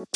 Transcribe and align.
And 0.00 0.08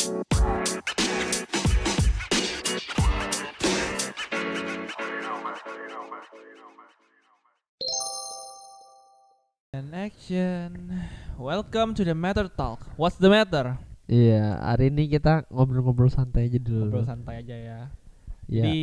action. 9.93 10.89
Welcome 11.37 11.93
to 11.93 12.01
the 12.01 12.17
Matter 12.17 12.49
Talk. 12.49 12.81
What's 12.97 13.21
the 13.21 13.29
matter? 13.29 13.77
Iya, 14.09 14.57
hari 14.57 14.89
ini 14.89 15.05
kita 15.05 15.45
ngobrol-ngobrol 15.53 16.09
santai 16.09 16.49
aja 16.49 16.57
dulu. 16.57 16.89
Ngobrol 16.89 17.05
santai 17.05 17.45
aja 17.45 17.53
ya. 17.53 17.93
Iya. 18.49 18.65
Jadi 18.65 18.81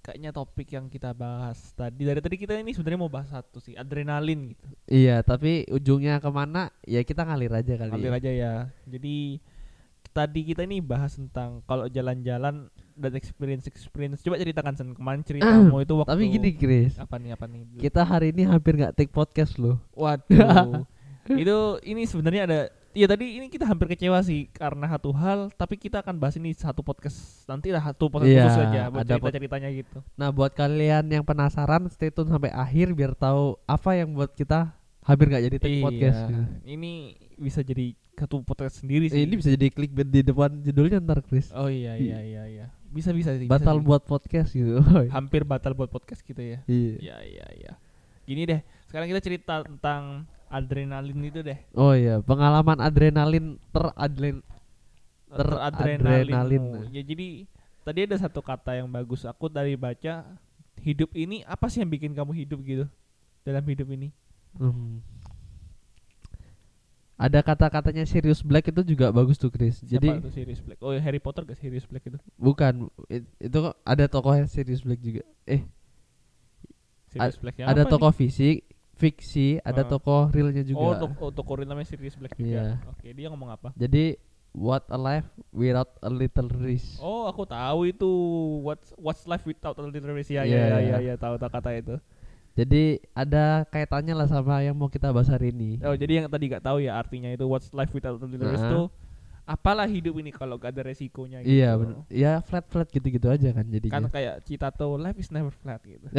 kayaknya 0.00 0.32
topik 0.32 0.72
yang 0.72 0.88
kita 0.88 1.12
bahas 1.12 1.60
tadi 1.76 2.08
dari 2.08 2.24
tadi 2.24 2.40
kita 2.40 2.56
ini 2.56 2.72
sebenarnya 2.72 3.00
mau 3.04 3.12
bahas 3.12 3.28
satu 3.28 3.60
sih, 3.60 3.76
adrenalin 3.76 4.56
gitu. 4.56 4.64
Iya, 4.88 5.20
tapi 5.20 5.68
ujungnya 5.68 6.16
ke 6.16 6.32
mana? 6.32 6.72
Ya 6.88 7.04
kita 7.04 7.28
ngalir 7.28 7.52
aja 7.52 7.76
kali. 7.76 7.92
Ngalir 7.92 8.08
ya. 8.08 8.16
aja 8.16 8.30
ya. 8.32 8.54
Jadi 8.88 9.36
tadi 10.10 10.40
kita 10.52 10.66
ini 10.66 10.82
bahas 10.82 11.16
tentang 11.16 11.62
kalau 11.64 11.86
jalan-jalan 11.86 12.68
dan 13.00 13.12
experience 13.16 13.64
experience. 13.70 14.20
Coba 14.20 14.36
ceritakan 14.36 14.74
sen 14.76 14.88
kemarin 14.92 15.22
ceritamu 15.24 15.80
itu 15.80 15.94
waktu 15.96 16.10
Tapi 16.12 16.24
gini, 16.28 16.50
Chris. 16.54 16.98
apa 17.00 17.16
nih 17.16 17.32
apa 17.34 17.46
nih? 17.48 17.80
Kita 17.80 18.02
hari 18.04 18.34
ini 18.34 18.44
hampir 18.44 18.76
nggak 18.76 18.94
take 18.98 19.12
podcast 19.12 19.56
loh. 19.56 19.80
Waduh. 19.96 20.84
itu 21.42 21.58
ini 21.86 22.02
sebenarnya 22.04 22.42
ada 22.44 22.60
Iya 22.90 23.06
tadi 23.06 23.38
ini 23.38 23.46
kita 23.46 23.70
hampir 23.70 23.86
kecewa 23.86 24.18
sih 24.18 24.50
karena 24.50 24.90
satu 24.90 25.14
hal, 25.14 25.54
tapi 25.54 25.78
kita 25.78 26.02
akan 26.02 26.18
bahas 26.18 26.34
ini 26.34 26.50
satu 26.50 26.82
podcast 26.82 27.46
nanti 27.46 27.70
lah 27.70 27.78
satu 27.78 28.10
podcast 28.10 28.34
Iya, 28.34 28.42
khusus 28.50 28.62
aja 28.66 28.80
buat 28.90 29.06
ada 29.06 29.14
cerita 29.14 29.30
ceritanya 29.30 29.68
gitu. 29.70 29.98
Nah, 30.18 30.34
buat 30.34 30.50
kalian 30.58 31.06
yang 31.06 31.22
penasaran, 31.22 31.86
stay 31.86 32.10
tune 32.10 32.26
sampai 32.26 32.50
akhir 32.50 32.90
biar 32.90 33.14
tahu 33.14 33.54
apa 33.62 33.94
yang 33.94 34.10
buat 34.10 34.34
kita 34.34 34.74
hampir 35.10 35.26
nggak 35.26 35.44
jadi 35.44 35.56
take 35.58 35.80
podcast. 35.80 36.18
gitu. 36.24 36.42
Ini 36.64 36.92
bisa 37.36 37.60
jadi 37.60 37.86
satu 38.14 38.36
podcast 38.40 38.84
sendiri 38.84 39.08
Eh, 39.08 39.12
sih. 39.12 39.20
Ini 39.24 39.34
bisa 39.34 39.48
jadi 39.50 39.66
clickbait 39.68 40.06
di 40.06 40.20
depan 40.20 40.60
judulnya 40.60 41.00
ntar, 41.00 41.24
Chris. 41.24 41.48
Oh 41.50 41.66
iya 41.66 41.96
iya 41.96 42.18
iya 42.20 42.42
iya. 42.46 42.66
Bisa 42.86 43.10
bisa 43.10 43.32
sih. 43.34 43.48
bisa 43.48 43.56
Batal 43.56 43.80
sih. 43.80 43.84
buat 43.84 44.02
podcast 44.04 44.50
gitu. 44.52 44.78
hampir 45.16 45.42
batal 45.42 45.72
buat 45.72 45.88
podcast 45.88 46.20
gitu 46.20 46.38
ya. 46.38 46.60
Iya. 46.64 46.94
Iya 47.00 47.16
iya 47.24 47.46
iya. 47.56 47.72
Gini 48.22 48.44
deh, 48.44 48.60
sekarang 48.86 49.08
kita 49.08 49.20
cerita 49.20 49.64
tentang 49.64 50.28
adrenalin 50.46 51.18
itu 51.24 51.40
deh. 51.40 51.58
Oh 51.72 51.90
iya, 51.90 52.20
pengalaman 52.20 52.78
adrenalin 52.78 53.56
teradren 53.70 54.44
teradrenalinmu. 55.28 56.26
Teradrenalinmu. 56.28 56.78
Ya 56.92 57.02
jadi 57.02 57.46
tadi 57.80 57.98
ada 58.04 58.16
satu 58.18 58.42
kata 58.42 58.76
yang 58.76 58.90
bagus 58.90 59.24
aku 59.24 59.48
dari 59.48 59.74
baca 59.74 60.26
hidup 60.80 61.10
ini 61.14 61.40
apa 61.44 61.68
sih 61.68 61.80
yang 61.80 61.90
bikin 61.90 62.12
kamu 62.12 62.32
hidup 62.36 62.60
gitu 62.62 62.84
dalam 63.42 63.64
hidup 63.64 63.88
ini? 63.88 64.10
Hmm. 64.56 64.98
Ada 67.20 67.44
kata-katanya 67.44 68.08
Sirius 68.08 68.40
Black 68.40 68.72
itu 68.72 68.80
juga 68.82 69.12
bagus 69.12 69.36
tuh 69.36 69.52
Chris. 69.52 69.76
Siapa 69.84 69.92
Jadi 69.92 70.08
itu 70.24 70.30
Sirius 70.32 70.60
Black? 70.64 70.80
Oh 70.80 70.88
Harry 70.90 71.20
Potter 71.20 71.44
gak 71.44 71.60
Sirius 71.60 71.84
Black 71.84 72.08
itu? 72.08 72.16
bukan 72.34 72.88
it- 73.12 73.28
itu 73.36 73.58
ada 73.84 74.04
tokohnya 74.08 74.48
Sirius 74.48 74.80
Black 74.80 74.98
juga. 74.98 75.20
Eh, 75.44 75.60
Sirius 77.12 77.36
Black 77.36 77.60
yang 77.60 77.68
ada 77.68 77.84
apa 77.84 77.92
tokoh 77.92 78.12
fisik, 78.16 78.64
fiksi, 78.96 79.60
ada 79.60 79.84
Ah. 79.84 79.88
tokoh 79.88 80.32
realnya 80.32 80.64
nih? 80.64 80.72
Oh, 80.72 80.96
juga. 80.96 81.04
tok- 81.04 81.20
oh 81.20 81.30
tokoh 81.30 81.54
real 81.60 81.68
namanya 81.68 81.92
Sirius 81.92 82.16
Black 82.16 82.32
juga. 82.34 82.48
Iya. 82.48 82.64
Oke, 82.88 83.12
dia 83.12 83.28
ngomong 83.28 83.52
apa? 83.52 83.68
Jadi 83.76 84.16
what 84.56 84.88
a 84.88 84.96
life 84.96 85.28
without 85.52 85.92
a 86.00 86.08
little 86.08 86.48
risk. 86.56 86.96
Oh, 86.98 87.28
aku 87.28 87.44
tahu 87.44 87.84
itu 87.84 88.08
what's 88.64 88.96
what's 88.96 89.28
life 89.28 89.44
without 89.44 89.76
a 89.76 89.84
little 89.84 90.08
risk. 90.10 90.32
Ya, 90.32 90.40
Iya, 90.42 90.56
ya, 90.56 90.64
ya, 90.64 90.78
iya. 90.80 90.96
ya, 90.96 90.98
ya, 91.04 91.14
tahu 91.20 91.36
tahu 91.36 91.52
kata 91.52 91.70
itu. 91.76 92.00
Jadi 92.60 92.82
ada 93.10 93.44
kaitannya 93.64 94.12
lah 94.12 94.26
sama 94.26 94.60
yang 94.60 94.74
mau 94.74 94.86
kita 94.86 95.08
bahas 95.08 95.26
hari 95.26 95.48
ini. 95.48 95.80
Oh, 95.80 95.92
jadi 95.92 96.20
yang 96.20 96.26
tadi 96.26 96.44
gak 96.48 96.60
tahu 96.62 96.78
ya 96.78 96.94
artinya 96.94 97.28
itu 97.28 97.44
what's 97.44 97.72
life 97.72 97.88
without 97.90 98.16
little 98.16 98.36
risk 98.46 98.60
Nah. 98.60 98.70
tuh 98.70 98.86
apalah 99.42 99.82
hidup 99.84 100.14
ini 100.14 100.30
kalau 100.30 100.54
gak 100.56 100.70
ada 100.70 100.86
resikonya 100.86 101.40
gitu. 101.40 101.50
Iya, 101.52 101.70
bener. 101.74 101.96
Ya 102.06 102.32
flat-flat 102.38 102.86
gitu-gitu 102.88 103.26
aja 103.26 103.48
kan 103.48 103.62
Kan 103.62 103.72
jadinya. 103.72 104.06
kayak 104.06 104.34
Citato 104.44 104.94
life 104.94 105.16
is 105.16 105.28
never 105.28 105.50
flat 105.52 105.80
gitu. 105.82 106.06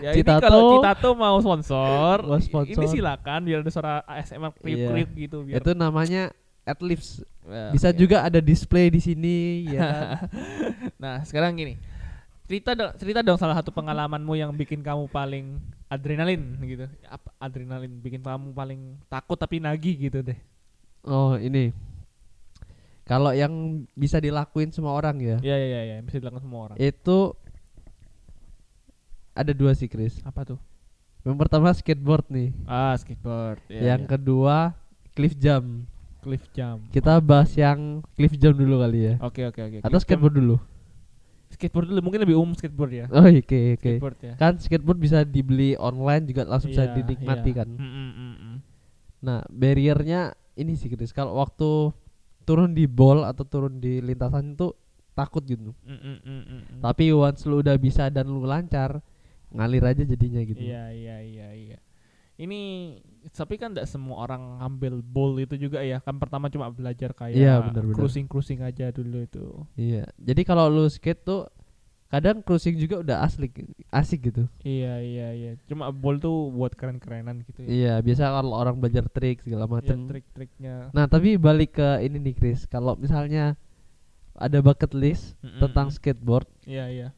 Ya 0.00 0.10
ini 0.10 0.16
Citato- 0.16 0.42
kalau 0.42 0.62
Citato 0.74 1.08
mau 1.12 1.36
sponsor, 1.38 2.16
Mau 2.24 2.40
sponsor. 2.40 2.74
ini 2.74 2.86
silakan 2.88 3.40
biar 3.44 3.60
ada 3.60 3.70
suara 3.70 4.02
ASMR 4.04 4.50
kriuk-kriuk 4.52 5.10
gitu 5.14 5.38
biar 5.44 5.60
itu 5.60 5.70
namanya 5.72 6.34
at 6.64 6.80
least 6.80 7.22
Ya, 7.44 7.68
bisa 7.70 7.92
oke. 7.92 8.00
juga 8.00 8.24
ada 8.24 8.40
display 8.40 8.88
di 8.88 8.96
sini 8.98 9.68
ya 9.68 9.80
kan? 9.84 10.02
Nah, 11.02 11.20
sekarang 11.22 11.54
gini. 11.54 11.76
Cerita 12.44 12.70
dong, 12.72 12.92
cerita 12.94 13.20
dong 13.20 13.40
salah 13.40 13.56
satu 13.56 13.72
pengalamanmu 13.72 14.36
yang 14.36 14.52
bikin 14.52 14.78
kamu 14.78 15.08
paling 15.08 15.56
adrenalin 15.86 16.44
gitu. 16.60 16.84
Apa 17.06 17.32
adrenalin 17.38 17.88
bikin 17.98 18.20
kamu 18.20 18.52
paling 18.52 19.00
takut 19.06 19.34
tapi 19.34 19.58
nagih 19.58 19.96
gitu 19.98 20.20
deh. 20.20 20.36
Oh 21.02 21.36
ini 21.36 21.72
kalau 23.04 23.32
yang 23.32 23.52
bisa 23.92 24.16
dilakuin 24.16 24.72
semua 24.72 24.92
orang 24.92 25.20
ya 25.20 25.36
Iya 25.38 25.56
iya 25.58 25.80
iya, 25.84 25.96
bisa 26.00 26.16
dilakukan 26.16 26.40
semua 26.40 26.60
orang. 26.66 26.76
itu 26.78 27.36
ada 29.32 29.52
dua 29.52 29.72
sih 29.72 29.84
Chris. 29.86 30.20
Apa 30.22 30.44
tuh? 30.46 30.60
Yang 31.20 31.36
pertama 31.38 31.72
skateboard 31.72 32.28
nih, 32.28 32.52
Ah, 32.64 32.92
skateboard. 32.94 33.56
Iya, 33.66 33.80
yang 33.90 34.00
iya. 34.04 34.08
kedua 34.10 34.56
cliff 35.12 35.32
jump. 35.34 35.88
cliff 36.20 36.44
jump. 36.52 36.80
Kita 36.88 37.20
bahas 37.20 37.52
yang 37.52 38.04
cliff 38.12 38.32
jump 38.34 38.56
dulu 38.56 38.80
kali 38.80 39.00
ya. 39.02 39.14
Oke 39.20 39.44
oke 39.44 39.60
oke. 39.60 39.76
Atau 39.78 39.88
Cliff 39.90 39.92
jump- 39.94 40.04
skateboard 40.04 40.34
dulu. 40.34 40.56
Skateboard 41.54 41.86
dulu 41.86 42.00
mungkin 42.02 42.20
lebih 42.26 42.34
umum 42.34 42.58
skateboard 42.58 42.92
ya. 42.92 43.06
Oh 43.14 43.30
oke 43.30 43.78
oke. 43.78 43.78
Skateboard 43.78 44.18
ya. 44.18 44.34
Kan 44.34 44.58
skateboard 44.58 44.98
bisa 44.98 45.22
dibeli 45.22 45.78
online 45.78 46.26
juga 46.26 46.42
langsung 46.42 46.74
bisa 46.74 46.90
Iya, 46.90 46.98
dinikmati 46.98 47.50
iya. 47.54 47.58
kan. 47.62 47.68
Mm, 47.70 47.86
mm, 47.86 48.10
mm, 48.10 48.34
mm. 48.34 48.56
Nah 49.22 49.38
barriernya 49.46 50.34
ini 50.58 50.74
sih 50.74 50.90
Chris. 50.90 51.14
Kalau 51.14 51.38
waktu 51.38 51.94
turun 52.42 52.74
di 52.74 52.84
ball 52.90 53.22
atau 53.24 53.46
turun 53.46 53.78
di 53.78 54.02
lintasan 54.02 54.58
itu 54.58 54.74
takut 55.14 55.46
gitu. 55.46 55.70
Mm, 55.86 55.94
mm, 55.94 55.98
mm, 56.02 56.18
mm, 56.26 56.42
mm. 56.44 56.80
Tapi 56.82 57.14
once 57.14 57.46
lu 57.46 57.62
udah 57.62 57.78
bisa 57.78 58.10
dan 58.10 58.26
lu 58.26 58.42
lancar, 58.42 58.98
ngalir 59.54 59.86
aja 59.86 60.02
jadinya 60.02 60.42
gitu. 60.42 60.58
Iya 60.58 60.90
iya 60.90 61.16
iya 61.22 61.48
iya. 61.54 61.78
Ini 62.34 62.60
tapi 63.30 63.54
kan 63.56 63.70
tidak 63.70 63.86
semua 63.86 64.26
orang 64.26 64.58
ngambil 64.58 64.98
bowl 65.00 65.38
itu 65.38 65.54
juga 65.54 65.78
ya. 65.80 66.02
Kan 66.02 66.18
pertama 66.18 66.50
cuma 66.50 66.66
belajar 66.68 67.14
kayak 67.14 67.38
Iya, 67.38 67.62
benar-benar. 67.62 67.94
cruising 67.94 68.26
cruising 68.26 68.60
aja 68.60 68.90
dulu 68.90 69.22
itu. 69.22 69.44
Iya. 69.78 70.10
Jadi 70.18 70.42
kalau 70.42 70.66
lu 70.66 70.84
skate 70.86 71.22
tuh 71.22 71.46
kadang 72.10 72.42
cruising 72.42 72.74
juga 72.74 73.02
udah 73.02 73.16
asik 73.22 73.54
asik 73.90 74.30
gitu. 74.30 74.50
Iya 74.62 74.98
iya 74.98 75.28
iya. 75.30 75.50
Cuma 75.66 75.90
bowl 75.90 76.18
tuh 76.18 76.50
buat 76.50 76.74
keren-kerenan 76.74 77.46
gitu 77.46 77.64
ya. 77.64 77.68
Iya, 77.70 77.94
biasa 78.02 78.22
kalau 78.28 78.54
orang 78.54 78.76
belajar 78.78 79.06
trik 79.06 79.38
segala 79.38 79.64
Iya, 79.64 79.72
macam. 79.72 79.98
trik-triknya. 80.10 80.74
Nah, 80.90 81.06
tapi 81.06 81.38
balik 81.38 81.78
ke 81.78 82.02
ini 82.02 82.18
nih 82.18 82.34
Chris, 82.34 82.66
kalau 82.66 82.94
misalnya 82.94 83.54
ada 84.34 84.58
bucket 84.58 84.90
list 84.90 85.38
Mm, 85.38 85.46
mm, 85.48 85.60
tentang 85.62 85.86
skateboard, 85.88 86.50
Iya 86.66 86.84
iya. 86.90 87.08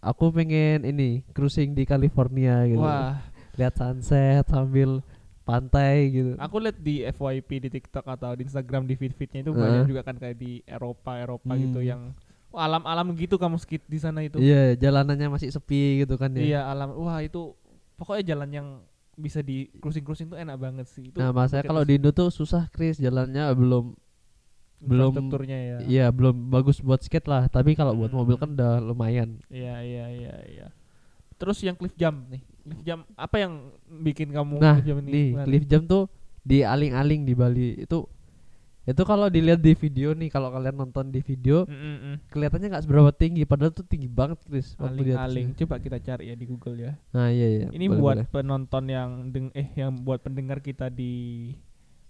aku 0.00 0.28
pengen 0.30 0.84
ini 0.84 1.24
cruising 1.32 1.72
di 1.72 1.84
California 1.84 2.64
gitu. 2.68 2.80
Wah, 2.80 3.20
Lihat 3.54 3.74
sunset 3.74 4.44
sambil 4.44 5.00
pantai 5.44 6.08
gitu. 6.10 6.32
aku 6.36 6.56
lihat 6.56 6.78
di 6.78 7.04
FYP 7.04 7.50
di 7.60 7.70
TikTok 7.70 8.00
atau 8.02 8.32
di 8.32 8.42
Instagram 8.42 8.82
di 8.82 8.94
feed-feednya 8.94 9.44
itu 9.44 9.52
Heeh. 9.52 9.60
banyak 9.60 9.82
juga 9.86 10.00
kan 10.02 10.16
kayak 10.16 10.34
di 10.34 10.64
Eropa 10.64 11.14
Eropa 11.14 11.52
gitu 11.54 11.78
Hmm. 11.78 11.86
yang 11.86 12.00
wah, 12.48 12.64
alam-alam 12.64 13.12
gitu 13.12 13.36
kamu 13.36 13.58
skate 13.58 13.84
di 13.84 13.98
sana 13.98 14.22
itu. 14.22 14.38
Iya, 14.38 14.72
jalanannya 14.74 15.28
masih 15.28 15.50
sepi 15.50 16.00
gitu 16.00 16.16
kan 16.16 16.32
ya. 16.32 16.40
Iya 16.40 16.60
alam. 16.66 16.96
Wah 16.96 17.20
itu 17.20 17.52
pokoknya 17.94 18.24
jalan 18.26 18.50
yang 18.50 18.68
bisa 19.12 19.38
di 19.38 19.68
cruising 19.76 20.00
cruising 20.02 20.28
tuh 20.28 20.38
enak 20.38 20.56
banget 20.56 20.88
sih. 20.88 21.06
Itu 21.06 21.20
Nah, 21.20 21.28
masalahnya 21.30 21.68
kalau 21.68 21.82
di 21.82 21.94
Indo 21.94 22.10
tuh 22.10 22.30
susah 22.30 22.66
Chris 22.68 22.96
jalannya 22.96 23.44
belum 23.52 23.92
belum- 24.80 25.12
infrastrukturnya 25.12 25.58
ya. 25.60 25.76
Iya 25.82 26.06
belum 26.08 26.48
bagus 26.48 26.78
buat 26.78 27.00
skate 27.00 27.24
lah 27.26 27.48
tapi 27.48 27.72
kalau 27.72 27.92
buat 27.92 28.08
Hmm. 28.08 28.18
mobil 28.18 28.36
kan 28.36 28.48
udah 28.50 28.80
lumayan 28.80 29.44
Iya 29.46 29.76
iya 29.78 30.04
iya 30.08 30.34
iya. 30.46 30.66
Terus 31.34 31.60
yang 31.60 31.74
cliff 31.74 31.92
jump 31.94 32.30
nih. 32.30 32.40
Cliff 32.64 32.80
jump 32.82 33.02
apa 33.14 33.36
yang 33.38 33.52
bikin 34.00 34.28
kamu 34.30 34.56
nah 34.56 34.74
cliff 34.74 34.86
jump 34.86 35.00
ini? 35.00 35.10
nih 35.10 35.28
menarik? 35.30 35.46
cliff 35.46 35.64
jump 35.66 35.84
tuh 35.84 36.04
di 36.40 36.58
aling-aling 36.60 37.20
di 37.22 37.32
Bali 37.32 37.68
itu 37.78 38.08
itu 38.84 39.00
kalau 39.02 39.28
dilihat 39.28 39.60
di 39.60 39.72
video 39.72 40.12
nih 40.12 40.28
kalau 40.28 40.48
kalian 40.48 40.76
nonton 40.76 41.08
di 41.08 41.20
video 41.20 41.64
Mm, 41.64 41.72
mm, 41.72 41.96
mm. 41.98 42.16
kelihatannya 42.28 42.68
nggak 42.68 42.84
seberapa 42.84 43.10
tinggi 43.10 43.42
padahal 43.44 43.72
tuh 43.72 43.80
tinggi 43.82 44.04
banget 44.06 44.36
Chris 44.42 44.76
waktu 44.76 44.92
di 44.98 45.10
atasnya. 45.10 45.24
Aling-aling. 45.24 45.46
Coba 45.56 45.74
kita 45.78 45.96
cari 45.98 46.24
ya 46.28 46.36
di 46.36 46.44
Google 46.44 46.76
ya. 46.78 46.92
nah 47.10 47.28
iya 47.28 47.48
iya 47.48 47.66
Ini 47.68 47.86
boleh, 47.86 47.96
buat 47.96 48.16
boleh. 48.20 48.26
penonton 48.28 48.84
yang 48.86 49.10
deng 49.28 49.48
eh 49.52 49.72
yang 49.72 49.96
buat 49.98 50.20
pendengar 50.20 50.60
kita 50.60 50.88
di 50.88 51.12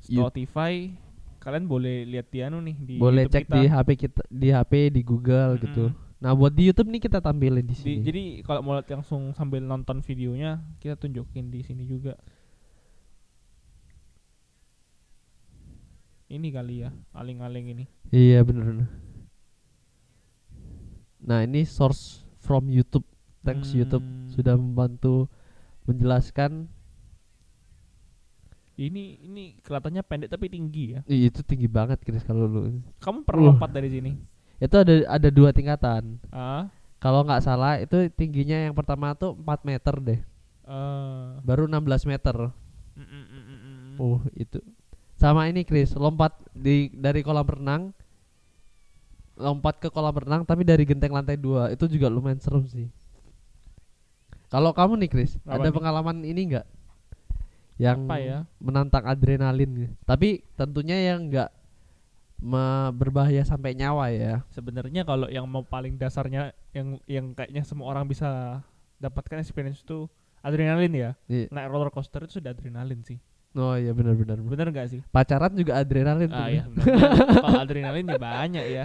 Spotify. 0.01 0.91
Kalian 1.39 1.69
boleh 1.69 2.09
lihat 2.09 2.27
di 2.29 2.41
anu 2.41 2.59
nih 2.59 2.75
di 2.75 2.95
boleh 2.97 3.23
YouTube 3.23 3.37
cek 3.37 3.45
kita. 3.45 3.55
di 3.55 3.63
HP 3.69 3.89
kita 3.97 4.21
di 4.27 4.49
HP 4.49 4.73
di 4.91 5.03
Google 5.05 5.51
Mm-mm. 5.55 5.63
gitu 5.63 5.85
nah 6.25 6.33
buat 6.33 6.51
di 6.51 6.65
YouTube 6.65 6.89
nih 6.89 7.05
kita 7.05 7.21
tampilin 7.21 7.61
di 7.61 7.71
Di- 7.71 7.77
sini 7.77 8.01
jadi 8.01 8.23
kalau 8.41 8.65
mau 8.65 8.73
lihat 8.73 8.89
langsung 8.89 9.37
sambil 9.37 9.61
nonton 9.61 10.01
videonya 10.01 10.65
kita 10.81 10.97
tunjukin 10.97 11.53
di 11.53 11.61
sini 11.61 11.85
juga. 11.85 12.17
Ini 16.25 16.49
kali 16.51 16.83
ya, 16.83 16.91
aling-aling 17.13 17.67
ini. 17.71 17.85
iya 18.09 18.41
bener 18.41 18.89
nah 21.21 21.41
ini 21.41 21.65
source 21.65 22.21
from 22.37 22.69
YouTube 22.69 23.05
thanks 23.41 23.73
YouTube 23.73 24.05
Hmm. 24.05 24.29
sudah 24.29 24.57
membantu 24.57 25.29
menjelaskan 25.85 26.69
Ini 28.75 29.23
ini 29.23 29.55
kelihatannya 29.63 30.03
pendek 30.03 30.35
tapi 30.35 30.51
tinggi 30.51 30.99
ya. 30.99 31.01
Ih, 31.07 31.31
itu 31.31 31.47
tinggi 31.47 31.71
banget 31.71 32.03
Chris 32.03 32.27
kalau 32.27 32.51
lu. 32.51 32.83
Kamu 32.99 33.23
pernah 33.23 33.41
Uh. 33.41 33.49
lompat 33.55 33.71
dari 33.71 33.87
sini? 33.87 34.19
Itu 34.65 34.77
ada 34.81 34.95
ada 35.07 35.29
dua 35.29 35.53
tingkatan. 35.53 36.17
Ah, 36.33 36.73
Kalau 36.99 37.21
nggak 37.21 37.45
salah 37.45 37.77
itu 37.85 38.09
tingginya 38.17 38.65
yang 38.65 38.73
pertama 38.73 39.13
tuh 39.13 39.37
4 39.37 39.61
meter 39.69 39.95
deh. 40.01 40.21
eh, 40.65 41.25
Baru 41.45 41.69
16 41.69 42.09
meter. 42.09 42.33
mm, 42.97 43.05
mm, 43.05 43.25
mm, 43.29 43.45
mm, 43.45 43.59
mm. 43.61 43.97
Oh, 44.01 44.19
itu. 44.35 44.59
Sama 45.21 45.47
ini 45.53 45.63
Chris, 45.69 45.93
lompat 45.95 46.33
di 46.57 46.89
dari 46.97 47.21
kolam 47.21 47.45
renang 47.47 47.93
lompat 49.35 49.83
ke 49.83 49.89
kolam 49.91 50.15
renang 50.15 50.43
tapi 50.47 50.63
dari 50.63 50.87
genteng 50.87 51.11
lantai 51.11 51.35
dua 51.35 51.67
itu 51.75 51.85
juga 51.91 52.07
lumayan 52.07 52.39
serem 52.39 52.65
sih. 52.71 52.87
Kalau 54.53 54.71
kamu 54.71 55.03
nih 55.03 55.11
Chris, 55.11 55.33
Apa 55.45 55.59
ada 55.59 55.69
nih? 55.69 55.75
pengalaman 55.75 56.17
ini 56.23 56.41
enggak? 56.47 56.67
Yang 57.75 57.99
Apa 58.07 58.17
ya? 58.23 58.39
menantang 58.63 59.05
adrenalin. 59.05 59.71
Tapi 60.07 60.47
tentunya 60.55 60.95
yang 61.11 61.27
enggak 61.27 61.51
me- 61.51 61.64
berbahaya 62.93 63.41
sampai 63.43 63.73
nyawa 63.73 64.13
ya. 64.13 64.45
Sebenarnya 64.53 65.09
kalau 65.09 65.33
yang 65.33 65.49
mau 65.49 65.65
paling 65.65 65.97
dasarnya 65.97 66.53
yang 66.77 67.01
yang 67.09 67.33
kayaknya 67.33 67.65
semua 67.65 67.89
orang 67.89 68.05
bisa 68.05 68.61
dapatkan 69.01 69.41
experience 69.41 69.81
itu 69.81 70.05
adrenalin 70.45 70.93
ya. 70.93 71.11
Iya. 71.25 71.49
Naik 71.49 71.69
roller 71.73 71.89
coaster 71.89 72.21
itu 72.29 72.37
sudah 72.39 72.53
adrenalin 72.53 73.01
sih. 73.01 73.17
Oh 73.55 73.79
iya 73.79 73.95
benar-benar. 73.95 74.43
Bener 74.43 74.67
gak 74.75 74.91
sih? 74.91 75.01
Pacaran 75.09 75.55
juga 75.55 75.79
adrenalin 75.79 76.27
tuh. 76.27 76.43
Ah 76.43 76.51
ya, 76.51 76.67
kalau 77.39 77.63
adrenalin 77.63 78.05
ya 78.05 78.19
banyak 78.29 78.65
ya. 78.67 78.85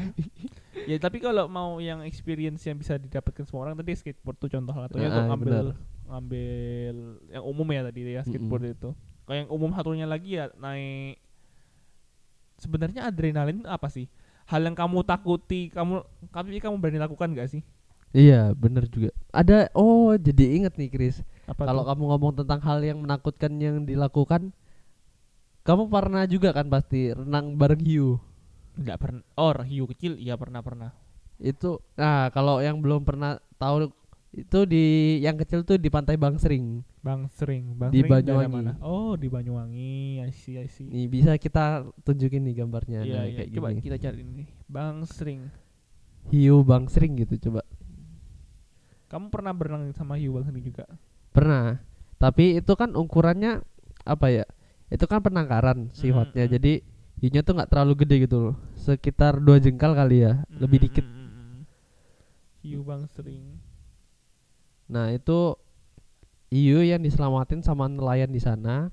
Ya 0.86 0.96
tapi 1.02 1.18
kalau 1.20 1.50
mau 1.50 1.82
yang 1.82 2.06
experience 2.06 2.64
yang 2.64 2.78
bisa 2.78 2.96
didapatkan 2.96 3.44
semua 3.50 3.66
orang 3.68 3.76
tadi 3.76 3.98
skateboard 3.98 4.38
tuh 4.38 4.48
contoh 4.48 4.72
satunya 4.72 5.10
Ah, 5.10 5.12
untuk 5.12 5.24
ah, 5.26 5.30
ngambil 5.34 5.50
benar. 5.52 5.76
ngambil 6.10 6.96
yang 7.34 7.44
umum 7.44 7.68
ya 7.74 7.82
tadi 7.84 8.00
ya 8.08 8.22
skateboard 8.24 8.64
itu. 8.72 8.90
Kalau 9.26 9.36
yang 9.36 9.50
umum 9.50 9.70
satunya 9.74 10.06
lagi 10.06 10.38
ya 10.38 10.54
naik 10.56 11.18
sebenarnya 12.60 13.08
adrenalin 13.10 13.64
itu 13.64 13.70
apa 13.70 13.88
sih? 13.90 14.06
Hal 14.50 14.66
yang 14.66 14.76
kamu 14.78 15.06
takuti, 15.06 15.70
kamu 15.70 16.02
tapi 16.34 16.58
kamu 16.60 16.76
berani 16.82 17.00
lakukan 17.02 17.32
gak 17.38 17.50
sih? 17.54 17.62
Iya, 18.14 18.58
bener 18.58 18.90
juga. 18.90 19.14
Ada 19.30 19.70
oh 19.78 20.18
jadi 20.18 20.58
inget 20.58 20.74
nih 20.78 20.90
Chris. 20.90 21.22
Kalau 21.46 21.86
kamu 21.86 22.04
ngomong 22.14 22.34
tentang 22.42 22.60
hal 22.62 22.82
yang 22.82 23.02
menakutkan 23.02 23.54
yang 23.62 23.86
dilakukan, 23.86 24.50
kamu 25.68 25.84
pernah 25.92 26.24
juga 26.26 26.50
kan 26.56 26.68
pasti 26.70 27.14
renang 27.14 27.54
bareng 27.56 27.84
hiu. 27.86 28.18
nggak 28.80 28.98
pernah 29.02 29.24
oh 29.36 29.52
hiu 29.68 29.84
kecil 29.92 30.16
iya 30.16 30.40
pernah 30.40 30.64
pernah 30.64 30.90
Itu 31.40 31.84
nah 32.00 32.32
kalau 32.32 32.64
yang 32.64 32.80
belum 32.80 33.04
pernah 33.04 33.40
tahu 33.60 33.92
itu 34.32 34.60
di 34.64 34.86
yang 35.20 35.36
kecil 35.36 35.64
tuh 35.64 35.76
di 35.76 35.90
Pantai 35.90 36.14
Bangsering. 36.14 36.86
bang 37.00 37.26
sering 37.32 37.74
bang 37.74 37.90
Di 37.90 38.04
Banyuwangi. 38.04 38.52
mana? 38.52 38.72
oh 38.80 39.16
di 39.16 39.26
Banyuwangi 39.26 40.20
I 40.20 40.30
see 40.30 40.56
I 40.56 40.68
see 40.68 40.86
Nih 40.86 41.08
bisa 41.08 41.34
kita 41.36 41.82
tunjukin 42.04 42.44
nih 42.44 42.60
gambarnya 42.60 43.02
iya 43.02 43.16
nah, 43.16 43.26
iya 43.26 43.36
kayak 43.40 43.50
coba 43.52 43.68
gini. 43.72 43.82
kita 43.82 43.98
cari 43.98 44.20
ini 44.20 44.44
bang 44.66 44.98
sering 45.04 45.42
Hiu 46.28 46.62
Bangsering 46.62 47.14
gitu 47.18 47.40
coba. 47.42 47.64
kamu 49.08 49.26
pernah 49.30 49.50
berenang 49.52 49.90
sama 49.92 50.16
hiu 50.16 50.30
bang 50.32 50.46
sering 50.46 50.62
juga 50.64 50.86
Pernah. 51.30 51.78
Tapi 52.18 52.58
itu 52.58 52.74
kan 52.74 52.94
ukurannya 52.94 53.62
apa 54.04 54.28
ya? 54.28 54.46
Itu 54.88 55.06
kan 55.06 55.22
penangkaran 55.22 55.88
sifatnya. 55.92 56.46
mm. 56.46 56.52
Jadi 56.52 56.74
hiunya 57.18 57.42
tuh 57.42 57.54
nggak 57.54 57.70
terlalu 57.70 57.94
gede 58.04 58.26
gitu 58.26 58.38
loh. 58.44 58.56
Sekitar 58.74 59.38
dua 59.38 59.56
jengkal 59.56 59.94
kali 59.94 60.22
ya, 60.22 60.42
lebih 60.52 60.78
Mm, 60.78 60.86
dikit. 60.86 61.06
mm, 61.06 61.16
mm, 61.16 61.30
mm. 61.32 61.60
hiu 62.60 62.82
bang 62.82 63.06
sering 63.08 63.46
Nah 64.90 65.14
itu 65.14 65.54
hiu 66.50 66.82
yang 66.82 67.00
diselamatin 67.00 67.62
sama 67.62 67.86
nelayan 67.86 68.30
di 68.30 68.42
sana. 68.42 68.90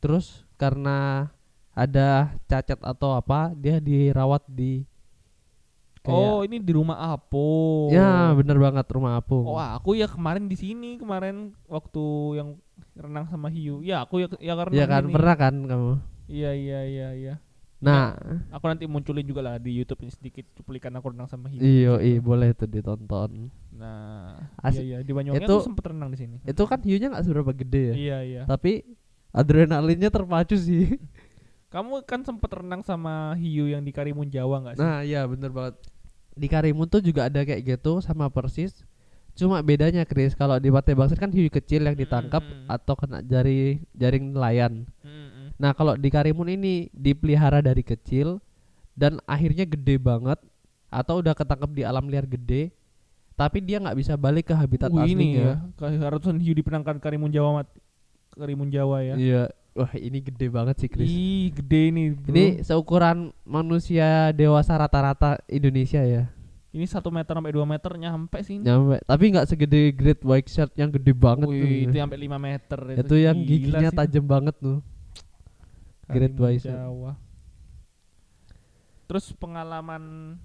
Terus 0.00 0.48
karena 0.56 1.28
ada 1.70 2.34
cacat 2.48 2.80
atau 2.80 3.14
apa, 3.14 3.52
dia 3.54 3.78
dirawat 3.78 4.42
di 4.48 4.88
oh 6.08 6.40
ini 6.42 6.56
di 6.56 6.72
rumah 6.72 6.96
Apo 7.12 7.86
ya 7.92 8.32
bener 8.32 8.56
banget 8.56 8.88
rumah 8.88 9.20
apung. 9.20 9.44
oh 9.44 9.60
aku 9.60 9.94
ya 9.94 10.08
kemarin 10.08 10.48
di 10.48 10.56
sini 10.56 10.96
kemarin 10.96 11.52
waktu 11.68 12.04
yang 12.40 12.48
renang 12.96 13.28
sama 13.28 13.52
hiu 13.52 13.84
ya 13.84 14.08
aku 14.08 14.24
ya 14.24 14.26
ya 14.40 14.56
karena 14.56 14.72
Iya 14.74 14.86
kan 14.88 15.02
ini. 15.06 15.12
pernah 15.12 15.34
kan 15.36 15.54
kamu. 15.68 15.92
iya 16.26 16.50
iya 16.56 16.80
iya 16.88 17.08
iya 17.12 17.34
Nah, 17.80 18.12
aku 18.52 18.64
nanti 18.68 18.84
munculin 18.84 19.24
juga 19.24 19.40
lah 19.40 19.56
di 19.56 19.72
YouTube 19.72 20.04
ini 20.04 20.12
sedikit 20.12 20.44
cuplikan 20.52 20.92
aku 21.00 21.16
renang 21.16 21.24
sama 21.32 21.48
hiu 21.48 21.64
iyo 21.64 21.96
di 21.96 22.12
situ. 22.12 22.20
i 22.20 22.20
boleh 22.20 22.52
tuh 22.52 22.68
ditonton. 22.68 23.48
Nah, 23.72 24.36
Asik. 24.60 24.84
iya 24.84 25.00
iya 25.00 25.06
di 25.06 25.12
Banyuwangi 25.16 25.48
Itu- 25.48 25.56
aku 25.56 25.68
sempet 25.72 25.84
renang 25.88 26.12
di 26.12 26.18
sini. 26.20 26.36
Itu 26.44 26.68
kan 26.68 26.84
hiunya 26.84 27.08
nggak 27.08 27.24
seberapa 27.24 27.52
gede 27.56 27.82
ya. 27.82 27.94
Iya 27.96 28.18
iya. 28.20 28.42
Tapi 28.44 28.84
adrenalinnya 29.32 30.12
terpacu 30.12 30.60
sih. 30.60 31.00
Kamu 31.72 32.04
kan 32.04 32.20
sempet 32.20 32.50
renang 32.52 32.84
sama 32.84 33.32
hiu 33.40 33.64
yang 33.70 33.80
di 33.80 33.96
Karimun 33.96 34.28
Jawa 34.28 34.60
nggak 34.60 34.74
sih? 34.76 34.82
Nah, 34.84 35.00
iya 35.00 35.24
bener 35.24 35.48
banget. 35.48 35.80
Di 36.36 36.46
Karimun 36.52 36.84
tuh 36.84 37.00
juga 37.00 37.32
ada 37.32 37.40
kayak 37.40 37.64
gitu 37.64 38.04
sama 38.04 38.28
persis. 38.28 38.76
Cuma 39.38 39.62
bedanya 39.64 40.04
Chris, 40.04 40.36
kalau 40.36 40.58
di 40.60 40.68
Pantai 40.68 40.92
Bangsir 40.98 41.16
kan 41.16 41.30
hiu 41.32 41.48
kecil 41.48 41.86
yang 41.86 41.96
ditangkap 41.96 42.42
Mm-mm. 42.44 42.66
atau 42.68 42.92
kena 42.98 43.24
jari 43.24 43.80
jaring 43.96 44.34
nelayan. 44.36 44.84
Mm-mm. 45.00 45.39
Nah, 45.60 45.76
kalau 45.76 45.92
di 45.92 46.08
Karimun 46.08 46.48
ini 46.48 46.88
dipelihara 46.96 47.60
dari 47.60 47.84
kecil 47.84 48.40
dan 48.96 49.20
akhirnya 49.28 49.68
gede 49.68 50.00
banget 50.00 50.40
atau 50.88 51.20
udah 51.20 51.36
ketangkep 51.36 51.70
di 51.76 51.82
alam 51.84 52.08
liar 52.08 52.24
gede, 52.24 52.72
tapi 53.36 53.60
dia 53.60 53.76
nggak 53.76 53.96
bisa 54.00 54.16
balik 54.16 54.48
ke 54.48 54.54
habitat 54.56 54.88
Uh, 54.88 55.04
ini 55.04 55.36
ya, 55.36 55.60
aslinya. 55.76 56.08
ratusan 56.08 56.40
hiu 56.40 56.56
dipenangkan 56.56 56.96
Karimun 56.96 57.28
Jawa 57.28 57.60
mat 57.60 57.68
Karimun 58.32 58.72
Jawa 58.72 59.04
ya. 59.04 59.14
Iya. 59.20 59.44
Wah, 59.70 59.92
ini 59.94 60.18
gede 60.18 60.50
banget 60.50 60.82
sih, 60.82 60.90
Chris. 60.90 61.06
Ih, 61.06 61.54
gede 61.54 61.94
nih. 61.94 62.06
Bro. 62.18 62.34
Ini 62.34 62.44
seukuran 62.66 63.30
manusia 63.46 64.34
dewasa 64.34 64.74
rata-rata 64.74 65.38
Indonesia 65.46 66.02
ya. 66.02 66.26
ini 66.70 66.86
satu 66.86 67.10
meter 67.10 67.34
sampai 67.34 67.50
2 67.50 67.66
meter 67.66 67.90
nyampe 67.98 68.38
sini. 68.46 68.62
Nyampe. 68.62 69.02
Tapi 69.02 69.24
nggak 69.34 69.46
segede 69.50 69.90
Great 69.90 70.22
White 70.22 70.50
Shark 70.54 70.70
yang 70.78 70.86
gede 70.94 71.10
banget 71.10 71.50
Wih, 71.50 71.58
tuh. 71.58 71.70
itu 71.90 71.96
sampai 71.98 72.18
5 72.30 72.38
meter 72.38 72.78
Itu 72.94 73.14
yang 73.18 73.36
gila 73.42 73.50
giginya 73.50 73.90
sih. 73.90 73.98
tajam 73.98 74.24
banget 74.24 74.54
tuh. 74.62 74.78
Great. 76.10 76.34
Jawa. 76.62 77.16
Terus 79.10 79.34
pengalaman 79.34 80.36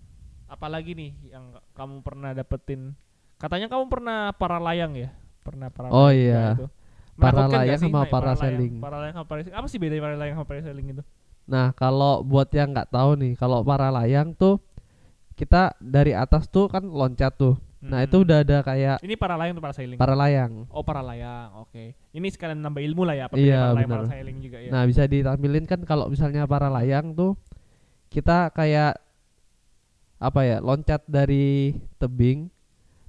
apa 0.45 0.67
lagi 0.69 0.94
nih 0.94 1.12
yang 1.29 1.57
kamu 1.73 2.01
pernah 2.01 2.33
dapetin? 2.33 2.94
Katanya 3.38 3.69
kamu 3.69 3.85
pernah 3.89 4.33
para 4.33 4.57
layang 4.57 4.94
ya? 4.97 5.09
Pernah 5.45 5.69
para 5.69 5.94
Oh 5.94 6.09
iya. 6.09 6.57
itu. 6.57 6.67
Para 7.15 7.45
layang 7.45 7.79
sih 7.79 7.88
sama 7.89 8.03
naik 8.06 8.12
parasailing. 8.12 8.73
Para 8.81 8.97
layang 9.01 9.15
sama 9.21 9.27
parasailing. 9.29 9.57
Apa 9.57 9.67
sih 9.69 9.77
bedanya 9.77 10.01
para 10.01 10.15
layang 10.17 10.35
sama 10.38 10.47
parasailing 10.50 10.88
itu? 10.97 11.03
Nah, 11.45 11.67
kalau 11.77 12.25
buat 12.25 12.50
yang 12.50 12.73
nggak 12.73 12.89
tahu 12.89 13.12
nih, 13.21 13.33
kalau 13.38 13.62
para 13.62 13.94
layang 13.94 14.33
tuh 14.33 14.57
kita 15.38 15.77
dari 15.77 16.17
atas 16.17 16.50
tuh 16.50 16.65
kan 16.65 16.81
loncat 16.81 17.38
tuh. 17.38 17.55
Nah, 17.86 18.01
itu 18.01 18.18
Mm-mm. 18.18 18.25
udah 18.25 18.38
ada 18.42 18.58
kayak 18.65 18.98
Ini 19.06 19.15
para 19.15 19.36
layang 19.38 19.54
atau 19.54 19.65
parasailing? 19.65 19.98
para 20.01 20.15
layang. 20.18 20.65
Oh, 20.74 20.82
para 20.82 21.06
layang. 21.06 21.50
Oke. 21.62 21.94
Ini 22.12 22.27
sekalian 22.34 22.58
nambah 22.60 22.82
ilmu 22.82 23.06
lah 23.06 23.15
ya, 23.15 23.24
apa 23.30 23.38
Iya, 23.38 23.60
para 23.62 23.74
layang 23.77 23.89
benar. 23.89 24.00
parasailing 24.01 24.38
juga 24.42 24.58
ya. 24.58 24.70
Nah, 24.74 24.84
bisa 24.89 25.04
ditampilin 25.06 25.65
kan 25.70 25.80
kalau 25.86 26.06
misalnya 26.10 26.50
para 26.50 26.68
layang 26.68 27.13
tuh 27.13 27.38
kita 28.10 28.50
kayak 28.51 28.98
apa 30.18 30.42
ya, 30.48 30.58
loncat 30.63 31.04
dari 31.06 31.75
tebing 32.00 32.48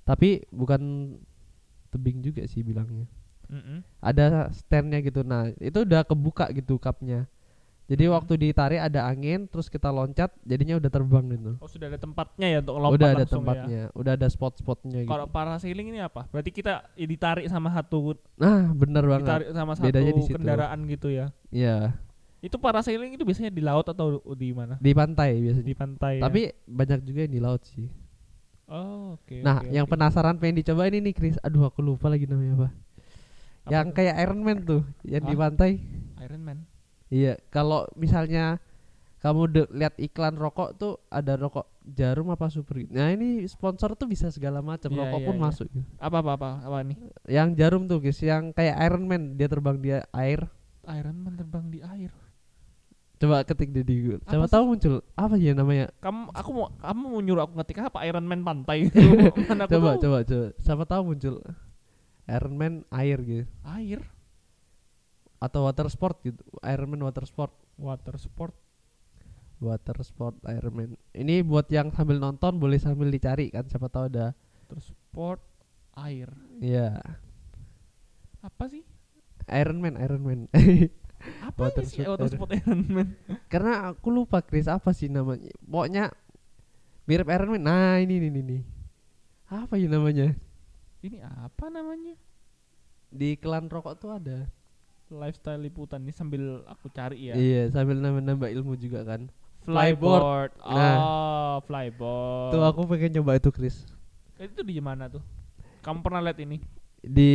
tapi 0.05 0.45
bukan 0.53 1.15
tebing 1.91 2.23
juga 2.23 2.45
sih 2.47 2.63
bilangnya. 2.63 3.07
Mm-mm. 3.47 3.83
Ada 4.03 4.51
standnya 4.53 4.99
gitu. 5.01 5.23
Nah, 5.23 5.51
itu 5.59 5.83
udah 5.83 6.03
kebuka 6.03 6.51
gitu 6.51 6.77
cupnya. 6.77 7.27
Jadi 7.87 8.05
waktu 8.11 8.33
ditarik 8.35 8.83
ada 8.83 9.07
angin, 9.07 9.47
terus 9.47 9.71
kita 9.71 9.95
loncat, 9.95 10.35
jadinya 10.43 10.75
udah 10.75 10.91
terbang 10.91 11.23
gitu. 11.31 11.55
Oh, 11.63 11.71
sudah 11.71 11.87
ada 11.87 11.95
tempatnya 12.03 12.47
ya 12.51 12.59
untuk 12.59 12.75
lompat 12.83 12.99
udah 12.99 13.09
ada 13.15 13.23
ya. 13.23 13.31
tempatnya, 13.31 13.83
udah 13.95 14.13
ada 14.19 14.27
spot-spotnya 14.27 15.07
gitu. 15.07 15.11
Kalau 15.15 15.27
parasailing 15.31 15.95
ini 15.95 16.03
apa? 16.03 16.27
Berarti 16.35 16.51
kita 16.51 16.83
ya 16.99 17.07
ditarik 17.07 17.47
sama 17.47 17.71
satu 17.71 18.19
Nah, 18.35 18.75
bener 18.75 19.07
banget. 19.07 19.23
ditarik 19.31 19.49
sama 19.55 19.73
satu 19.79 19.87
Bedanya 19.87 20.13
di 20.19 20.23
situ. 20.27 20.35
kendaraan 20.35 20.79
gitu 20.91 21.09
ya. 21.15 21.31
Iya, 21.55 21.95
Itu 22.43 22.59
parasailing 22.59 23.15
itu 23.15 23.23
biasanya 23.23 23.55
di 23.55 23.63
laut 23.63 23.87
atau 23.87 24.19
di 24.35 24.51
mana? 24.51 24.83
di 24.83 24.91
pantai 24.91 25.31
biasanya. 25.39 25.67
Di 25.67 25.75
pantai. 25.79 26.15
ya? 26.19 26.23
Tapi 26.27 26.41
banyak 26.67 27.01
juga 27.07 27.19
yang 27.23 27.35
di 27.39 27.43
laut 27.43 27.63
sih. 27.71 27.87
Oh, 28.67 29.15
oke. 29.15 29.47
nah, 29.47 29.63
oke, 29.63 29.71
yang 29.71 29.87
oke. 29.87 29.95
penasaran 29.95 30.43
pengen 30.43 30.59
dicoba 30.59 30.91
ini 30.91 30.99
nih, 30.99 31.15
Chris. 31.15 31.39
Aduh, 31.39 31.71
aku 31.71 31.87
lupa 31.87 32.11
lagi 32.11 32.27
namanya 32.27 32.67
apa. 32.67 32.69
Apa 33.63 33.71
yang 33.71 33.87
tuh? 33.87 33.95
kayak 33.95 34.15
Iron 34.27 34.41
Man 34.43 34.59
tuh, 34.67 34.83
yang 35.07 35.23
di 35.23 35.35
Hah? 35.35 35.43
pantai. 35.47 35.71
Iron 36.19 36.43
Man. 36.43 36.59
Iya, 37.07 37.39
kalau 37.49 37.87
misalnya 37.95 38.59
kamu 39.17 39.71
lihat 39.75 39.95
iklan 39.99 40.35
rokok 40.35 40.75
tuh 40.75 40.99
ada 41.09 41.35
rokok 41.35 41.67
jarum 41.83 42.31
apa 42.31 42.47
super 42.47 42.79
gitu. 42.79 42.95
Nah, 42.95 43.11
ini 43.11 43.43
sponsor 43.47 43.95
tuh 43.95 44.07
bisa 44.07 44.31
segala 44.31 44.59
macam, 44.59 44.91
Iya, 44.91 44.99
rokok 45.07 45.21
iya, 45.23 45.27
pun 45.27 45.37
iya. 45.39 45.43
masuk. 45.43 45.67
gitu. 45.71 45.87
Apa 45.99 46.19
apa 46.23 46.33
apa 46.35 46.51
apa 46.63 46.79
nih? 46.83 46.99
Yang 47.27 47.49
jarum 47.59 47.83
tuh, 47.87 47.99
guys, 47.99 48.19
yang 48.21 48.51
kayak 48.51 48.75
Iron 48.83 49.05
Man, 49.07 49.35
dia 49.35 49.47
terbang 49.47 49.79
dia 49.79 49.99
air. 50.11 50.47
Iron 50.87 51.19
Man 51.19 51.35
terbang 51.35 51.67
di 51.67 51.83
air. 51.83 52.11
Coba 53.17 53.41
ketik 53.43 53.73
di 53.73 53.81
Google. 53.83 54.21
Apa 54.23 54.29
Coba 54.29 54.45
sih? 54.45 54.53
tahu 54.53 54.65
muncul 54.69 54.95
apa 55.17 55.35
ya 55.41 55.53
namanya? 55.57 55.87
Kamu 55.99 56.37
aku 56.37 56.51
mau 56.53 56.69
kamu 56.77 57.03
mau 57.09 57.21
nyuruh 57.25 57.43
aku 57.49 57.53
ngetik 57.57 57.79
apa 57.81 57.99
Iron 58.05 58.27
Man 58.29 58.45
pantai? 58.45 58.93
Aku 59.33 59.41
coba 59.73 59.97
tahu. 59.97 60.03
coba 60.05 60.19
coba 60.21 60.47
siapa 60.61 60.85
tahu 60.85 61.03
muncul 61.09 61.35
Iron 62.29 62.55
Man 62.55 62.85
air 62.93 63.19
gitu 63.25 63.45
Air. 63.65 64.05
Atau 65.37 65.69
water 65.69 65.87
sport 65.93 66.21
gitu 66.25 66.41
Ironman 66.65 67.05
water 67.05 67.25
sport. 67.29 67.53
Water 67.77 68.17
sport. 68.17 68.55
water 69.57 69.97
sport 70.05 70.37
Ironman 70.45 71.01
ini 71.17 71.41
buat 71.41 71.65
yang 71.73 71.89
sambil 71.89 72.21
nonton 72.21 72.61
boleh 72.61 72.77
sambil 72.77 73.09
dicari 73.09 73.49
kan 73.49 73.65
siapa 73.65 73.89
tahu 73.89 74.13
ada. 74.13 74.37
Water 74.37 74.81
sport 74.85 75.41
air. 75.97 76.29
Iya. 76.61 77.01
Apa 78.45 78.69
sih? 78.69 78.85
Ironman 79.49 79.97
Ironman 79.97 80.53
Apa 81.49 81.73
Water 81.73 81.89
sih 81.89 82.05
water 82.05 82.29
sport 82.29 82.53
Iron 82.53 82.85
Man? 82.93 83.17
karena 83.53 83.97
aku 83.97 84.13
lupa 84.13 84.45
Chris 84.45 84.69
apa 84.69 84.93
sih 84.93 85.09
namanya. 85.09 85.49
Pokoknya 85.65 86.13
mirip 87.09 87.29
Ironman 87.33 87.65
nah 87.65 87.97
ini 87.97 88.21
ini 88.21 88.29
ini. 88.29 88.59
Apa 89.49 89.81
ya 89.81 89.89
namanya? 89.89 90.37
Ini 91.01 91.25
apa 91.25 91.73
namanya? 91.73 92.21
di 93.17 93.39
klan 93.39 93.71
rokok 93.71 93.97
tuh 93.97 94.11
ada 94.13 94.51
Lifestyle 95.09 95.61
liputan 95.61 96.03
ini 96.03 96.11
sambil 96.11 96.67
aku 96.67 96.91
cari 96.91 97.31
ya. 97.31 97.35
iya 97.35 97.71
sambil 97.71 97.95
nambah-nambah 97.97 98.51
ilmu 98.51 98.75
juga 98.75 99.03
kan 99.03 99.31
Flyboard. 99.63 100.55
Nah. 100.63 100.95
Oh, 100.95 101.57
flyboard. 101.63 102.55
tuh 102.55 102.63
aku 102.63 102.81
pengen 102.87 103.19
coba 103.19 103.35
itu 103.35 103.51
Chris 103.51 103.83
Itu 104.39 104.63
di 104.63 104.79
mana 104.79 105.11
tuh? 105.11 105.23
Kamu 105.81 106.03
pernah 106.03 106.23
lihat 106.23 106.39
ini? 106.39 106.59
di 106.99 107.31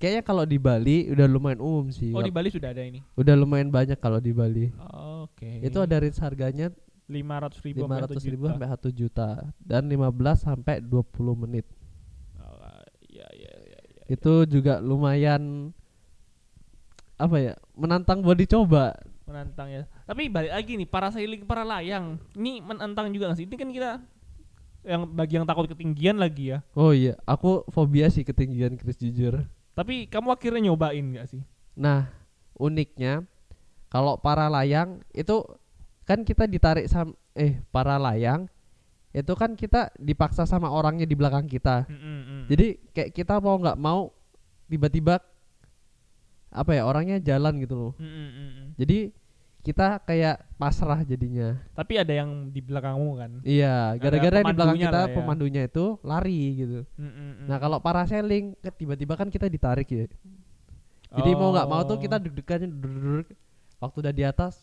kayaknya 0.00 0.24
kalau 0.24 0.48
di 0.48 0.56
Bali 0.56 1.12
udah 1.12 1.28
lumayan 1.28 1.60
umum 1.60 1.92
sih 1.92 2.16
Oh, 2.16 2.24
di 2.24 2.32
Bali 2.32 2.48
sudah 2.48 2.72
ada 2.72 2.80
ini. 2.80 3.04
udah 3.12 3.34
lumayan 3.36 3.68
banyak 3.68 4.00
kalau 4.00 4.16
di 4.16 4.32
Bali 4.32 4.72
Oke. 5.20 5.60
itu 5.60 5.76
ada 5.76 6.00
range 6.00 6.16
harganya 6.16 6.72
500 7.12 7.60
ribu 7.60 7.84
500 7.84 8.32
ribu 8.32 8.44
sampai 8.48 8.68
1 8.72 8.88
juta 8.90 9.28
dan 9.60 9.84
15 9.84 10.16
sampai 10.40 10.80
20 10.80 11.12
menit 11.36 11.68
Oh, 12.40 12.56
iya 13.04 13.28
iya 13.36 13.52
iya 13.52 13.80
iya. 13.84 14.02
itu 14.08 14.48
juga 14.48 14.80
lumayan 14.80 15.76
apa 17.22 17.36
ya 17.38 17.54
menantang 17.78 18.18
buat 18.18 18.34
dicoba 18.34 18.98
menantang 19.22 19.70
ya. 19.70 19.82
Tapi 20.04 20.26
balik 20.26 20.50
lagi 20.50 20.72
nih 20.76 20.84
para 20.84 21.08
sailing 21.08 21.46
para 21.46 21.62
layang. 21.62 22.18
Ini 22.34 22.58
menantang 22.60 23.08
juga 23.14 23.30
gak 23.30 23.38
sih? 23.38 23.46
Ini 23.46 23.54
kan 23.54 23.70
kita 23.70 23.90
yang 24.82 25.06
bagi 25.08 25.38
yang 25.38 25.46
takut 25.46 25.70
ketinggian 25.70 26.18
lagi 26.18 26.50
ya. 26.50 26.58
oh 26.74 26.90
iya 26.90 27.14
aku 27.22 27.62
fobia 27.70 28.10
sih 28.10 28.26
ketinggian 28.26 28.74
Chris 28.74 28.98
jujur 28.98 29.46
Tapi 29.72 30.10
kamu 30.10 30.34
akhirnya 30.34 30.68
nyobain 30.68 31.06
gak 31.14 31.30
sih? 31.30 31.42
nah 31.72 32.10
uniknya 32.58 33.22
kalau 33.86 34.18
para 34.18 34.50
layang 34.50 35.00
itu 35.14 35.38
kan 36.02 36.26
kita 36.26 36.44
ditarik 36.44 36.90
sam 36.90 37.14
eh 37.32 37.62
para 37.70 37.94
layang 37.96 38.50
itu 39.14 39.32
kan 39.38 39.54
kita 39.54 39.94
dipaksa 39.96 40.44
sama 40.44 40.66
orangnya 40.68 41.06
di 41.06 41.14
belakang 41.14 41.46
kita 41.46 41.86
Mm, 41.86 41.96
mm, 41.96 42.20
mm. 42.26 42.42
jadi 42.50 42.66
kayak 42.90 43.10
kita 43.14 43.38
mau 43.38 43.56
nggak 43.56 43.78
mau 43.78 44.10
tiba-tiba 44.66 45.22
apa 46.52 46.70
ya 46.72 46.82
orangnya 46.84 47.16
jalan 47.18 47.56
gitu 47.58 47.74
loh 47.74 47.92
Mm, 47.96 48.04
mm, 48.04 48.12
mm, 48.28 48.50
mm. 48.52 48.66
jadi 48.76 48.98
kita 49.62 50.02
kayak 50.02 50.42
pasrah 50.58 51.00
jadinya 51.00 51.54
Tapi 51.70 51.94
ada 51.94 52.10
yang 52.10 52.50
di 52.50 52.58
belakangmu 52.58 53.10
kan. 53.14 53.30
iya 53.42 53.94
gara-gara 53.94 54.42
di 54.42 54.52
belakang 54.52 54.74
kita 54.76 55.00
ya. 55.06 55.14
pemandunya 55.14 55.62
itu 55.64 55.84
lari 56.02 56.40
gitu 56.58 56.80
Mm, 56.94 57.06
mm, 57.06 57.32
nah 57.46 57.56
kalau 57.56 57.78
parasailing 57.78 58.52
tiba-tiba 58.74 59.14
kan 59.14 59.26
kita 59.26 59.46
ditarik 59.46 59.86
ya 59.86 60.06
jadi 61.12 61.30
mau 61.32 61.52
nggak 61.52 61.68
mau 61.68 61.82
tuh 61.82 61.96
kita 61.96 62.16
Oh. 62.16 62.22
deg-degannya 62.22 62.68
waktu 63.78 63.96
udah 63.98 64.12
di 64.12 64.24
atas 64.24 64.54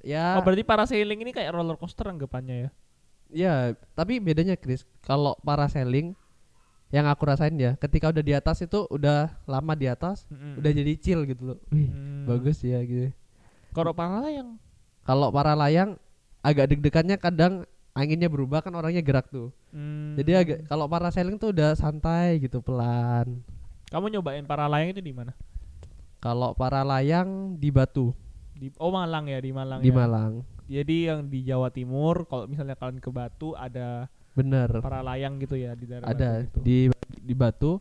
ya 0.00 0.36
Oh 0.36 0.42
berarti 0.42 0.62
parasailing 0.62 1.18
ini 1.18 1.32
kayak 1.32 1.50
roller 1.50 1.74
coaster 1.74 2.06
anggapannya 2.06 2.56
ya? 2.56 2.70
ya 3.26 3.54
tapi 3.92 4.18
bedanya 4.18 4.54
Chris 4.54 4.86
kalau 5.00 5.34
parasailing 5.40 6.14
yang 6.96 7.04
aku 7.04 7.28
rasain 7.28 7.52
ya 7.54 7.76
ketika 7.76 8.08
udah 8.08 8.24
di 8.24 8.32
atas 8.32 8.64
itu 8.64 8.88
udah 8.88 9.28
lama 9.44 9.76
di 9.76 9.84
atas 9.84 10.24
Mm, 10.26 10.56
udah 10.56 10.70
mm. 10.72 10.78
jadi 10.80 10.92
chill 10.96 11.20
gitu 11.24 11.42
loh 11.44 11.58
Wih, 11.68 11.92
Hmm. 11.92 12.24
bagus 12.24 12.64
ya 12.64 12.80
gitu 12.80 13.12
Kalau 13.70 13.92
paralayang 13.92 14.56
kalau 15.04 15.28
para 15.28 15.52
layang 15.52 16.00
agak 16.40 16.72
deg-degannya 16.72 17.16
kadang 17.16 17.68
anginnya 17.92 18.26
berubah 18.26 18.58
kan 18.58 18.72
orangnya 18.72 19.04
gerak 19.04 19.28
tuh 19.28 19.52
Hmm. 19.68 20.16
jadi 20.16 20.40
agak 20.40 20.58
kalau 20.64 20.88
parasailing 20.88 21.36
tuh 21.36 21.52
udah 21.52 21.76
santai 21.76 22.40
gitu 22.40 22.58
pelan 22.58 23.44
Kamu 23.86 24.08
nyobain 24.08 24.42
paralayang 24.42 24.90
itu 24.90 24.98
di 25.00 25.12
mana? 25.12 25.36
kalau 26.16 26.56
para 26.56 26.80
layang 26.82 27.54
di 27.54 27.68
Batu 27.68 28.16
Di 28.50 28.72
Oh 28.78 28.88
Malang 28.88 29.28
ya 29.28 29.36
di 29.36 29.52
Malang. 29.52 29.78
di 29.78 29.92
ya. 29.92 29.94
Malang 29.94 30.32
Jadi 30.66 30.96
yang 31.06 31.28
di 31.28 31.44
Jawa 31.44 31.68
Timur 31.68 32.24
kalau 32.24 32.48
misalnya 32.48 32.74
kalian 32.74 32.98
ke 32.98 33.06
Batu 33.06 33.52
ada 33.52 34.08
bener 34.36 34.68
paralayang 34.78 35.40
gitu 35.40 35.56
ya 35.56 35.72
di 35.72 35.88
daerah 35.88 36.04
ada 36.06 36.44
Batu 36.44 36.60
di 36.60 36.76
di 37.18 37.34
Batu 37.34 37.72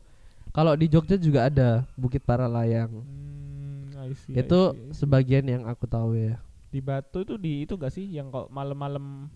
kalau 0.49 0.71
di 0.73 0.87
Jogja 0.87 1.19
juga 1.19 1.51
ada 1.51 1.83
Bukit 1.93 2.23
para 2.23 2.47
layang 2.47 3.03
Hmm, 3.03 3.91
I 3.99 4.15
see, 4.15 4.33
I 4.33 4.41
itu 4.41 4.55
see, 4.71 4.79
I 4.79 4.83
see. 4.89 4.95
sebagian 4.95 5.45
yang 5.45 5.63
aku 5.67 5.83
tahu 5.85 6.15
ya 6.15 6.39
di 6.71 6.79
Batu 6.79 7.21
itu 7.21 7.35
di 7.35 7.63
itu 7.63 7.75
gak 7.75 7.91
sih 7.91 8.07
yang 8.07 8.31
kalau 8.31 8.47
malam-malam 8.47 9.27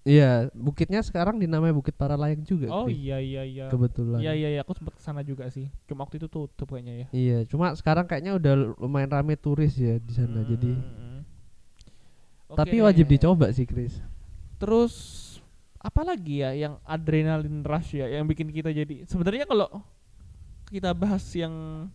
iya 0.00 0.48
bukitnya 0.52 1.00
sekarang 1.00 1.36
dinamai 1.36 1.72
Bukit 1.72 1.92
para 1.92 2.16
layang 2.16 2.40
juga 2.42 2.68
Oh 2.68 2.84
Kri. 2.84 2.96
iya 2.98 3.20
iya 3.20 3.42
iya. 3.44 3.64
kebetulan 3.68 4.20
Iya 4.20 4.32
iya 4.32 4.48
iya 4.52 4.60
aku 4.60 4.72
sempat 4.72 4.96
ke 4.96 5.02
sana 5.04 5.20
juga 5.20 5.44
sih. 5.48 5.68
Cuma 5.84 6.04
waktu 6.04 6.16
itu 6.16 6.24
tutup 6.24 6.72
kayaknya 6.72 7.04
ya. 7.04 7.06
Iya, 7.12 7.38
cuma 7.44 7.68
sekarang 7.76 8.08
kayaknya 8.08 8.32
udah 8.32 8.52
lumayan 8.80 9.12
rame 9.12 9.36
turis 9.36 9.76
ya 9.76 10.00
di 10.00 10.12
sana. 10.12 10.40
Hmm, 10.40 10.48
Jadi, 10.48 10.72
hmm, 10.72 10.96
hmm. 10.96 11.20
tapi 12.56 12.80
Oke. 12.80 12.84
wajib 12.88 13.06
dicoba 13.06 13.52
sih, 13.52 13.68
Chris. 13.68 14.00
Terus 14.56 14.92
apa 15.80 16.00
lagi 16.02 16.38
ya 16.38 16.52
yang 16.52 16.76
adrenalin 16.84 17.64
rush 17.64 17.96
ya 17.96 18.04
yang 18.06 18.24
bikin 18.24 18.48
kita 18.48 18.68
jadi 18.68 19.02
sebenarnya 19.02 19.44
kalau 19.44 19.80
kita 20.68 20.92
bahas 20.92 21.24
yang 21.32 21.88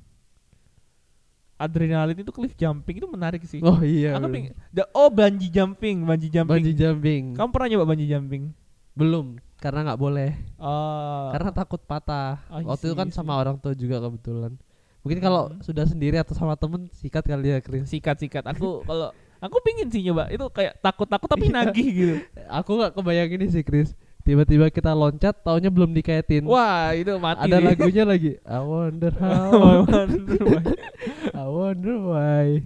adrenalin 1.56 2.18
itu 2.18 2.32
cliff 2.32 2.52
jumping 2.54 3.00
itu 3.00 3.08
menarik 3.08 3.40
sih. 3.46 3.64
Oh 3.64 3.80
iya. 3.80 4.18
Aku 4.18 4.28
bener. 4.28 4.34
ping- 4.34 4.52
da- 4.70 4.92
oh 4.92 5.08
bungee 5.08 5.48
jumping, 5.48 6.04
bungee 6.04 6.28
jumping. 6.28 6.52
Bungee 6.52 6.76
jumping. 6.76 7.24
Kamu 7.32 7.50
pernah 7.50 7.68
nyoba 7.70 7.86
bungee 7.88 8.10
jumping? 8.10 8.52
Belum, 8.92 9.40
karena 9.58 9.86
nggak 9.86 10.00
boleh. 10.00 10.32
Oh. 10.58 11.32
karena 11.32 11.52
takut 11.52 11.80
patah. 11.80 12.44
I 12.50 12.64
Waktu 12.64 12.90
itu 12.90 12.96
kan 12.96 13.08
I 13.08 13.12
see. 13.12 13.16
sama 13.16 13.36
orang 13.36 13.56
tua 13.56 13.72
juga 13.72 14.00
kebetulan. 14.00 14.56
Mungkin 15.00 15.20
kalau 15.22 15.48
Hmm. 15.48 15.62
sudah 15.62 15.86
sendiri 15.86 16.18
atau 16.18 16.34
sama 16.34 16.58
temen 16.58 16.90
sikat 16.92 17.24
kali 17.24 17.54
ya, 17.54 17.60
Chris. 17.62 17.88
sikat-sikat. 17.88 18.44
Aku 18.50 18.82
kalau 18.90 19.16
aku 19.46 19.58
pingin 19.62 19.88
sih 19.88 20.02
nyoba 20.02 20.28
itu 20.28 20.46
kayak 20.50 20.82
takut-takut 20.82 21.28
tapi 21.28 21.48
Iya. 21.48 21.56
nagih 21.62 21.88
gitu. 21.90 22.16
Aku 22.60 22.76
nggak 22.76 22.94
kebayang 22.94 23.30
ini 23.32 23.46
sih, 23.48 23.62
Chris. 23.62 23.94
Tiba-tiba 24.22 24.74
kita 24.74 24.90
loncat, 24.90 25.38
taunya 25.40 25.70
belum 25.70 25.94
dikaitin. 25.94 26.50
Wah, 26.50 26.90
itu 26.92 27.14
mati. 27.16 27.46
Ada 27.46 27.58
sih. 27.58 27.66
lagunya 27.70 28.04
lagi. 28.04 28.32
I 28.42 28.58
wonder 28.58 29.14
how, 29.14 29.86
I 31.38 31.46
wonder 31.46 31.96
why. 32.02 32.66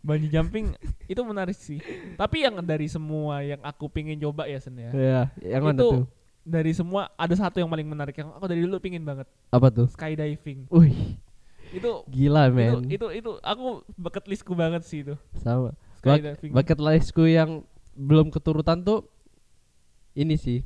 Bungee 0.00 0.30
jumping 0.30 0.70
itu 1.04 1.20
menarik 1.20 1.56
sih. 1.56 1.82
Tapi 2.14 2.46
yang 2.46 2.62
dari 2.62 2.86
semua 2.86 3.42
yang 3.42 3.58
aku 3.60 3.90
pingin 3.90 4.22
coba 4.22 4.46
ya 4.46 4.62
Sen 4.62 4.78
ya. 4.78 4.90
ya, 4.94 5.20
yang 5.42 5.66
mana 5.66 5.74
Itu 5.74 5.82
tuh? 5.82 6.04
Dari 6.44 6.70
semua 6.70 7.08
ada 7.16 7.32
satu 7.32 7.56
yang 7.56 7.66
paling 7.66 7.88
menarik 7.88 8.14
yang 8.14 8.30
aku 8.30 8.44
dari 8.46 8.60
dulu 8.62 8.76
pingin 8.78 9.02
banget. 9.02 9.24
Apa 9.48 9.72
tuh? 9.72 9.88
Skydiving. 9.90 10.68
Wih, 10.68 11.16
Itu 11.72 12.04
gila 12.06 12.46
itu, 12.46 12.54
men. 12.54 12.72
itu 12.86 13.06
itu 13.10 13.30
aku 13.40 13.82
bucket 13.96 14.28
listku 14.28 14.54
banget 14.54 14.84
sih 14.84 15.02
itu. 15.02 15.18
Sama. 15.40 15.74
Skydiving. 16.06 16.50
bucket 16.52 16.78
listku 16.78 17.24
yang 17.24 17.50
belum 17.94 18.28
keturutan 18.28 18.80
tuh 18.80 19.08
ini 20.12 20.34
sih 20.34 20.60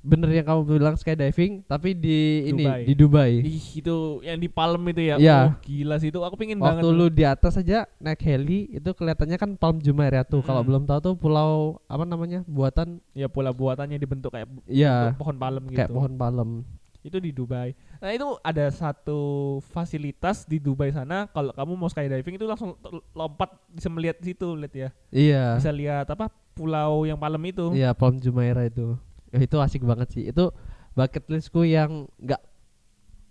bener 0.00 0.32
yang 0.32 0.48
kamu 0.48 0.64
bilang 0.66 0.96
skydiving 0.96 1.60
tapi 1.62 1.92
di 1.92 2.48
ini 2.48 2.64
Dubai. 2.64 2.82
di 2.82 2.94
Dubai 2.96 3.32
Ih, 3.38 3.60
itu 3.76 3.96
yang 4.22 4.40
di 4.40 4.48
Palm 4.48 4.80
itu 4.88 5.02
ya. 5.02 5.20
Iya. 5.20 5.38
Oh, 5.44 5.52
gila 5.60 6.00
sih 6.00 6.08
itu 6.08 6.16
aku 6.18 6.40
pingin 6.40 6.56
waktu 6.56 6.80
banget. 6.80 6.96
lu 6.96 7.06
di 7.10 7.20
atas 7.20 7.54
aja 7.54 7.84
naik 7.98 8.16
heli 8.20 8.72
itu 8.72 8.88
kelihatannya 8.90 9.36
kan 9.36 9.50
Palm 9.54 9.76
Jumeirah 9.76 10.24
tuh 10.24 10.40
kalau 10.40 10.64
Mm-mm. 10.64 10.68
belum 10.72 10.82
tahu 10.88 11.00
tuh 11.02 11.14
pulau 11.14 11.76
apa 11.84 12.08
namanya 12.08 12.40
buatan 12.44 13.04
Ya 13.12 13.28
pula 13.28 13.52
buatannya 13.52 13.96
dibentuk 13.96 14.32
kayak 14.32 14.48
ya 14.64 15.12
pohon 15.12 15.36
palem 15.36 15.68
gitu. 15.68 15.76
kayak 15.76 15.92
pohon 15.92 16.16
palem 16.16 16.64
Itu 17.00 17.16
di 17.16 17.30
Dubai. 17.30 17.72
Nah, 17.96 18.10
itu 18.10 18.24
ada 18.38 18.68
satu 18.68 19.20
fasilitas 19.64 20.44
di 20.44 20.56
Dubai 20.56 20.88
sana 20.88 21.24
kalau 21.26 21.50
kamu 21.50 21.72
mau 21.74 21.86
skydiving 21.86 22.34
itu 22.34 22.44
langsung 22.44 22.76
lompat 23.10 23.56
bisa 23.66 23.88
melihat 23.88 24.18
situ 24.18 24.52
lihat 24.52 24.74
ya. 24.74 24.88
iya 25.10 25.44
Bisa 25.54 25.70
lihat 25.70 26.04
apa 26.06 26.28
pulau 26.52 27.02
yang 27.02 27.16
palem 27.16 27.40
itu. 27.46 27.72
iya 27.72 27.90
Palm 27.90 28.16
Jumeirah 28.16 28.64
itu 28.64 29.00
Ya, 29.28 29.38
itu 29.38 29.56
asik 29.56 29.80
banget 29.80 30.10
sih 30.10 30.24
itu 30.26 30.50
bucket 30.90 31.22
listku 31.24 31.62
yang 31.62 32.10
nggak 32.16 32.42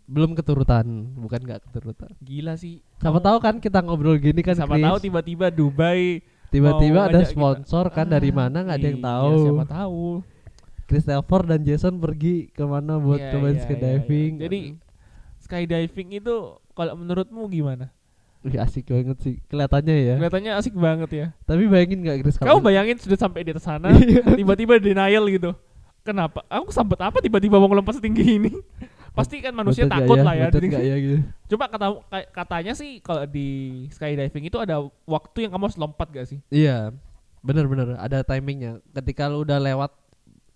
belum 0.06 0.34
keturutan 0.34 0.88
bukan 1.14 1.38
nggak 1.40 1.60
keturutan 1.62 2.10
Gila 2.20 2.56
sih. 2.56 2.82
siapa 2.96 3.14
Kamu- 3.14 3.22
tahu 3.22 3.38
kan 3.38 3.56
kita 3.60 3.80
ngobrol 3.80 4.16
gini 4.16 4.40
kan 4.40 4.56
siapa 4.56 4.74
Chris. 4.74 4.86
tahu 4.86 4.98
tiba-tiba 5.00 5.48
Dubai 5.50 6.24
tiba-tiba 6.50 7.00
ada 7.04 7.14
ngajak 7.14 7.28
kita. 7.28 7.34
sponsor 7.36 7.86
kan 7.92 8.08
dari 8.08 8.32
Ah, 8.32 8.36
mana 8.40 8.58
nggak 8.64 8.74
ada 8.74 8.88
yang 8.88 8.98
iya, 8.98 9.06
tahu 9.06 9.36
siapa 9.44 9.66
tahu. 9.68 10.04
Chris 10.89 11.05
Telford 11.05 11.46
dan 11.46 11.62
Jason 11.62 11.96
pergi 11.96 12.50
ke 12.50 12.65
mana 12.65 12.98
buat 12.98 13.15
Iya, 13.15 13.29
cobain 13.31 13.53
iya, 13.53 13.62
skydiving 13.62 14.31
iya, 14.31 14.36
iya. 14.36 14.43
Jadi 14.43 14.60
skydiving 15.39 16.10
itu 16.15 16.36
kalau 16.74 16.93
menurutmu 16.96 17.46
gimana? 17.48 17.93
Wih, 18.39 18.55
asik 18.55 18.88
banget 18.88 19.19
sih 19.19 19.36
kelihatannya 19.46 19.96
ya 20.00 20.15
Kelihatannya 20.15 20.51
asik 20.55 20.74
banget 20.74 21.10
ya. 21.12 21.25
tapi 21.43 21.67
bayangin 21.67 22.00
nggak 22.01 22.17
Chris 22.19 22.39
Kamu 22.39 22.58
bayangin 22.60 22.96
sudah 22.98 23.19
sampai 23.19 23.43
di 23.43 23.51
atas 23.51 23.63
sana, 23.63 23.91
Iya. 24.00 24.24
tiba-tiba 24.31 24.79
denial 24.79 25.27
gitu. 25.27 25.51
Kenapa? 26.01 26.41
Aku 26.48 26.72
sampai 26.72 26.96
apa 26.98 27.19
tiba-tiba 27.19 27.60
mau 27.60 27.67
ngelompat 27.67 28.00
setinggi 28.00 28.39
ini? 28.39 28.51
pasti 29.10 29.43
kan 29.43 29.51
manusia 29.51 29.84
nggak 29.84 30.00
takut 30.00 30.17
lah 30.17 30.31
ya. 30.34 30.48
bacot 30.48 30.55
Jadi- 30.55 30.69
nggak 30.72 30.84
ya 30.84 30.96
gitu. 30.98 31.17
Coba 31.51 31.63
kata 31.67 31.86
ka- 32.01 32.29
katanya 32.34 32.74
sih 32.74 32.98
kalau 33.00 33.27
di 33.27 33.48
skydiving 33.91 34.48
itu 34.48 34.58
ada 34.58 34.79
waktu 35.03 35.38
yang 35.43 35.51
kamu 35.51 35.63
harus 35.67 35.77
lompat 35.77 36.08
gak 36.10 36.25
sih? 36.25 36.39
Iya, 36.48 36.96
bener-bener 37.39 38.00
ada 38.00 38.24
timingnya. 38.24 38.79
Ketika 38.93 39.27
lu 39.27 39.43
udah 39.43 39.60
lewat, 39.60 39.91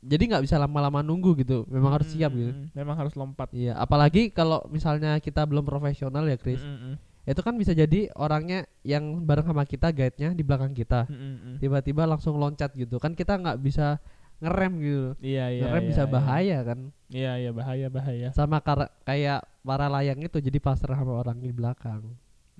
jadi 0.04 0.24
nggak 0.36 0.44
bisa 0.44 0.60
lama-lama 0.60 1.00
nunggu 1.00 1.32
gitu. 1.40 1.64
Memang 1.72 1.96
harus 1.96 2.12
siap 2.12 2.36
gitu. 2.36 2.52
Mm, 2.52 2.76
Memang 2.76 2.96
harus 3.00 3.16
lompat. 3.16 3.48
Iya, 3.56 3.80
apalagi 3.80 4.30
kalau 4.36 4.60
misalnya 4.68 5.16
kita 5.24 5.48
belum 5.48 5.64
profesional 5.64 6.28
ya, 6.28 6.36
Chris. 6.36 6.60
Mm, 6.60 6.94
mm, 6.94 6.96
Itu 7.24 7.40
kan 7.40 7.56
bisa 7.56 7.72
jadi 7.72 8.12
orangnya 8.20 8.68
yang 8.84 9.24
bareng 9.24 9.48
sama 9.48 9.64
kita, 9.64 9.96
guide-nya 9.96 10.36
di 10.36 10.44
belakang 10.44 10.76
kita. 10.76 11.08
mm, 11.08 11.16
mm, 11.16 11.36
mm. 11.40 11.56
Tiba-tiba 11.64 12.04
langsung 12.04 12.36
loncat 12.36 12.76
gitu. 12.76 13.00
Kan 13.00 13.16
kita 13.16 13.40
nggak 13.40 13.64
bisa 13.64 14.04
ngerem 14.44 14.74
gitu. 14.84 15.10
Iya 15.24 15.46
iya. 15.56 15.64
ngerem 15.64 15.84
iya, 15.88 15.90
bisa 15.96 16.04
iya. 16.04 16.12
bahaya 16.12 16.58
kan. 16.68 16.80
Iya 17.08 17.32
iya 17.40 17.52
bahaya 17.56 17.88
bahaya. 17.88 18.30
Sama 18.36 18.60
kar- 18.60 18.92
kayak 19.08 19.48
para 19.64 19.88
layang 19.88 20.20
itu 20.20 20.38
jadi 20.44 20.60
pasrah 20.60 21.00
sama 21.00 21.16
orang 21.16 21.40
di 21.40 21.56
belakang. 21.56 22.04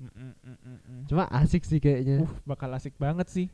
Mm, 0.00 0.10
mm, 0.10 0.32
mm, 0.32 0.56
mm, 0.58 0.78
mm. 0.80 1.00
Cuma 1.12 1.28
asik 1.28 1.68
sih 1.68 1.78
kayaknya. 1.78 2.24
Uh, 2.24 2.32
bakal 2.48 2.72
asik 2.72 2.96
banget 2.96 3.28
sih. 3.28 3.46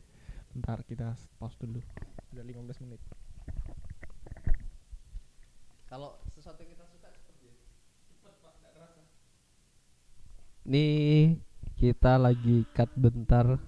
Bentar 0.54 0.78
kita 0.86 1.18
pause 1.42 1.58
dulu. 1.58 1.82
Udah 2.30 2.44
15 2.46 2.86
menit. 2.86 3.02
Kalau 5.90 6.22
sesuatu 6.30 6.62
yang 6.62 6.70
kita 6.78 6.86
suka 6.86 7.10
cepet 7.10 7.36
ya. 7.42 7.54
Nih 10.70 11.42
kita 11.74 12.14
lagi 12.14 12.62
cut 12.70 12.94
bentar. 12.94 13.58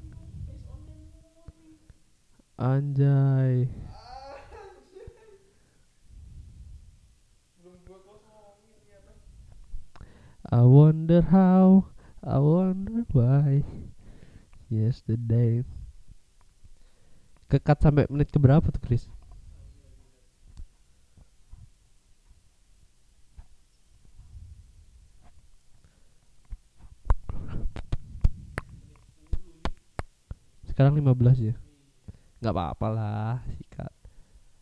Anjay. 2.62 3.66
I 10.52 10.62
wonder 10.62 11.26
how, 11.26 11.90
I 12.22 12.38
wonder 12.38 13.02
why. 13.10 13.66
Yesterday. 14.70 15.66
Kekat 17.50 17.82
sampai 17.82 18.06
menit 18.06 18.30
keberapa 18.30 18.70
tuh, 18.70 18.78
Chris? 18.78 19.10
Sekarang 30.82 30.98
15 30.98 31.38
ya. 31.38 31.54
nggak 32.42 32.54
apa-apa 32.58 32.86
lah, 32.90 33.38
sikat. 33.54 33.94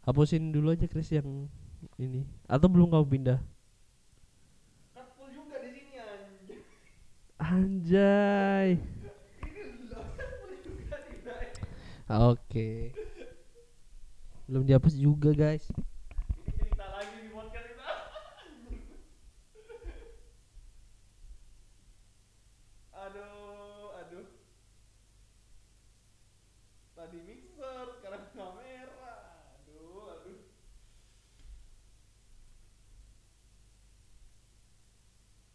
Hapusin 0.04 0.52
dulu 0.52 0.68
aja 0.68 0.84
Chris 0.84 1.08
yang 1.16 1.48
ini. 1.96 2.28
Atau 2.44 2.68
belum 2.68 2.92
kamu 2.92 3.08
pindah? 3.08 3.40
Anjay. 7.40 8.76
Oke. 12.04 12.92
Belum 14.44 14.68
dihapus 14.68 15.00
juga, 15.00 15.32
guys. 15.32 15.72
cerita 16.52 16.84
lagi 16.84 17.16
di 17.16 17.32
podcast 17.32 17.64
kita. 17.64 17.90
aduh, 22.92 23.88
aduh. 24.04 24.26
Tadi 27.00 27.16
mixer, 27.24 27.96
sekarang 27.96 28.28
kamera. 28.36 29.14
Aduh, 29.56 30.20
aduh. 30.20 30.40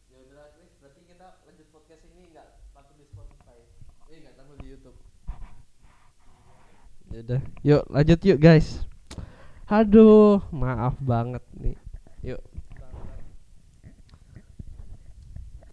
Ya 0.09 0.17
udah 0.25 0.57
Chris, 0.57 0.73
berarti 0.81 1.05
kita 1.05 1.37
lanjut 1.45 1.67
podcast 1.69 2.01
ini 2.09 2.33
nggak 2.33 2.73
tampil 2.73 2.97
di 2.97 3.05
Spotify. 3.05 3.61
Eh 4.09 4.25
nggak 4.25 4.35
tampil 4.41 4.57
di 4.57 4.67
YouTube. 4.73 4.97
Ya 7.15 7.23
udah, 7.23 7.41
yuk 7.63 7.83
lanjut 7.87 8.19
yuk 8.27 8.39
guys. 8.43 8.83
Aduh, 9.71 10.43
maaf 10.51 10.99
banget 10.99 11.39
nih. 11.55 11.79
Yuk. 12.19 12.43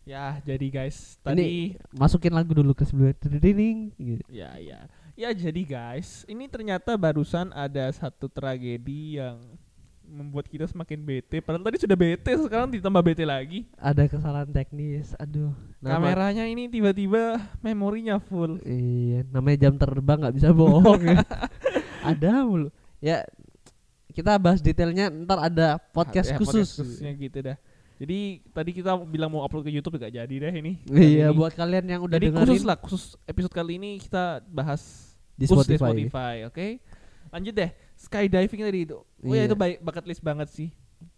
Ya, 0.06 0.38
jadi 0.46 0.66
guys, 0.70 1.18
tadi 1.18 1.74
Masukin 1.90 2.30
lagu 2.30 2.54
dulu 2.54 2.78
ke 2.78 2.86
sebelum 2.86 3.10
ding 3.42 3.90
gitu. 3.98 4.22
ya 4.30 4.54
ya. 4.62 4.86
Ya 5.18 5.34
jadi 5.34 5.66
guys, 5.66 6.22
ini 6.30 6.46
ternyata 6.46 6.94
barusan 6.94 7.50
ada 7.50 7.90
satu 7.90 8.30
tragedi 8.30 9.18
yang 9.18 9.42
membuat 10.12 10.44
kita 10.46 10.68
semakin 10.68 11.00
bete. 11.00 11.40
Padahal 11.40 11.64
tadi 11.64 11.80
sudah 11.80 11.96
bete, 11.96 12.30
sekarang 12.36 12.68
ditambah 12.68 13.00
bete 13.00 13.24
lagi. 13.24 13.64
Ada 13.74 14.04
kesalahan 14.06 14.46
teknis. 14.46 15.16
Aduh. 15.16 15.56
nama- 15.80 15.98
Kameranya 15.98 16.44
ini 16.44 16.68
tiba-tiba 16.68 17.40
memorinya 17.58 18.20
full. 18.20 18.60
Iya, 18.62 19.24
namanya 19.32 19.58
jam 19.58 19.74
terbang 19.74 20.18
nggak 20.20 20.36
bisa 20.36 20.52
bohong 20.52 21.02
ya. 21.02 21.24
ada 22.12 22.44
mulu. 22.44 22.68
Ya 23.00 23.24
kita 24.12 24.36
bahas 24.36 24.60
detailnya 24.60 25.08
ntar 25.08 25.40
ada 25.40 25.80
podcast 25.80 26.28
Ya, 26.30 26.36
khusus. 26.36 26.68
khususnya 26.76 27.10
gitu 27.16 27.40
dah. 27.40 27.56
Jadi 27.96 28.42
tadi 28.50 28.70
kita 28.74 28.98
bilang 29.06 29.30
mau 29.30 29.40
upload 29.40 29.62
ke 29.62 29.70
YouTube 29.70 29.94
gak 29.96 30.10
jadi 30.12 30.34
deh 30.38 30.52
ini. 30.52 30.72
Iya, 30.92 31.30
ini. 31.30 31.38
buat 31.38 31.54
kalian 31.54 31.86
yang 31.86 32.00
udah 32.02 32.18
Jadi 32.18 32.28
dengerin 32.28 32.46
khusus 32.50 32.62
lah, 32.62 32.76
khusus 32.76 33.02
episode 33.24 33.54
kali 33.54 33.78
ini 33.78 33.96
kita 33.98 34.42
bahas 34.44 35.14
di 35.32 35.46
Spotify. 35.46 35.78
Spotify, 35.80 36.34
oke? 36.44 36.66
Lanjut 37.30 37.54
deh, 37.54 37.70
skydiving 37.96 38.60
tadi 38.60 38.80
itu. 38.84 38.98
Oh 39.22 39.34
ya 39.34 39.46
Iya. 39.46 39.50
itu 39.50 39.56
baik 39.56 39.76
bucket 39.80 40.04
list 40.06 40.22
banget 40.22 40.48
sih. 40.50 40.68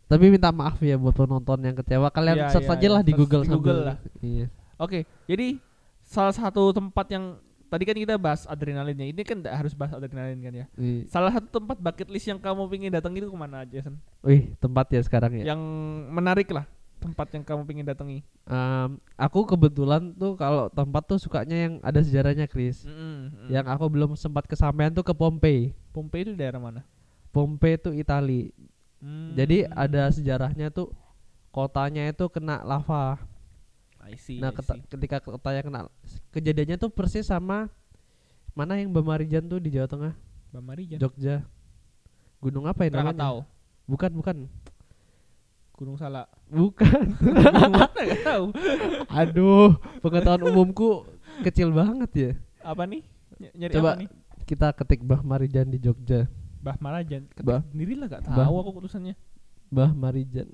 Tapi 0.04 0.28
minta 0.28 0.52
maaf 0.52 0.76
ya 0.84 1.00
buat 1.00 1.16
penonton 1.16 1.58
yang 1.64 1.76
kecewa. 1.80 2.12
Kalian 2.12 2.36
Iya, 2.44 2.48
search 2.52 2.68
iya, 2.68 2.76
aja 2.76 2.88
lah 2.92 3.02
iya. 3.02 3.08
di 3.08 3.12
Google 3.16 3.42
di 3.42 3.48
Google 3.48 3.80
lah. 3.80 3.96
Iya. 4.20 4.46
Oke, 4.76 5.08
jadi 5.24 5.56
salah 6.04 6.36
satu 6.36 6.76
tempat 6.76 7.08
yang 7.08 7.40
tadi 7.72 7.82
kan 7.88 7.96
kita 7.96 8.14
bahas 8.20 8.44
adrenalinnya. 8.44 9.08
Ini 9.08 9.22
kan 9.24 9.40
harus 9.48 9.72
bahas 9.72 9.96
adrenalin 9.96 10.38
kan 10.44 10.52
ya. 10.52 10.66
Iya. 10.76 11.08
Salah 11.08 11.32
satu 11.32 11.48
tempat 11.48 11.80
bucket 11.80 12.08
list 12.12 12.28
yang 12.28 12.36
kamu 12.36 12.68
pengen 12.68 12.92
datangi 12.92 13.24
itu 13.24 13.32
ke 13.32 13.38
mana 13.38 13.64
aja, 13.64 13.80
Sen? 13.80 13.96
Wih, 14.20 14.52
tempat 14.60 14.92
ya 14.92 15.00
sekarang 15.00 15.40
ya. 15.40 15.56
Yang 15.56 15.60
menarik 16.12 16.52
lah 16.52 16.68
tempat 17.04 17.28
yang 17.36 17.44
kamu 17.44 17.62
pengen 17.68 17.84
datangi. 17.84 18.24
Em, 18.48 18.96
aku 19.20 19.44
kebetulan 19.44 20.08
tuh 20.16 20.40
kalau 20.40 20.72
tempat 20.72 21.04
tuh 21.04 21.20
sukanya 21.20 21.68
yang 21.68 21.72
ada 21.84 22.00
sejarahnya, 22.00 22.48
Chris. 22.48 22.80
Mm. 22.88 23.52
Yang 23.52 23.66
aku 23.76 23.84
belum 23.92 24.10
sempat 24.16 24.48
kesampaian 24.48 24.88
tuh 24.88 25.04
ke 25.04 25.12
Pompei. 25.12 25.76
Pompei 25.92 26.24
itu 26.24 26.32
daerah 26.32 26.56
mana? 26.56 26.80
Pompei 27.34 27.74
itu 27.74 27.90
Itali. 27.90 28.54
Hmm. 29.02 29.34
Jadi 29.34 29.66
ada 29.66 30.06
sejarahnya 30.06 30.70
tuh 30.70 30.94
kotanya 31.50 32.06
itu 32.06 32.24
kena 32.30 32.62
lava. 32.62 33.18
I 33.98 34.14
see, 34.14 34.38
Nah, 34.38 34.52
I 34.52 34.62
see. 34.62 34.80
ketika 34.86 35.18
kotanya 35.18 35.60
kena 35.60 35.80
kejadiannya 36.30 36.76
tuh 36.76 36.88
persis 36.88 37.26
sama 37.26 37.66
mana 38.52 38.78
yang 38.78 38.94
Bamarijan 38.94 39.42
tuh 39.44 39.58
di 39.58 39.74
Jawa 39.74 39.90
Tengah, 39.90 40.14
Bamarijan. 40.54 41.02
Jogja. 41.02 41.42
Gunung 42.38 42.68
apa 42.68 42.86
ya 42.86 42.92
namanya? 42.92 43.16
Krakatau. 43.16 43.36
Bukan, 43.84 44.10
bukan. 44.14 44.36
Gunung 45.74 45.96
Salak. 45.98 46.30
Bukan. 46.46 47.02
Gunung 47.24 47.72
mana 47.74 47.88
gak 47.90 48.22
tahu. 48.22 48.44
Aduh, 49.10 49.74
pengetahuan 49.98 50.46
umumku 50.46 51.02
kecil 51.42 51.74
banget 51.74 52.10
ya. 52.14 52.30
Apa 52.62 52.86
nih? 52.86 53.02
Ny- 53.40 53.54
nyari 53.58 53.72
Coba 53.74 53.90
apa 53.90 54.00
nih? 54.04 54.08
Kita 54.44 54.68
ketik 54.70 55.02
Bah 55.02 55.18
Marijan 55.18 55.66
di 55.66 55.80
Jogja. 55.80 56.28
Bah 56.64 56.80
Marajan. 56.80 57.28
Ketik 57.28 57.44
Bah. 57.44 57.60
sendiri 57.68 57.92
lah 58.00 58.08
gak 58.08 58.24
Bah. 58.24 58.48
tahu 58.48 58.54
aku 58.56 58.70
tulisannya. 58.80 59.14
Bah 59.68 59.92
Marijan. 59.92 60.48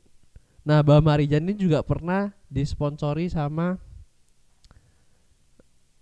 Nah, 0.67 0.83
Bah 0.83 0.99
Marijan 0.99 1.47
ini 1.47 1.55
juga 1.55 1.87
pernah 1.87 2.35
disponsori 2.51 3.31
sama 3.31 3.79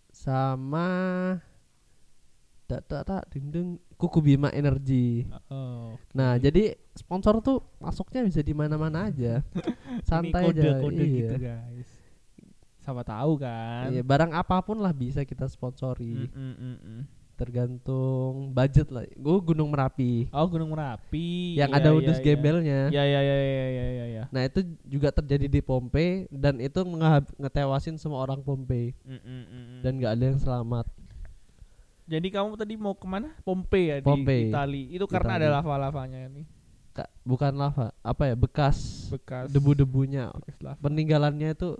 sama 0.09 0.88
tak 2.68 2.85
tak 2.85 3.03
tak 3.07 3.23
ding 3.33 3.49
ding 3.49 3.68
Kuku 3.97 4.21
Bima 4.21 4.53
Energy. 4.53 5.25
Oh. 5.51 5.97
Nah, 6.14 6.37
jadi 6.38 6.77
sponsor 6.94 7.40
tuh 7.40 7.64
masuknya 7.83 8.23
bisa 8.23 8.44
di 8.44 8.55
mana-mana 8.55 9.11
aja. 9.11 9.42
Santai 10.09 10.53
kode, 10.53 10.61
aja. 10.62 10.71
Kode 10.79 11.03
iya. 11.03 11.16
gitu 11.16 11.35
guys. 11.42 11.90
Sama 12.85 13.03
tahu 13.03 13.40
kan. 13.42 13.90
Iya, 13.90 14.05
barang 14.07 14.33
apa 14.37 14.62
pun 14.62 14.79
lah 14.79 14.94
bisa 14.94 15.27
kita 15.27 15.49
sponsori. 15.51 16.29
Mm, 16.31 16.55
mm, 16.55 16.77
mm. 16.79 17.03
Tergantung 17.38 18.51
budget 18.51 18.90
lah. 18.90 19.07
Gue 19.14 19.38
Gunung 19.40 19.70
Merapi. 19.70 20.27
Oh 20.29 20.42
Gunung 20.44 20.74
Merapi. 20.74 21.55
yang 21.55 21.70
Iya, 21.70 21.79
ada 21.79 21.90
udus 21.94 22.18
iya. 22.18 22.24
gembelnya. 22.27 22.81
Ya 22.90 23.07
ya 23.07 23.20
ya 23.22 23.37
ya 23.38 23.46
ya 23.70 23.87
ya 23.88 24.07
ya. 24.11 24.22
Nah, 24.29 24.42
itu 24.42 24.61
juga 24.83 25.14
terjadi 25.14 25.46
di 25.46 25.61
Pompei 25.62 26.27
dan 26.29 26.59
itu 26.59 26.83
nge- 26.83 27.31
ngetewasin 27.38 27.94
semua 27.94 28.18
orang 28.20 28.42
Pompei 28.42 28.90
Mm, 29.01 29.14
mm, 29.14 29.22
mm, 29.22 29.46
mm. 29.46 29.81
dan 29.81 29.92
gak 29.96 30.12
ada 30.12 30.24
yang 30.27 30.38
selamat. 30.38 30.87
Jadi 32.05 32.29
kamu 32.29 32.57
tadi 32.57 32.74
mau 32.74 32.92
ke 32.92 33.07
mana? 33.07 33.31
Pompei 33.40 33.85
ya 33.87 33.96
Pompei. 34.01 34.48
di 34.48 34.51
Itali. 34.51 34.83
Itu 34.90 35.07
karena 35.07 35.37
Itali. 35.37 35.44
ada 35.44 35.48
lava-lavanya 35.57 36.27
nih. 36.27 36.46
Ka- 36.90 37.12
bukan 37.22 37.55
lava, 37.55 37.94
apa 38.03 38.22
ya? 38.27 38.35
Bekas 38.35 39.07
Bekas 39.09 39.46
debu-debunya. 39.48 40.35
Peninggalannya 40.81 41.55
itu 41.55 41.79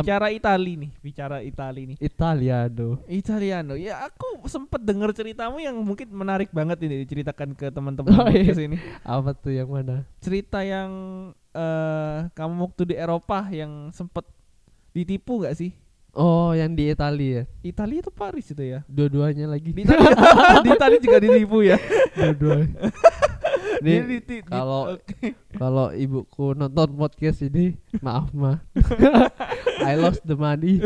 Bicara 0.00 0.26
Itali 0.28 0.72
nih, 0.74 0.90
bicara 0.98 1.36
Itali 1.38 1.82
nih. 1.86 1.96
Italiano. 2.00 2.98
Italiano. 3.06 3.74
Ya 3.74 4.02
aku 4.02 4.42
sempet 4.46 4.80
denger 4.80 5.12
ceritamu 5.12 5.60
yang 5.60 5.76
mungkin 5.78 6.10
menarik 6.10 6.50
banget 6.50 6.82
ini 6.82 7.04
diceritakan 7.04 7.54
ke 7.54 7.70
teman-teman 7.70 8.10
Oh, 8.10 8.26
iya. 8.26 8.50
podcast 8.50 8.62
ini. 8.62 8.76
Apa 9.02 9.30
tuh 9.32 9.52
yang 9.52 9.68
mana? 9.68 10.02
Cerita 10.18 10.60
yang 10.60 10.90
eh 11.52 12.26
kamu 12.32 12.54
waktu 12.66 12.82
di 12.90 12.94
Eropa 12.94 13.46
yang 13.48 13.90
sempet 13.90 14.26
ditipu 14.90 15.42
gak 15.42 15.54
sih? 15.54 15.70
Oh, 16.14 16.54
yang 16.54 16.78
di 16.78 16.94
Italia 16.94 17.42
ya. 17.42 17.74
Italia 17.74 17.98
itu 17.98 18.10
Paris 18.10 18.46
itu 18.46 18.62
ya. 18.62 18.86
Dua-duanya 18.86 19.50
lagi. 19.50 19.74
Di 19.74 19.82
Italia, 19.82 20.14
di 20.64 20.70
Italia 20.70 20.98
juga 21.02 21.18
ditipu 21.18 21.58
ya. 21.66 21.74
Dua-duanya. 22.14 22.78
Di- 23.80 24.42
kalau- 24.44 24.94
oke. 24.98 25.28
kalau 25.62 25.86
ibuku 25.94 26.54
nonton 26.54 26.94
podcast 26.94 27.42
ini, 27.46 27.74
maaf 27.98 28.30
mah. 28.36 28.62
I 29.88 29.94
lost 29.98 30.22
the 30.24 30.36
money. 30.38 30.80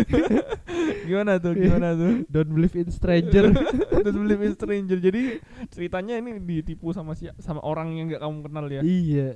gimana 1.06 1.40
tuh? 1.40 1.52
Gimana 1.56 1.94
tuh? 1.94 2.22
Don't 2.32 2.50
believe 2.52 2.76
in 2.76 2.88
stranger. 2.92 3.52
Terus 3.52 4.16
believe 4.16 4.42
in 4.44 4.54
stranger. 4.54 4.98
Jadi 4.98 5.42
ceritanya 5.72 6.18
ini 6.20 6.40
ditipu 6.40 6.92
sama 6.92 7.14
si 7.14 7.28
sama 7.40 7.62
orang 7.64 7.94
yang 7.96 8.06
nggak 8.12 8.22
kamu 8.22 8.38
kenal 8.44 8.66
ya. 8.68 8.80
iya. 8.84 9.28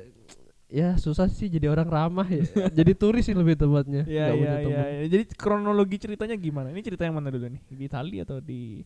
Ya 0.72 0.96
susah 0.96 1.28
sih 1.28 1.52
jadi 1.52 1.68
orang 1.68 1.84
ramah 1.84 2.24
ya. 2.24 2.48
jadi 2.72 2.96
turis 2.96 3.28
sih 3.28 3.36
lebih 3.36 3.60
tepatnya. 3.60 4.08
Iya 4.08 4.32
iya 4.32 4.54
iya. 4.64 4.82
iya. 4.88 5.04
Jadi 5.04 5.28
kronologi 5.36 6.00
ceritanya 6.00 6.32
gimana? 6.40 6.72
Ini 6.72 6.80
cerita 6.80 7.04
yang 7.04 7.20
mana 7.20 7.28
dulu 7.28 7.44
nih? 7.52 7.60
Di 7.68 7.84
Italia 7.84 8.24
atau 8.24 8.40
di 8.40 8.80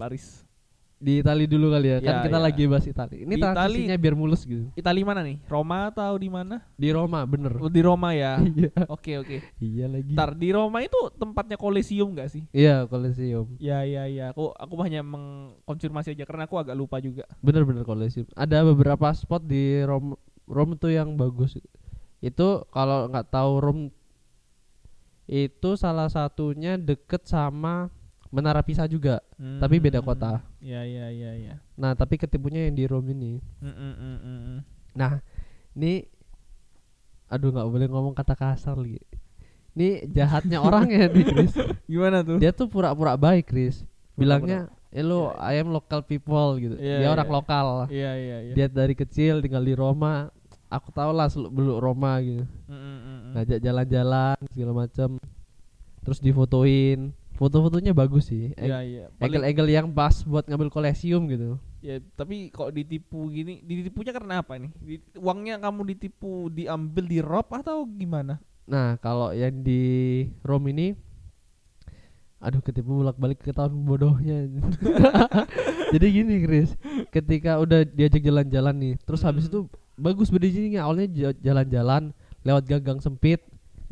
Paris? 0.00 0.40
Di 1.02 1.18
Itali 1.18 1.50
dulu 1.50 1.74
kali 1.74 1.88
ya. 1.90 1.98
Kan 1.98 2.14
Ya, 2.14 2.22
kita 2.30 2.38
ya. 2.38 2.44
lagi 2.46 2.62
bahas 2.70 2.86
Itali. 2.86 3.16
Ini 3.26 3.34
Di 3.34 3.42
transisinya 3.42 3.96
biar 3.98 4.14
mulus 4.14 4.46
gitu. 4.46 4.70
Italia 4.78 5.02
mana 5.02 5.26
nih? 5.26 5.42
Roma 5.50 5.90
atau 5.90 6.14
di 6.14 6.30
mana? 6.30 6.62
Di 6.78 6.94
Roma 6.94 7.26
bener. 7.26 7.58
Oh, 7.58 7.66
di 7.66 7.82
Roma 7.82 8.14
ya. 8.14 8.38
Iya. 8.52 8.70
Oke 8.86 9.18
oke. 9.18 9.42
Iya 9.58 9.90
lagi. 9.90 10.14
Ntar 10.14 10.38
di 10.38 10.54
Roma 10.54 10.78
itu 10.78 10.94
tempatnya 11.18 11.58
Colosseum 11.58 12.14
gak 12.14 12.30
sih? 12.30 12.46
Iya, 12.54 12.86
Colosseum. 12.86 13.58
Ya 13.58 13.82
ya 13.82 14.06
ya. 14.06 14.30
Aku 14.30 14.54
aku 14.54 14.74
hanya 14.86 15.02
mengkonfirmasi 15.02 16.14
aja 16.14 16.22
karena 16.22 16.46
aku 16.46 16.54
agak 16.62 16.78
lupa 16.78 17.02
juga. 17.02 17.26
Bener-bener 17.42 17.82
Colosseum. 17.82 18.30
Ada 18.38 18.62
beberapa 18.62 19.10
spot 19.10 19.42
di 19.42 19.82
Rom 19.82 20.14
Rom 20.46 20.78
tuh 20.78 20.94
yang 20.94 21.18
bagus. 21.18 21.58
Itu 22.22 22.62
kalau 22.70 23.10
nggak 23.10 23.26
tahu 23.34 23.52
Rom 23.58 23.78
itu 25.26 25.70
salah 25.74 26.06
satunya 26.06 26.76
deket 26.76 27.24
sama 27.24 27.88
Menara 28.32 28.64
Pisa 28.64 28.88
juga. 28.88 29.20
Tapi 29.36 29.76
beda 29.76 30.00
Hmm. 30.00 30.08
kota. 30.08 30.32
Ya 30.58 30.80
ya 30.88 31.12
ya 31.12 31.36
ya. 31.36 31.54
Nah, 31.76 31.92
tapi 31.92 32.16
ketipunya 32.16 32.64
yang 32.64 32.74
di 32.74 32.88
Rom 32.88 33.04
ini. 33.04 33.44
Mm, 33.60 33.68
mm, 33.76 33.94
mm, 34.00 34.18
mm. 34.24 34.58
Nah, 34.96 35.20
ini 35.76 36.08
aduh 37.28 37.52
nggak 37.52 37.68
boleh 37.68 37.86
ngomong 37.92 38.16
kata 38.16 38.32
kasar 38.32 38.80
lagi. 38.80 39.04
Ini 39.76 40.08
jahatnya 40.08 40.58
orang 40.66 40.88
ya 40.88 41.12
nih, 41.12 41.24
Chris. 41.28 41.52
Gimana 41.84 42.24
tuh? 42.24 42.40
Dia 42.40 42.56
tuh 42.56 42.72
pura-pura 42.72 43.20
baik, 43.20 43.52
Chris. 43.52 43.84
Bilangnya, 44.16 44.68
"Eh 44.88 45.04
lu, 45.04 45.28
I 45.36 45.60
am 45.60 45.68
local 45.72 46.00
people" 46.00 46.56
gitu. 46.56 46.76
Iya, 46.80 47.04
Dia 47.04 47.08
iya. 47.08 47.12
orang 47.12 47.28
lokal. 47.28 47.66
Iya 47.92 48.12
iya 48.16 48.36
iya. 48.48 48.54
Dia 48.56 48.66
dari 48.68 48.96
kecil 48.96 49.44
tinggal 49.44 49.64
di 49.64 49.76
Roma. 49.76 50.32
Aku 50.72 50.88
tau 50.88 51.12
lah 51.12 51.28
seluk 51.28 51.52
beluk 51.52 51.84
Roma 51.84 52.16
gitu. 52.24 52.48
Mm, 52.64 52.72
mm, 52.72 52.80
mm, 52.80 52.96
mm. 53.04 53.32
Ngajak 53.36 53.58
jalan-jalan 53.60 54.36
segala 54.56 54.72
macam. 54.72 55.08
Terus 56.00 56.18
difotoin. 56.20 57.12
Foto-fotonya 57.32 57.92
bagus 57.92 58.28
sih. 58.28 58.52
Iya 58.54 58.78
iya. 58.82 59.04
Paling- 59.16 59.40
Egel-egel 59.40 59.68
yang 59.68 59.88
pas 59.90 60.20
buat 60.22 60.44
ngambil 60.44 60.68
kolesium 60.68 61.26
gitu. 61.26 61.56
Ya, 61.80 61.98
tapi 62.14 62.48
kok 62.48 62.70
ditipu 62.70 63.26
gini, 63.26 63.58
ditipunya 63.58 64.14
karena 64.14 64.38
apa 64.38 64.54
nih? 64.54 64.70
Di- 64.78 65.02
uangnya 65.18 65.58
kamu 65.58 65.82
ditipu 65.88 66.46
diambil 66.46 67.04
di 67.04 67.18
rob 67.18 67.50
atau 67.50 67.82
gimana? 67.84 68.38
Nah, 68.62 68.94
kalau 68.96 69.34
yang 69.34 69.60
di 69.60 69.82
Rom 70.40 70.62
ini 70.66 70.94
aduh 72.38 72.58
ketipu 72.58 72.98
bolak-balik 72.98 73.38
ke 73.38 73.50
tahun 73.50 73.74
bodohnya. 73.82 74.50
Jadi 75.94 76.06
gini, 76.08 76.42
Chris. 76.42 76.74
Ketika 77.08 77.58
udah 77.58 77.82
diajak 77.82 78.18
jalan-jalan 78.18 78.74
nih, 78.74 78.94
terus 79.02 79.22
habis 79.22 79.46
Mm. 79.46 79.50
itu 79.50 79.58
bagus 79.94 80.26
berdirinya 80.26 80.82
awalnya 80.82 81.06
ja- 81.08 81.38
jalan-jalan 81.40 82.10
lewat 82.42 82.64
gang-gang 82.66 82.98
sempit. 82.98 83.42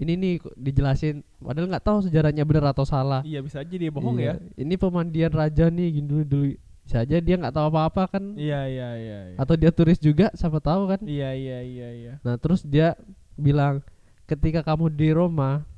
Ini 0.01 0.13
nih 0.17 0.35
dijelasin 0.57 1.21
padahal 1.37 1.69
nggak 1.69 1.85
tahu 1.85 1.99
sejarahnya 2.09 2.49
benar 2.49 2.73
atau 2.73 2.89
salah. 2.89 3.21
Iya 3.21 3.45
bisa 3.45 3.61
aja 3.61 3.69
dia 3.71 3.93
bohong 3.93 4.17
Iya. 4.17 4.41
ya. 4.41 4.65
Ini 4.65 4.75
pemandian 4.75 5.29
raja 5.29 5.69
nih 5.69 5.93
gini 5.93 6.09
dulu 6.09 6.25
dulu. 6.25 6.47
Bisa 6.89 7.05
aja 7.05 7.21
dia 7.21 7.37
nggak 7.37 7.53
tahu 7.53 7.69
apa-apa 7.69 8.17
kan. 8.17 8.25
Iya 8.33 8.65
iya 8.65 8.89
iya. 8.97 9.19
Iya 9.29 9.37
Atau 9.37 9.61
dia 9.61 9.69
turis 9.69 10.01
juga 10.01 10.33
siapa 10.33 10.57
tahu 10.59 10.89
kan. 10.89 11.01
iya 11.05 11.37
iya 11.37 11.61
iya. 11.61 11.89
iya. 11.93 12.13
Nah, 12.25 12.41
terus 12.41 12.65
dia 12.65 12.97
bilang 13.37 13.85
ketika 14.25 14.65
kamu 14.65 14.89
di 14.89 15.13
Roma 15.13 15.69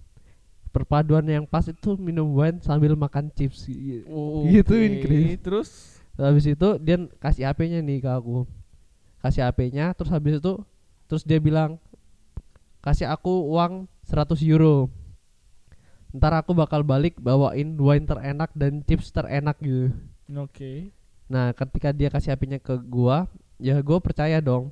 perpaduan 0.71 1.27
yang 1.27 1.45
pas 1.45 1.67
itu 1.67 1.99
minum 1.99 2.31
wine 2.33 2.63
sambil 2.63 2.95
makan 2.95 3.29
chips. 3.35 3.67
Oh, 4.09 4.47
Gituin, 4.47 4.97
oke. 4.97 5.03
Chris. 5.03 5.27
Terus 5.43 5.71
Habis 6.13 6.45
itu 6.47 6.69
dia 6.79 6.97
kasih 7.19 7.49
HP-nya 7.49 7.81
nih 7.81 7.99
ke 7.99 8.11
aku. 8.13 8.45
Kasih 9.19 9.43
HP-nya 9.43 9.91
terus 9.93 10.13
habis 10.13 10.39
itu 10.39 10.55
terus 11.09 11.25
dia 11.25 11.37
bilang 11.37 11.77
kasih 12.79 13.09
aku 13.09 13.51
uang 13.51 13.85
100 14.13 14.37
euro. 14.45 14.93
Ntar 16.13 16.45
aku 16.45 16.53
bakal 16.53 16.85
balik 16.85 17.17
bawain 17.17 17.73
wine 17.81 18.05
terenak 18.05 18.53
dan 18.53 18.85
chips 18.85 19.09
terenak 19.09 19.57
gitu. 19.65 19.89
oke. 20.29 20.93
Nah, 21.33 21.57
ketika 21.57 21.97
dia 21.97 22.13
kasih 22.13 22.37
HP-nya 22.37 22.61
ke 22.61 22.77
gua, 22.85 23.25
ya 23.57 23.81
gua 23.81 23.97
percaya 24.05 24.37
dong. 24.45 24.69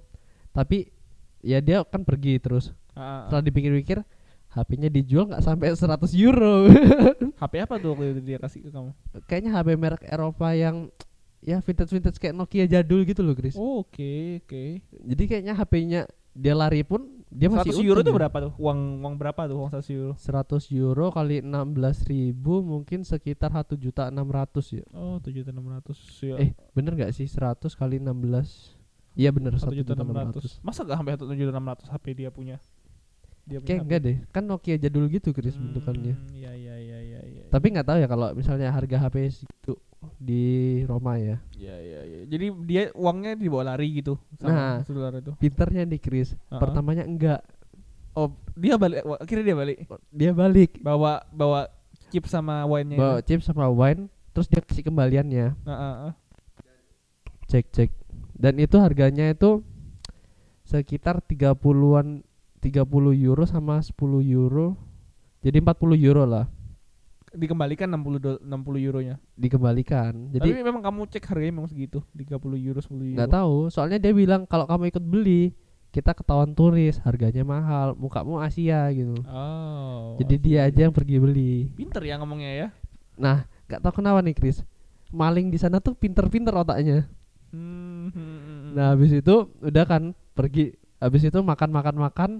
Tapi 0.53 0.92
ya 1.40 1.64
dia 1.64 1.81
kan 1.88 2.05
pergi 2.05 2.37
terus. 2.37 2.76
Ah, 2.92 3.00
ah, 3.00 3.05
ah. 3.09 3.20
Setelah 3.33 3.44
dipikir-pikir, 3.48 4.05
HP-nya 4.53 4.92
dijual 4.92 5.33
nggak 5.33 5.40
sampai 5.40 5.72
100 5.72 6.12
euro. 6.20 6.68
HP 7.40 7.53
apa 7.64 7.81
tuh 7.81 7.96
waktu 7.96 8.18
itu 8.18 8.20
dia 8.20 8.37
kasih 8.37 8.66
ke 8.66 8.68
kamu? 8.68 8.92
Kayaknya 9.24 9.50
HP 9.57 9.68
merek 9.81 10.05
Eropa 10.05 10.53
yang 10.53 10.92
ya 11.40 11.64
vintage-vintage 11.64 12.20
kayak 12.20 12.37
Nokia 12.37 12.68
jadul 12.68 13.09
gitu 13.09 13.24
loh, 13.24 13.33
Chris. 13.33 13.57
Oh, 13.57 13.81
oke 13.81 14.44
oke. 14.44 14.85
Jadi 15.09 15.22
kayaknya 15.24 15.57
HP-nya 15.57 16.00
dia 16.37 16.53
lari 16.53 16.85
pun 16.85 17.19
dia 17.31 17.47
masih 17.47 17.71
100 17.71 17.87
euro 17.87 18.01
itu 18.03 18.11
ya. 18.11 18.16
berapa 18.19 18.37
tuh? 18.43 18.53
Uang 18.59 19.07
uang 19.07 19.14
berapa 19.14 19.40
tuh 19.47 19.57
uang 19.62 19.71
100 19.71 19.95
euro? 19.95 20.12
100 20.19 20.75
euro 20.75 21.07
kali 21.14 21.37
16 21.40 22.11
ribu 22.11 22.59
mungkin 22.61 23.07
sekitar 23.07 23.55
1 23.55 23.79
juta 23.79 24.11
600 24.11 24.83
ya. 24.83 24.85
Oh, 24.90 25.23
7.600 25.23 26.27
ya. 26.27 26.37
Eh, 26.43 26.51
bener 26.75 26.93
nggak 26.99 27.14
sih 27.14 27.31
100 27.31 27.71
kali 27.79 28.03
16? 28.03 28.75
Iya 29.14 29.31
bener 29.31 29.55
1 29.55 29.62
1 29.62 29.79
juta 29.79 29.95
juta 29.95 30.03
600. 30.03 30.59
600. 30.59 30.66
Masa 30.66 30.81
gak 30.83 30.99
sampai 30.99 31.12
1 31.14 31.38
juta 31.38 31.53
600 31.55 31.87
HP 31.95 32.05
dia 32.19 32.31
punya? 32.35 32.57
Dia 33.47 33.59
Kayak 33.62 33.81
enggak 33.83 34.01
deh, 34.05 34.16
kan 34.31 34.45
Nokia 34.47 34.77
jadul 34.79 35.11
gitu 35.11 35.35
Chris 35.35 35.59
bentukannya. 35.59 36.14
Hmm, 36.14 36.35
Iya 36.35 36.53
iya 36.55 36.75
iya 36.79 36.99
iya 37.03 37.21
iya. 37.25 37.43
Tapi 37.51 37.66
nggak 37.75 37.87
tahu 37.87 37.99
ya 37.99 38.07
kalau 38.07 38.31
misalnya 38.35 38.71
harga 38.71 38.97
HP 39.07 39.16
segitu 39.43 39.75
di 40.16 40.44
Roma 40.84 41.16
ya. 41.16 41.36
Iya 41.52 41.76
iya 41.76 42.00
iya. 42.02 42.20
Jadi 42.24 42.46
dia 42.64 42.82
uangnya 42.92 43.36
dibawa 43.36 43.74
lari 43.74 44.00
gitu 44.00 44.16
Nah. 44.40 44.80
sama 44.80 44.84
saudara 44.84 45.16
itu. 45.18 45.32
Pinternya 45.36 45.84
nih 45.84 46.00
Chris. 46.00 46.32
Uh-uh. 46.48 46.56
Pertamanya 46.56 47.04
enggak, 47.04 47.40
Oh, 48.10 48.34
dia 48.58 48.74
balik 48.74 49.06
akhirnya 49.16 49.44
dia 49.46 49.56
balik. 49.56 49.76
dia 50.10 50.32
balik 50.34 50.70
Bawa 50.82 51.22
bawa 51.30 51.70
chip 52.10 52.26
sama 52.26 52.66
wine-nya. 52.66 52.98
bawa 52.98 53.16
itu. 53.18 53.26
chip 53.28 53.40
sama 53.40 53.70
wine, 53.70 54.10
terus 54.32 54.50
dia 54.50 54.58
kasih 54.58 54.82
kembaliannya. 54.82 55.54
Nah, 55.62 55.76
ah. 56.10 56.14
Cek 57.46 57.70
cek. 57.70 57.90
Dan 58.34 58.58
itu 58.58 58.76
harganya 58.76 59.30
itu 59.30 59.62
sekitar 60.64 61.20
30-an 61.20 62.22
30 62.58 62.82
euro 63.16 63.44
sama 63.44 63.78
10 63.78 63.94
euro. 64.22 64.74
Jadi 65.40 65.58
40 65.58 65.96
euro 65.96 66.24
lah 66.26 66.44
Dikembalikan 67.31 67.87
60 67.87 68.19
do- 68.19 68.40
60 68.43 68.79
euronya. 68.83 69.16
dikembalikan. 69.38 70.35
Tapi 70.35 70.51
Jadi 70.51 70.66
memang 70.66 70.83
kamu 70.83 71.07
cek 71.07 71.25
harganya 71.31 71.53
memang 71.55 71.71
segitu, 71.71 72.03
30 72.19 72.59
euro 72.59 72.81
10 72.83 73.07
euro. 73.07 73.16
nggak 73.16 73.31
tahu, 73.31 73.57
soalnya 73.71 74.03
dia 74.03 74.11
bilang 74.11 74.45
kalau 74.45 74.66
kamu 74.66 74.90
ikut 74.90 75.05
beli 75.05 75.55
kita 75.90 76.14
ketahuan 76.14 76.55
turis, 76.55 77.03
harganya 77.03 77.43
mahal, 77.43 77.99
mukamu 77.99 78.38
Asia 78.38 78.87
gitu. 78.95 79.19
Oh. 79.27 80.14
Jadi 80.23 80.35
dia 80.38 80.71
aja 80.71 80.87
yang 80.87 80.95
pergi 80.95 81.19
beli. 81.19 81.66
pinter 81.75 82.03
ya 82.07 82.14
ngomongnya 82.19 82.51
ya. 82.51 82.69
Nah, 83.19 83.47
nggak 83.66 83.83
tahu 83.83 83.99
kenapa 84.03 84.23
nih 84.23 84.35
Chris. 84.38 84.62
Maling 85.11 85.51
di 85.51 85.59
sana 85.59 85.83
tuh 85.83 85.99
pinter-pinter 85.99 86.55
otaknya. 86.55 87.11
Hmm, 87.51 88.14
hmm, 88.14 88.14
hmm, 88.14 88.38
hmm. 88.47 88.71
Nah, 88.79 88.95
habis 88.95 89.11
itu 89.11 89.51
udah 89.59 89.85
kan 89.87 90.14
pergi. 90.38 90.79
Habis 91.03 91.27
itu 91.27 91.38
makan-makan 91.43 91.97
makan. 91.99 92.31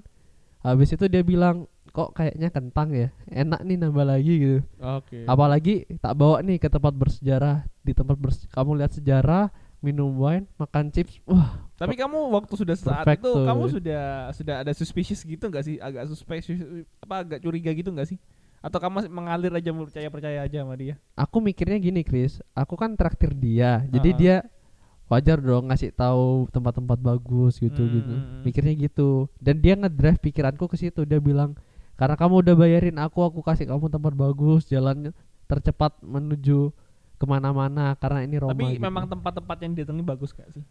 Habis 0.63 0.95
itu 0.95 1.11
dia 1.11 1.27
bilang, 1.27 1.67
"Kok 1.91 2.11
kayaknya 2.13 2.49
kentang 2.49 2.89
ya? 2.91 3.09
Enak 3.27 3.61
nih 3.61 3.77
nambah 3.77 4.07
lagi 4.07 4.35
gitu." 4.37 4.59
Oke. 4.79 5.23
Apalagi 5.25 5.75
tak 5.99 6.15
bawa 6.15 6.41
nih 6.41 6.57
ke 6.57 6.67
tempat 6.67 6.91
bersejarah. 6.91 7.67
Di 7.81 7.93
tempat 7.93 8.15
bers 8.15 8.45
kamu 8.49 8.79
lihat 8.79 8.93
sejarah, 8.93 9.49
minum 9.79 10.13
wine, 10.15 10.45
makan 10.55 10.89
chips. 10.89 11.19
Wah, 11.25 11.67
Tapi 11.75 11.97
kamu 11.97 12.29
waktu 12.29 12.53
sudah 12.55 12.77
saat 12.77 13.03
Perfect 13.03 13.25
itu 13.25 13.31
tuh. 13.33 13.45
kamu 13.45 13.65
sudah 13.67 14.03
sudah 14.31 14.55
ada 14.61 14.73
suspicious 14.73 15.21
gitu 15.21 15.49
nggak 15.49 15.65
sih? 15.65 15.77
Agak 15.77 16.05
suspicious 16.07 16.61
apa 17.01 17.15
agak 17.21 17.41
curiga 17.41 17.73
gitu 17.73 17.89
nggak 17.89 18.07
sih? 18.07 18.21
Atau 18.61 18.77
kamu 18.77 18.93
masih 19.01 19.09
mengalir 19.09 19.49
aja 19.51 19.73
percaya 19.73 20.09
percaya 20.09 20.39
aja 20.45 20.61
sama 20.61 20.77
dia? 20.77 21.01
aku 21.17 21.41
mikirnya 21.41 21.81
gini, 21.81 22.05
Chris. 22.05 22.45
Aku 22.53 22.77
kan 22.77 22.93
traktir 22.93 23.33
dia. 23.33 23.89
Jadi 23.89 24.11
Ah. 24.13 24.17
dia 24.17 24.37
wajar 25.09 25.41
dong 25.41 25.67
ngasih 25.67 25.91
tahu 25.91 26.47
tempat-tempat 26.51 27.01
bagus 27.01 27.57
gitu 27.57 27.83
gitu. 27.83 28.15
Hmm. 28.15 28.45
Mikirnya 28.45 28.77
gitu. 28.79 29.33
Dan 29.41 29.59
dia 29.59 29.75
ngedrive 29.75 30.21
pikiranku 30.21 30.69
ke 30.69 30.77
situ. 30.77 31.03
Dia 31.03 31.19
bilang, 31.19 31.57
karena 32.01 32.17
kamu 32.17 32.35
udah 32.41 32.55
bayarin 32.57 32.97
aku 32.97 33.21
aku 33.21 33.45
kasih 33.45 33.69
kamu 33.69 33.93
tempat 33.93 34.17
bagus 34.17 34.65
jalan 34.65 35.13
tercepat 35.45 35.93
menuju 36.01 36.73
ke 37.21 37.25
mana-mana 37.29 37.93
karena 37.95 38.25
ini 38.25 38.41
Roma 38.41 38.57
Tapi 38.57 38.65
gitu. 38.73 38.81
memang 38.81 39.05
tempat-tempat 39.05 39.57
yang 39.61 39.73
didatangi 39.77 40.01
bagus 40.01 40.33
gak 40.33 40.49
sih? 40.49 40.65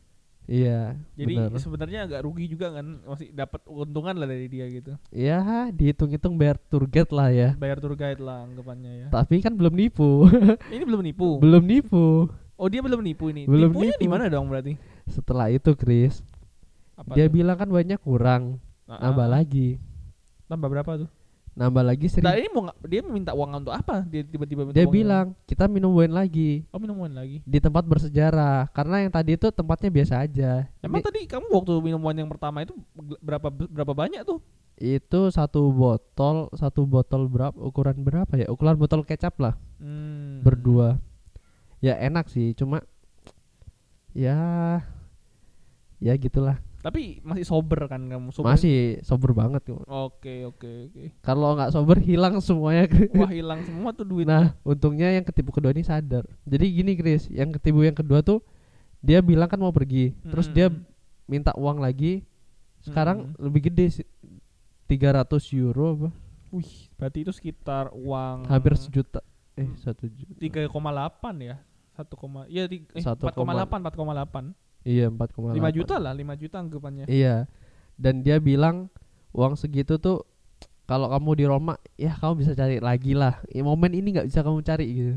iya 0.50 0.98
Jadi 1.13 1.62
sebenarnya 1.62 2.10
agak 2.10 2.26
rugi 2.26 2.50
juga 2.50 2.74
kan, 2.74 3.06
masih 3.06 3.30
dapat 3.30 3.62
keuntungan 3.62 4.18
lah 4.18 4.26
dari 4.26 4.50
dia 4.50 4.65
gitu. 4.65 4.98
ya 5.13 5.70
dihitung-hitung 5.70 6.34
bayar 6.34 6.58
tour 6.58 6.89
guide 6.89 7.13
lah 7.13 7.30
ya 7.30 7.54
Bayar 7.54 7.78
tour 7.78 7.94
guide 7.94 8.18
lah 8.18 8.50
anggapannya 8.50 9.06
ya. 9.06 9.08
tapi 9.13 9.46
kan 9.46 9.54
belum 9.54 9.78
nipu 9.78 10.26
Ini 10.74 10.82
belum 10.89 11.06
nipu. 11.06 11.38
belum 11.38 11.62
nipu 11.62 12.34
Oh 12.60 12.68
dia 12.68 12.82
belum 12.84 13.00
nipu 13.00 13.30
ini. 13.32 13.48
Belum 13.48 13.72
Tipunya 13.72 13.94
nipu. 13.96 14.02
di 14.04 14.08
mana 14.10 14.26
dong 14.28 14.50
berarti? 14.50 14.74
setelah 15.06 15.48
itu 15.48 15.78
Chris 15.78 16.26
Apa 16.98 17.13
dia 17.13 17.30
tuh? 17.30 17.34
bilang 17.38 17.56
kan 17.56 17.70
banyak 17.70 18.02
kurang 18.02 18.58
nambah 18.89 19.30
ah. 19.30 19.32
lagi 19.38 19.78
Tambah 20.50 20.65
berapa 20.65 21.06
tuh? 21.06 21.10
Nambah 21.58 21.84
lagi 21.84 22.08
Nah 22.20 22.34
seribu 22.34 22.40
ini 22.40 22.50
mau 22.52 22.64
dia 22.86 23.02
minta 23.06 23.32
uang 23.36 23.50
untuk 23.62 23.74
apa? 23.74 24.06
Dia 24.08 24.22
tiba-tiba 24.26 24.66
minta 24.66 24.76
dia 24.78 24.86
uang 24.88 24.94
bilang 24.94 25.26
kita 25.50 25.66
minum 25.66 25.92
wine 25.94 26.14
lagi. 26.14 26.64
Oh 26.74 26.80
minuman 26.80 27.12
lagi. 27.12 27.42
di 27.44 27.60
tempat 27.60 27.84
bersejarah. 27.86 28.70
Karena 28.72 29.06
yang 29.06 29.12
tadi 29.12 29.36
itu 29.36 29.48
tempatnya 29.50 29.90
biasa 29.90 30.14
aja. 30.24 30.68
Emang 30.80 31.02
tadi 31.04 31.26
kamu 31.26 31.48
waktu 31.50 31.74
minuman 31.82 32.16
yang 32.16 32.30
pertama 32.30 32.64
itu 32.64 32.74
berapa 33.22 33.48
berapa 33.50 33.94
banyak 33.94 34.24
tuh? 34.24 34.40
itu 34.80 35.28
satu 35.28 35.76
botol 35.76 36.48
satu 36.56 36.88
botol 36.88 37.28
berapa 37.28 37.56
ukuran 37.60 38.00
berapa 38.00 38.32
ya? 38.40 38.48
Ukuran 38.48 38.80
botol 38.80 39.04
kecap 39.04 39.36
lah. 39.44 39.60
Hmm. 39.80 40.40
berdua. 40.40 41.04
Ya 41.84 42.00
enak 42.00 42.32
sih. 42.32 42.56
Cuma 42.56 42.80
ya 44.16 44.80
ya 46.00 46.14
gitulah 46.16 46.64
Tapi 46.80 47.20
masih 47.28 47.44
sober 47.44 47.92
kan 47.92 48.00
kamu? 48.08 48.32
Sober. 48.32 48.56
masih 48.56 49.04
sober 49.04 49.36
banget 49.36 49.68
kok. 49.68 49.84
Oke 49.84 50.48
oke 50.48 50.70
oke. 50.88 51.04
kalau 51.20 51.60
nggak 51.60 51.76
sober 51.76 52.00
hilang 52.00 52.39
semuanya 52.39 52.88
Wah 53.20 53.28
hilang 53.28 53.60
semua 53.68 53.92
tuh 53.92 54.08
duit. 54.08 54.24
nah 54.24 54.56
untungnya 54.63 55.12
yang 55.12 55.28
ketipu 55.28 55.52
kedua 55.52 55.76
ini 55.76 55.84
sadar 55.84 56.24
jadi 56.48 56.65
gini 56.72 56.96
Chris 56.96 57.28
yang 57.28 57.52
ketipu 57.52 57.84
yang 57.84 57.96
kedua 57.96 58.24
tuh 58.24 58.39
dia 59.04 59.20
bilang 59.20 59.52
kan 59.52 59.60
mau 59.60 59.76
pergi 59.76 60.15
terus 60.28 60.48
dia 60.48 60.72
minta 61.28 61.52
uang 61.60 61.84
lagi 61.84 62.24
sekarang 62.80 63.36
Mm-mm. 63.36 63.44
lebih 63.44 63.68
gede 63.72 64.02
sih 64.02 64.08
300 64.88 65.28
euro 65.60 65.86
apa 66.00 66.10
Wih, 66.50 66.89
berarti 66.98 67.28
itu 67.28 67.32
sekitar 67.36 67.94
uang 67.94 68.48
hampir 68.48 68.74
sejuta 68.80 69.22
eh 69.60 69.68
satu 69.78 70.08
juta 70.08 70.39
3,8 70.39 70.72
ya. 71.44 71.60
1, 72.00 72.48
iya 72.48 72.63
di, 72.63 72.88
eh, 72.96 73.04
1, 73.04 73.20
4,8 73.20 73.68
4,8. 73.68 74.56
Iya 74.84 75.08
4,8 75.12 75.56
5 75.58 75.78
juta 75.78 75.96
lah, 76.00 76.13
5 76.15 76.42
juta 76.42 76.56
anggapannya. 76.60 77.06
Iya. 77.08 77.48
Dan 78.00 78.24
dia 78.24 78.39
bilang 78.39 78.88
uang 79.36 79.60
segitu 79.60 80.00
tuh 80.00 80.24
kalau 80.89 81.12
kamu 81.13 81.30
di 81.38 81.46
Roma 81.46 81.78
ya 82.00 82.18
kamu 82.18 82.42
bisa 82.42 82.52
cari 82.58 82.82
lagi 82.82 83.13
lah. 83.13 83.38
Ya, 83.54 83.62
momen 83.62 83.94
ini 83.94 84.15
nggak 84.15 84.28
bisa 84.28 84.42
kamu 84.42 84.65
cari 84.65 84.86
gitu. 84.89 85.15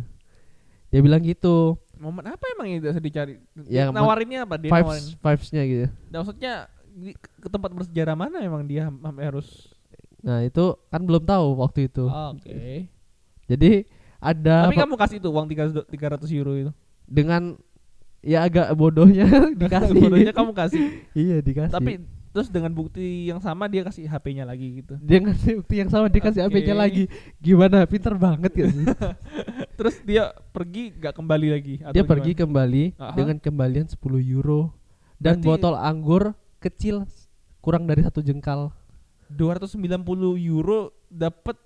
Dia 0.93 1.01
bilang 1.01 1.25
gitu. 1.25 1.81
Momen 1.97 2.29
apa 2.29 2.45
emang 2.53 2.67
yang 2.69 2.83
bisa 2.83 3.01
dicari? 3.01 3.41
Ya, 3.71 3.89
nawarinnya 3.89 4.45
apa? 4.45 4.61
Dia 4.61 4.69
nawarin. 4.69 5.01
Vibes 5.01 5.17
vibesnya 5.17 5.63
gitu. 5.65 5.87
Nah, 6.13 6.17
maksudnya 6.21 6.53
di- 6.93 7.17
ke 7.17 7.49
tempat 7.49 7.73
bersejarah 7.73 8.17
mana 8.19 8.45
emang 8.45 8.69
dia 8.69 8.93
harus 9.23 9.73
Nah, 10.23 10.47
itu 10.47 10.79
kan 10.87 11.03
belum 11.03 11.27
tahu 11.27 11.59
waktu 11.59 11.91
itu. 11.91 12.07
Oke. 12.07 12.87
Jadi 13.51 13.71
ada 14.23 14.71
Tapi 14.71 14.79
kamu 14.79 14.95
kasih 14.95 15.19
tuh 15.19 15.35
uang 15.35 15.51
300 15.51 15.83
300 15.91 16.31
euro 16.39 16.55
itu. 16.55 16.71
dengan 17.03 17.59
ya 18.23 18.47
agak 18.47 18.71
bodohnya 18.73 19.27
dikasih. 19.61 19.99
Bodohnya 19.99 20.33
kamu 20.33 20.53
kasih. 20.55 20.83
iya, 21.13 21.43
dikasih. 21.43 21.75
Tapi 21.75 21.93
terus 22.33 22.49
dengan 22.49 22.73
bukti 22.73 23.29
yang 23.29 23.45
sama 23.45 23.69
dia 23.69 23.85
kasih 23.85 24.09
HP-nya 24.09 24.49
lagi 24.49 24.81
gitu. 24.81 24.97
dia 25.05 25.21
ngasih 25.21 25.61
bukti 25.61 25.85
yang 25.85 25.93
sama 25.93 26.09
dia 26.09 26.23
kasih 26.25 26.41
Oke. 26.41 26.57
HP-nya 26.57 26.73
lagi. 26.73 27.05
Gimana? 27.37 27.85
Pinter 27.85 28.17
banget 28.17 28.53
ya 28.57 28.67
sih. 28.73 28.87
Terus 29.79 30.01
dia 30.01 30.33
pergi 30.49 30.97
gak 30.97 31.13
kembali 31.13 31.49
lagi 31.53 31.75
atau 31.85 31.93
dia 31.93 32.05
pergi 32.07 32.33
gimana? 32.33 32.43
kembali 32.49 32.85
Aha. 32.97 33.13
dengan 33.13 33.37
kembalian 33.37 33.85
10 33.85 34.01
euro 34.33 34.73
dan 35.21 35.39
Berarti- 35.39 35.49
botol 35.51 35.75
anggur 35.77 36.33
kecil 36.57 37.05
kurang 37.61 37.85
dari 37.85 38.01
satu 38.01 38.25
jengkal 38.25 38.73
290 39.29 39.77
euro 40.41 40.91
dapat 41.09 41.59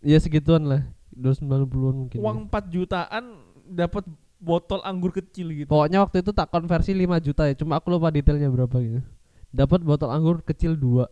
ya 0.00 0.16
segituan 0.16 0.64
lah 0.64 0.82
290-an 1.12 1.94
mungkin 2.08 2.18
uang 2.18 2.38
ya. 2.48 2.60
4 2.62 2.74
jutaan 2.74 3.24
dapat 3.68 4.04
botol 4.42 4.82
anggur 4.82 5.14
kecil 5.14 5.54
gitu. 5.54 5.70
pokoknya 5.70 6.02
waktu 6.02 6.26
itu 6.26 6.34
tak 6.34 6.50
konversi 6.50 6.90
5 6.92 7.22
juta 7.22 7.46
ya. 7.46 7.54
Cuma 7.54 7.78
aku 7.78 7.94
lupa 7.94 8.10
detailnya 8.10 8.50
berapa 8.50 8.74
gitu. 8.82 9.00
Dapat 9.54 9.86
botol 9.86 10.10
anggur 10.10 10.42
kecil 10.42 10.74
dua. 10.74 11.06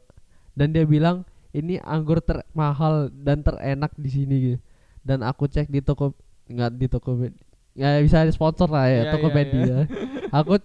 Dan 0.58 0.74
dia 0.74 0.82
bilang 0.82 1.22
ini 1.54 1.78
anggur 1.78 2.18
termahal 2.18 3.08
dan 3.14 3.46
terenak 3.46 3.94
di 3.94 4.10
sini 4.10 4.34
gitu. 4.42 4.58
Dan 5.06 5.22
aku 5.22 5.46
cek 5.46 5.70
di 5.70 5.78
toko 5.80 6.12
nggak 6.50 6.70
di 6.74 6.86
toko 6.90 7.14
ya 7.78 8.02
bisa 8.02 8.26
di 8.26 8.34
sponsor 8.34 8.66
lah 8.66 8.90
ya 8.90 8.92
Iya, 8.92 9.00
iya, 9.00 9.12
Tokopedia. 9.14 9.76
aku 10.38 10.58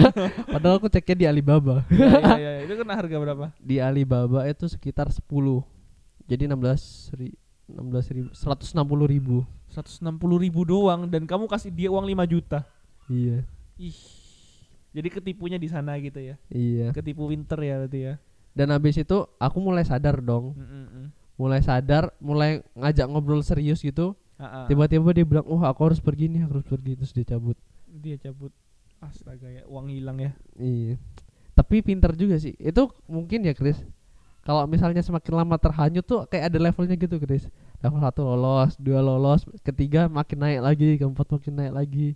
padahal 0.52 0.76
aku 0.76 0.88
ceknya 0.92 1.16
di 1.16 1.26
Alibaba. 1.26 1.82
Ya, 1.90 2.36
ya, 2.36 2.50
ya, 2.60 2.60
itu 2.68 2.74
kena 2.76 2.94
harga 2.94 3.16
berapa? 3.16 3.46
di 3.56 3.76
Alibaba 3.80 4.44
itu 4.44 4.68
sekitar 4.68 5.08
10 5.08 5.24
jadi 6.30 6.46
16 6.46 7.18
ri, 7.18 7.34
16 7.72 8.16
ribu 8.16 8.28
160 8.32 9.14
ribu 9.14 9.36
160 9.70 10.44
ribu 10.44 10.60
doang 10.64 11.06
dan 11.06 11.24
kamu 11.24 11.46
kasih 11.46 11.70
dia 11.70 11.88
uang 11.88 12.02
5 12.04 12.26
juta. 12.26 12.66
iya 13.06 13.46
Ih. 13.76 13.96
Jadi 14.90 15.06
ketipunya 15.06 15.54
di 15.54 15.70
sana 15.70 15.94
gitu 16.02 16.18
ya. 16.18 16.34
iya 16.50 16.90
Ketipu 16.90 17.30
winter 17.30 17.54
ya 17.56 17.78
berarti 17.78 18.00
ya. 18.02 18.14
dan 18.50 18.74
habis 18.74 18.98
itu 18.98 19.14
aku 19.38 19.62
mulai 19.62 19.86
sadar 19.86 20.18
dong 20.18 20.58
Mm-mm-mm. 20.58 21.14
mulai 21.38 21.62
sadar 21.62 22.10
mulai 22.18 22.66
ngajak 22.74 23.06
ngobrol 23.06 23.40
serius 23.40 23.78
gitu 23.80 24.18
tiba-tiba 24.66 25.14
dia 25.14 25.22
bilang 25.22 25.46
oh 25.46 25.62
aku 25.62 25.86
harus 25.86 26.02
pergi 26.02 26.26
nih 26.26 26.42
aku 26.42 26.58
harus 26.58 26.66
pergi 26.66 26.92
terus 26.98 27.12
dia 27.14 27.26
cabut 27.28 27.54
dia 27.86 28.18
cabut 28.18 28.50
astaga 28.98 29.46
ya 29.46 29.62
uang 29.70 29.86
hilang 29.88 30.18
ya. 30.18 30.32
iya 30.58 30.98
tapi 31.54 31.78
pinter 31.80 32.10
juga 32.12 32.36
sih 32.36 32.58
itu 32.58 32.90
mungkin 33.06 33.46
ya 33.46 33.54
Chris 33.54 33.78
kalau 34.40 34.64
misalnya 34.64 35.00
semakin 35.00 35.32
lama 35.36 35.56
terhanyut 35.56 36.04
tuh 36.04 36.24
kayak 36.26 36.50
ada 36.52 36.58
levelnya 36.58 36.96
gitu 36.96 37.16
Chris 37.16 37.46
level 37.80 38.00
satu 38.00 38.22
lolos 38.24 38.76
dua 38.76 39.00
lolos 39.00 39.44
ketiga 39.60 40.08
makin 40.08 40.38
naik 40.40 40.60
lagi 40.60 40.88
keempat 40.96 41.26
makin 41.28 41.52
naik 41.56 41.72
lagi 41.74 42.08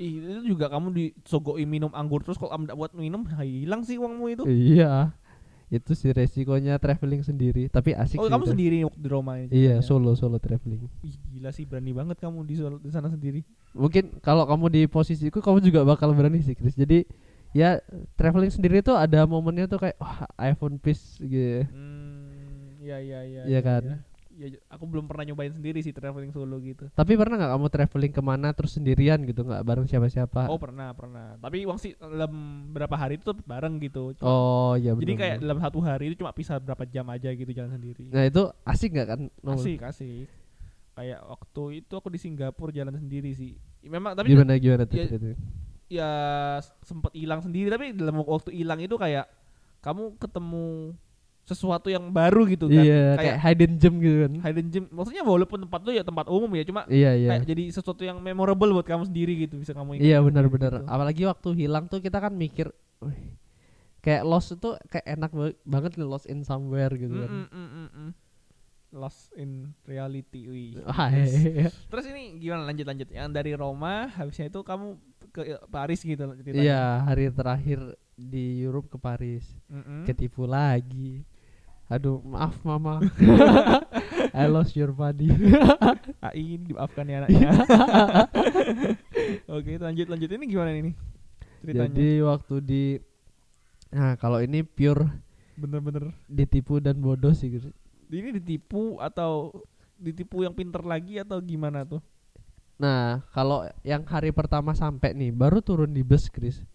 Ih, 0.00 0.24
itu 0.24 0.56
juga 0.56 0.72
kamu 0.72 0.88
disogoi 0.90 1.68
minum 1.68 1.92
anggur 1.92 2.24
terus 2.24 2.40
kalau 2.40 2.50
kamu 2.50 2.72
buat 2.74 2.92
minum 2.96 3.22
hilang 3.28 3.84
sih 3.84 4.00
uangmu 4.00 4.24
itu. 4.32 4.42
iya 4.48 5.12
itu 5.68 5.92
sih 5.92 6.12
resikonya 6.12 6.76
traveling 6.80 7.20
sendiri 7.24 7.68
tapi 7.68 7.92
asik 7.92 8.20
Oh, 8.20 8.24
sih 8.24 8.32
kamu 8.32 8.44
itu. 8.44 8.52
sendiri 8.56 8.76
waktu 8.84 8.98
di 9.00 9.08
Roma 9.08 9.32
ya? 9.40 9.46
iya 9.52 9.74
solo 9.80 10.12
solo 10.12 10.40
traveling 10.40 10.84
Ih, 11.00 11.16
gila 11.32 11.52
sih 11.52 11.64
berani 11.64 11.92
banget 11.92 12.20
kamu 12.20 12.40
di, 12.44 12.54
Solo- 12.56 12.80
di 12.80 12.88
sana 12.88 13.08
sendiri. 13.08 13.44
mungkin 13.72 14.16
kalau 14.20 14.44
kamu 14.48 14.66
di 14.68 14.82
posisiku 14.84 15.40
kamu 15.40 15.60
juga 15.60 15.80
bakal 15.84 16.12
berani 16.12 16.40
sih 16.40 16.52
Chris 16.56 16.76
jadi 16.76 17.04
ya 17.52 17.78
traveling 18.12 18.48
sendiri 18.48 18.80
tuh 18.80 18.94
ada 18.94 19.24
momennya 19.24 19.64
tuh 19.66 19.78
kayak 19.78 19.96
wah 19.96 20.24
iPhone 20.38 20.76
peace 20.76 21.16
gitu 21.18 21.68
Hmm, 21.68 22.76
ya 22.78 22.96
ya 22.96 23.20
ya. 23.22 23.42
Iya 23.44 23.54
ya, 23.54 23.60
kan? 23.60 23.82
Ya. 23.84 23.98
Ya, 24.32 24.48
aku 24.66 24.88
belum 24.88 25.04
pernah 25.04 25.22
nyobain 25.22 25.52
sendiri 25.52 25.78
sih 25.78 25.92
traveling 25.92 26.32
solo 26.32 26.56
gitu. 26.58 26.88
tapi 26.90 27.14
pernah 27.14 27.36
nggak 27.36 27.52
kamu 27.52 27.68
traveling 27.68 28.10
ke 28.10 28.22
mana 28.24 28.48
terus 28.50 28.72
sendirian 28.72 29.20
gitu 29.22 29.44
nggak 29.44 29.60
bareng 29.60 29.84
siapa-siapa 29.84 30.48
Oh 30.48 30.56
pernah 30.56 30.88
pernah. 30.90 31.36
Tapi 31.36 31.62
uang 31.62 31.76
sih 31.76 31.92
dalam 31.94 32.32
berapa 32.66 32.96
hari 32.96 33.20
itu 33.20 33.36
bareng 33.38 33.76
gitu. 33.78 34.16
Cuma- 34.16 34.26
oh 34.26 34.72
iya 34.74 34.96
Jadi 34.96 35.12
kayak 35.12 35.36
bener. 35.36 35.44
dalam 35.44 35.58
satu 35.60 35.78
hari 35.78 36.10
itu 36.10 36.24
cuma 36.24 36.32
pisah 36.32 36.56
berapa 36.56 36.80
jam 36.84 37.04
aja 37.06 37.28
gitu 37.28 37.52
jalan 37.52 37.70
sendiri. 37.70 38.08
nah 38.08 38.24
itu 38.24 38.42
asik 38.64 38.90
nggak 38.90 39.06
kan 39.06 39.20
Nol? 39.38 39.52
Asik 39.54 39.84
asik. 39.84 40.26
Kayak 40.92 41.20
waktu 41.22 41.62
itu 41.78 41.92
aku 41.92 42.08
di 42.08 42.18
Singapura 42.18 42.72
jalan 42.72 42.96
sendiri 42.96 43.30
sih. 43.32 43.52
Memang 43.84 44.16
tapi 44.16 44.26
gimana 44.26 44.56
gimana 44.56 44.84
tuh 44.84 44.96
ya-? 44.96 45.36
Ya 45.92 46.10
sempet 46.80 47.12
hilang 47.12 47.40
sendiri 47.40 47.68
tapi 47.68 47.92
dalam 47.92 48.16
waktu 48.18 48.48
hilang 48.50 48.80
itu 48.80 48.96
kayak 48.96 49.28
kamu 49.80 50.16
ketemu 50.16 50.96
sesuatu 51.42 51.90
yang 51.90 52.06
baru 52.08 52.46
gitu 52.46 52.70
kan. 52.70 52.80
iya 52.80 53.12
kayak 53.12 53.18
kayak 53.18 53.38
hidden 53.42 53.72
gem 53.76 53.94
gitu 53.98 54.16
kan 54.22 54.32
hidden 54.46 54.66
gem. 54.70 54.84
Maksudnya 54.88 55.22
walaupun 55.22 55.58
tempat 55.60 55.80
itu 55.82 55.92
ya 55.92 56.02
tempat 56.02 56.26
umum 56.30 56.46
ya, 56.54 56.62
cuma 56.62 56.86
iya 56.86 57.12
iya 57.12 57.28
kayak 57.34 57.44
jadi 57.44 57.64
sesuatu 57.68 58.02
yang 58.02 58.16
memorable 58.16 58.70
buat 58.72 58.86
kamu 58.86 59.10
sendiri 59.10 59.34
gitu 59.42 59.58
bisa 59.58 59.74
kamu 59.74 59.98
ingat. 59.98 60.06
iya 60.06 60.18
benar-benar 60.22 60.72
gitu. 60.80 60.86
apalagi 60.86 61.22
waktu 61.26 61.48
hilang 61.58 61.90
tuh 61.90 61.98
kita 61.98 62.16
kan 62.16 62.30
mikir 62.30 62.70
"Wih, 63.02 63.34
kayak 63.98 64.22
lost 64.22 64.54
itu 64.54 64.70
kayak 64.86 65.06
enak 65.10 65.30
ba- 65.30 65.58
banget 65.66 65.98
nih 65.98 66.06
lost 66.06 66.30
in 66.30 66.46
somewhere 66.46 66.94
gitu 66.94 67.10
kan 67.10 67.26
Mm, 67.26 67.42
mm, 67.42 67.48
mm, 67.50 67.68
mm, 67.68 67.90
mm. 67.90 68.10
Lost 68.92 69.32
in 69.34 69.72
reality. 69.82 70.44
Wih. 70.46 70.76
Wah, 70.84 71.08
Yes. 71.08 71.32
iya. 71.32 71.68
Terus 71.88 72.04
ini 72.06 72.36
gimana 72.36 72.68
lanjut 72.68 72.84
lanjut? 72.84 73.08
Yang 73.08 73.28
dari 73.32 73.52
Roma 73.56 74.04
habisnya 74.12 74.46
itu 74.46 74.60
kamu 74.60 75.00
ke 75.32 75.56
Paris 75.72 76.04
gitu 76.04 76.20
ceritanya. 76.20 76.62
Iya, 76.62 76.84
hari 77.08 77.32
terakhir 77.32 77.80
di 78.14 78.60
Europe 78.60 78.92
ke 78.92 78.98
Paris. 79.00 79.48
Mm-mm. 79.72 80.04
Ketipu 80.04 80.44
lagi. 80.44 81.24
Aduh, 81.88 82.20
maaf 82.24 82.56
mama. 82.64 83.00
I 84.36 84.48
lost 84.48 84.76
your 84.76 84.92
body. 84.96 85.28
AI 86.24 86.56
dimaafkan 86.60 87.04
ya 87.04 87.24
anaknya. 87.24 87.50
Oke, 89.56 89.76
lanjut 89.76 90.06
lanjut 90.08 90.30
ini 90.32 90.44
gimana 90.48 90.72
ini? 90.72 90.92
Ceritanya. 91.60 91.92
Jadi 91.92 92.08
waktu 92.24 92.54
di 92.64 92.84
Nah, 93.92 94.16
kalau 94.16 94.40
ini 94.40 94.64
pure 94.64 95.04
bener-bener 95.52 96.16
ditipu 96.24 96.80
dan 96.80 96.96
bodoh 96.96 97.36
sih. 97.36 97.60
Ini 98.08 98.40
ditipu 98.40 98.96
atau 98.96 99.52
ditipu 100.00 100.48
yang 100.48 100.56
pinter 100.56 100.80
lagi 100.80 101.20
atau 101.20 101.36
gimana 101.44 101.84
tuh? 101.84 102.00
Nah, 102.82 103.22
kalau 103.30 103.62
yang 103.86 104.02
hari 104.10 104.34
pertama 104.34 104.74
sampai 104.74 105.14
nih 105.14 105.30
baru 105.30 105.62
turun 105.62 105.94
di 105.94 106.02
bus, 106.02 106.26
Chris. 106.26 106.66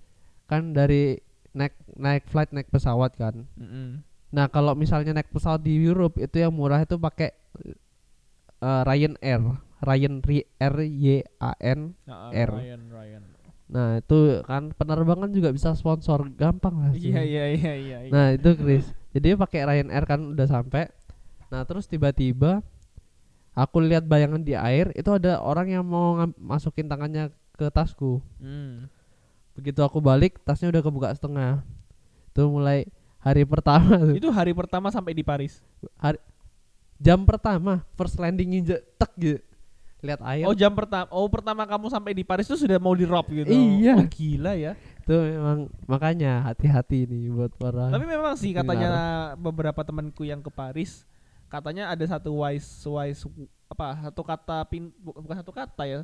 Kan 0.48 0.72
dari 0.72 1.20
naik 1.52 1.76
naik 2.00 2.24
flight 2.32 2.56
naik 2.56 2.72
pesawat 2.72 3.20
kan. 3.20 3.44
Mm-mm. 3.60 4.00
Nah, 4.32 4.48
kalau 4.48 4.72
misalnya 4.72 5.12
naik 5.12 5.28
pesawat 5.36 5.60
di 5.60 5.76
Europe 5.76 6.16
itu 6.24 6.40
yang 6.40 6.56
murah 6.56 6.80
itu 6.88 6.96
pakai 6.96 7.36
eh, 8.64 8.82
Ryanair. 8.88 9.60
Ryan 9.78 10.26
R 10.58 10.76
Y 10.90 11.22
A 11.38 11.54
N. 11.60 11.94
R. 12.10 12.50
Ryan, 12.56 12.82
Ryan. 12.90 13.24
Nah, 13.68 14.00
itu 14.00 14.42
kan 14.48 14.72
penerbangan 14.74 15.30
juga 15.30 15.52
bisa 15.52 15.76
sponsor 15.76 16.24
gampang 16.34 16.88
lah. 16.88 16.92
sih. 16.96 17.12
Iya 17.12 17.22
iya 17.22 17.46
iya 17.52 17.74
iya. 17.76 17.98
iya. 18.08 18.12
Nah, 18.16 18.32
itu 18.32 18.56
Chris. 18.56 18.88
Jadi 19.12 19.36
pakai 19.36 19.68
Ryanair 19.68 20.08
kan 20.08 20.24
udah 20.24 20.48
sampai. 20.48 20.88
Nah, 21.52 21.68
terus 21.68 21.86
tiba-tiba 21.92 22.64
aku 23.58 23.82
lihat 23.82 24.06
bayangan 24.06 24.46
di 24.46 24.54
air 24.54 24.94
itu 24.94 25.10
ada 25.10 25.42
orang 25.42 25.74
yang 25.74 25.82
mau 25.82 26.14
masukin 26.38 26.86
tangannya 26.86 27.34
ke 27.58 27.74
tasku. 27.74 28.22
Hmm. 28.38 28.86
Begitu 29.58 29.82
aku 29.82 29.98
balik, 29.98 30.38
tasnya 30.46 30.70
udah 30.70 30.86
kebuka 30.86 31.10
setengah. 31.18 31.66
Itu 32.30 32.46
mulai 32.54 32.86
hari 33.18 33.42
pertama 33.50 33.98
tuh. 33.98 34.14
Itu 34.14 34.30
hari 34.30 34.54
pertama 34.54 34.94
sampai 34.94 35.18
di 35.18 35.26
Paris. 35.26 35.66
Hari 35.98 36.22
jam 37.02 37.26
pertama 37.26 37.82
first 37.98 38.22
landing 38.22 38.62
injek 38.62 38.86
tek 39.02 39.12
gitu. 39.18 39.42
Lihat 40.06 40.22
air. 40.22 40.46
Oh 40.46 40.54
jam 40.54 40.70
pertama. 40.78 41.10
Oh 41.10 41.26
pertama 41.26 41.66
kamu 41.66 41.90
sampai 41.90 42.14
di 42.14 42.22
Paris 42.22 42.46
itu 42.46 42.54
sudah 42.62 42.78
mau 42.78 42.94
di 42.94 43.10
rob 43.10 43.26
gitu. 43.26 43.50
Iya. 43.50 43.98
Oh, 43.98 44.06
gila 44.06 44.54
ya. 44.54 44.78
Itu 45.02 45.18
memang 45.18 45.74
makanya 45.90 46.46
hati-hati 46.46 47.10
nih 47.10 47.34
buat 47.34 47.50
para 47.58 47.90
Tapi 47.90 48.06
memang 48.06 48.38
sih 48.38 48.54
katanya 48.54 49.34
beberapa 49.34 49.82
temanku 49.82 50.22
yang 50.22 50.46
ke 50.46 50.54
Paris, 50.54 51.10
katanya 51.48 51.90
ada 51.90 52.04
satu 52.04 52.32
wise 52.38 52.68
wise 52.86 53.24
apa 53.68 53.88
satu 54.04 54.22
kata 54.22 54.64
pin 54.66 54.92
bu- 54.96 55.16
bukan 55.16 55.38
satu 55.38 55.52
kata 55.52 55.84
ya. 55.84 56.00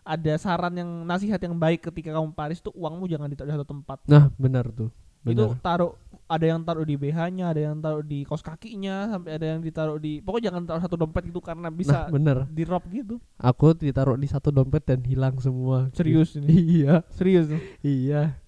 Ada 0.00 0.38
saran 0.38 0.70
yang 0.72 0.86
nasihat 1.02 1.38
yang 1.38 1.56
baik 1.56 1.82
ketika 1.82 2.14
kamu 2.14 2.30
Paris 2.30 2.62
tuh 2.62 2.70
uangmu 2.72 3.04
jangan 3.06 3.26
ditaruh 3.26 3.50
di 3.50 3.54
satu 3.54 3.66
tempat. 3.66 3.98
Nah, 4.06 4.30
benar 4.36 4.70
tuh. 4.70 4.94
Itu 5.26 5.58
taruh 5.58 5.98
ada 6.30 6.46
yang 6.46 6.62
taruh 6.62 6.86
di 6.86 6.94
BH-nya, 6.94 7.50
ada 7.50 7.58
yang 7.60 7.82
taruh 7.82 7.98
di 7.98 8.22
kaos 8.22 8.38
kakinya, 8.38 9.10
sampai 9.10 9.34
ada 9.34 9.46
yang 9.50 9.58
ditaruh 9.58 9.98
di 9.98 10.22
pokoknya 10.22 10.54
jangan 10.54 10.62
taruh 10.62 10.82
satu 10.82 10.94
dompet 10.94 11.26
gitu 11.26 11.42
karena 11.42 11.66
Nah, 11.66 11.74
bisa 11.74 12.06
bener. 12.06 12.46
di 12.46 12.62
rob 12.62 12.86
gitu. 12.86 13.18
Aku 13.36 13.74
ditaruh 13.74 14.14
di 14.14 14.30
satu 14.30 14.54
dompet 14.54 14.86
dan 14.86 15.02
hilang 15.02 15.34
semua. 15.42 15.90
Serius 15.90 16.38
ini. 16.38 16.46
Iya, 16.78 17.02
Serius 17.10 17.50
iya. 17.82 18.38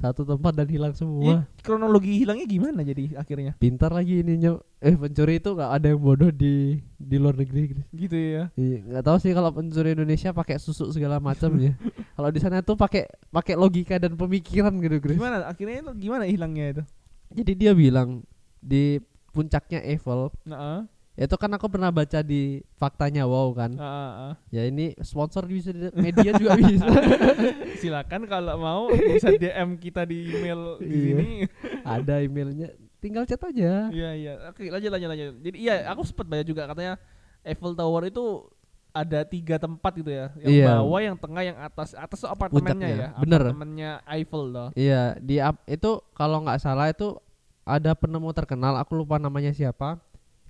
Satu 0.00 0.24
tempat 0.24 0.56
dan 0.56 0.64
hilang 0.66 0.92
Ini 0.92 0.98
semua. 0.98 1.44
kronologi 1.60 2.24
hilangnya 2.24 2.48
gimana 2.48 2.80
jadi 2.80 3.20
akhirnya? 3.20 3.52
Pintar 3.60 3.92
lagi 3.92 4.24
ininya. 4.24 4.56
Eh, 4.80 4.96
pencuri 4.96 5.36
itu 5.36 5.52
nggak 5.52 5.70
ada 5.76 5.86
yang 5.92 6.00
bodoh 6.00 6.32
di 6.32 6.80
di 6.96 7.16
luar 7.20 7.36
negeri. 7.36 7.76
Chris. 7.76 7.84
Gitu 7.92 8.16
ya. 8.16 8.48
Iya, 8.56 8.78
nggak 8.80 9.04
tahu 9.04 9.16
sih 9.20 9.32
kalau 9.36 9.52
pencuri 9.52 9.92
Indonesia 9.92 10.32
pakai 10.32 10.56
susu 10.56 10.88
segala 10.88 11.20
macam 11.20 11.52
ya. 11.60 11.76
Kalau 12.20 12.28
di 12.28 12.40
sana 12.40 12.60
tuh 12.60 12.76
pakai 12.76 13.08
pakai 13.32 13.56
logika 13.56 13.96
dan 13.96 14.12
pemikiran 14.12 14.76
gitu, 14.76 15.00
Chris. 15.00 15.16
Gimana 15.16 15.48
akhirnya 15.48 15.80
itu 15.80 15.92
gimana 15.96 16.24
hilangnya 16.28 16.66
itu? 16.76 16.82
Jadi 17.32 17.52
dia 17.56 17.72
bilang 17.72 18.20
di 18.60 19.00
puncaknya 19.32 19.80
Eiffel, 19.80 20.28
Nah, 20.44 20.84
ya 20.84 20.99
itu 21.20 21.36
kan 21.36 21.52
aku 21.52 21.68
pernah 21.68 21.92
baca 21.92 22.24
di 22.24 22.42
faktanya 22.74 23.28
wow 23.28 23.52
kan. 23.52 23.76
ah, 23.76 23.84
ah. 23.84 24.34
Ya 24.48 24.64
ini 24.64 24.96
sponsor 24.98 25.44
bisa 25.44 25.68
di- 25.68 25.92
media 25.92 26.32
juga 26.32 26.56
bisa. 26.56 26.88
silakan 27.80 28.24
kalau 28.24 28.56
mau 28.56 28.82
bisa 28.88 29.28
DM 29.30 29.76
kita 29.76 30.02
di 30.02 30.32
email 30.32 30.80
di 30.80 30.88
Iya. 30.88 31.04
sini. 31.12 31.30
Ada 31.84 32.14
emailnya, 32.20 32.68
tinggal 32.98 33.24
chat 33.24 33.36
aja. 33.38 33.88
Iya 33.88 34.10
iya. 34.12 34.32
Oke 34.48 34.66
lanjut 34.66 34.88
lanjut 34.88 35.08
lanjut. 35.08 35.34
Jadi 35.40 35.56
iya 35.60 35.84
aku 35.86 36.00
sempat 36.02 36.24
baca 36.24 36.40
juga 36.40 36.64
katanya 36.64 36.96
Eiffel 37.40 37.72
Tower 37.72 38.02
itu 38.04 38.24
ada 38.90 39.20
tiga 39.22 39.54
tempat 39.54 39.92
gitu 39.94 40.10
ya. 40.10 40.32
Yang 40.36 40.50
Iya. 40.56 40.66
bawah, 40.74 41.00
yang 41.00 41.16
tengah, 41.16 41.42
yang 41.44 41.58
atas. 41.58 41.94
Atas 41.94 42.18
tuh 42.18 42.26
apartemennya 42.26 42.74
Puncaknya, 42.74 42.88
ya. 42.90 43.08
bener. 43.14 43.42
Apartemennya 43.44 43.90
Eiffel 44.04 44.42
loh. 44.48 44.68
Iya, 44.72 45.14
di 45.20 45.36
itu 45.68 45.90
kalau 46.10 46.42
nggak 46.42 46.58
salah 46.58 46.88
itu 46.88 47.14
ada 47.62 47.94
penemu 47.94 48.32
terkenal, 48.32 48.74
aku 48.76 48.96
lupa 48.96 49.14
namanya 49.14 49.52
siapa. 49.52 50.00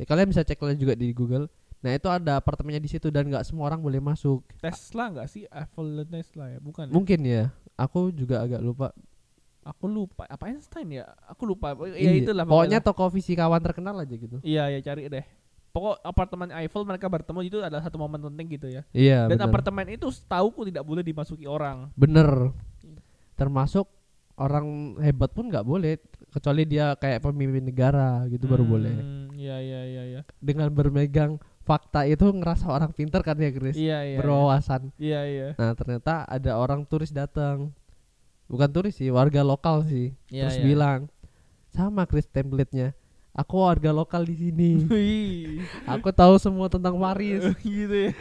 Ya 0.01 0.09
kalian 0.09 0.33
bisa 0.33 0.41
cek 0.41 0.57
lagi 0.65 0.81
juga 0.81 0.97
di 0.97 1.13
Google. 1.13 1.53
Nah 1.85 1.93
itu 1.93 2.09
ada 2.09 2.41
apartemennya 2.41 2.81
di 2.81 2.89
situ 2.89 3.13
dan 3.13 3.29
nggak 3.29 3.45
semua 3.45 3.69
orang 3.69 3.85
boleh 3.85 4.01
masuk. 4.01 4.41
Tesla 4.65 5.13
nggak 5.13 5.29
sih 5.29 5.45
dan 5.45 6.09
Tesla 6.09 6.49
ya? 6.49 6.59
Bukan. 6.61 6.89
ya? 6.89 6.93
Mungkin 6.97 7.21
ya, 7.21 7.45
aku 7.77 8.09
juga 8.09 8.41
agak 8.41 8.65
lupa. 8.65 8.97
Aku 9.61 9.85
lupa. 9.93 10.25
Apa 10.25 10.49
Einstein 10.49 10.89
ya? 10.89 11.05
Aku 11.29 11.45
lupa. 11.45 11.77
Ya 11.85 12.01
Iya, 12.01 12.11
itulah. 12.25 12.49
Pokoknya 12.49 12.81
toko 12.81 13.13
fisikawan 13.13 13.61
terkenal 13.61 13.93
aja 14.01 14.17
gitu. 14.17 14.41
Iya 14.41 14.73
ya 14.73 14.81
cari 14.81 15.13
deh. 15.13 15.25
Pokok 15.71 16.01
apartemen 16.01 16.49
Eiffel 16.51 16.89
mereka 16.89 17.07
bertemu 17.07 17.41
itu 17.45 17.57
adalah 17.61 17.85
satu 17.85 18.01
momen 18.01 18.25
penting 18.25 18.57
gitu 18.57 18.73
ya. 18.73 18.83
Iya, 18.97 19.29
Dan 19.29 19.37
bener. 19.37 19.53
apartemen 19.53 19.87
itu 19.93 20.09
setauku 20.09 20.65
tidak 20.65 20.83
boleh 20.83 21.05
dimasuki 21.05 21.45
orang. 21.45 21.93
Bener. 21.93 22.57
Termasuk 23.37 23.85
orang 24.41 24.97
hebat 25.05 25.31
pun 25.31 25.53
nggak 25.53 25.63
boleh, 25.63 26.01
kecuali 26.33 26.65
dia 26.65 26.97
kayak 26.97 27.21
pemimpin 27.21 27.61
negara 27.69 28.25
gitu 28.33 28.49
baru 28.49 28.65
boleh. 28.65 28.97
Iya 29.41 29.57
iya 29.65 29.81
iya 29.89 30.03
iya. 30.05 30.21
Dengan 30.37 30.69
bermegang 30.69 31.41
fakta 31.65 32.05
itu 32.05 32.29
ngerasa 32.29 32.69
orang 32.69 32.93
pintar 32.93 33.25
kan 33.25 33.41
ya, 33.41 33.49
Chris? 33.49 33.73
Iya 33.73 34.05
iya. 34.05 34.19
Berwawasan. 34.21 34.93
Iya 35.01 35.21
iya. 35.25 35.49
Nah 35.57 35.73
ternyata 35.73 36.29
ada 36.29 36.61
orang 36.61 36.85
turis 36.85 37.09
datang, 37.09 37.73
bukan 38.53 38.69
turis 38.69 39.01
sih, 39.01 39.09
warga 39.09 39.41
lokal 39.41 39.89
sih. 39.89 40.13
Iya, 40.29 40.53
Terus 40.53 40.57
iya. 40.61 40.65
bilang 40.69 41.01
sama 41.73 42.05
Chris 42.05 42.29
template-nya. 42.29 42.93
Aku 43.31 43.63
warga 43.63 43.95
lokal 43.95 44.27
di 44.27 44.35
sini. 44.35 44.71
Aku 45.87 46.11
tahu 46.11 46.35
semua 46.37 46.67
tentang 46.67 46.99
Paris. 46.99 47.47
gitu 47.65 48.11
ya. 48.11 48.13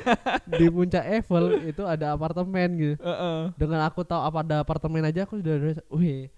di 0.46 0.70
puncak 0.70 1.04
Eiffel 1.04 1.66
itu 1.66 1.82
ada 1.84 2.14
apartemen 2.14 2.70
gitu. 2.78 2.96
Heeh. 3.02 3.52
Dengan 3.58 3.90
aku 3.90 4.06
tahu 4.06 4.22
apa 4.22 4.46
ada 4.46 4.56
apartemen 4.62 5.04
aja 5.04 5.26
aku 5.26 5.42
sudah 5.42 5.58
udah, 5.58 5.82
wih, 5.90 6.30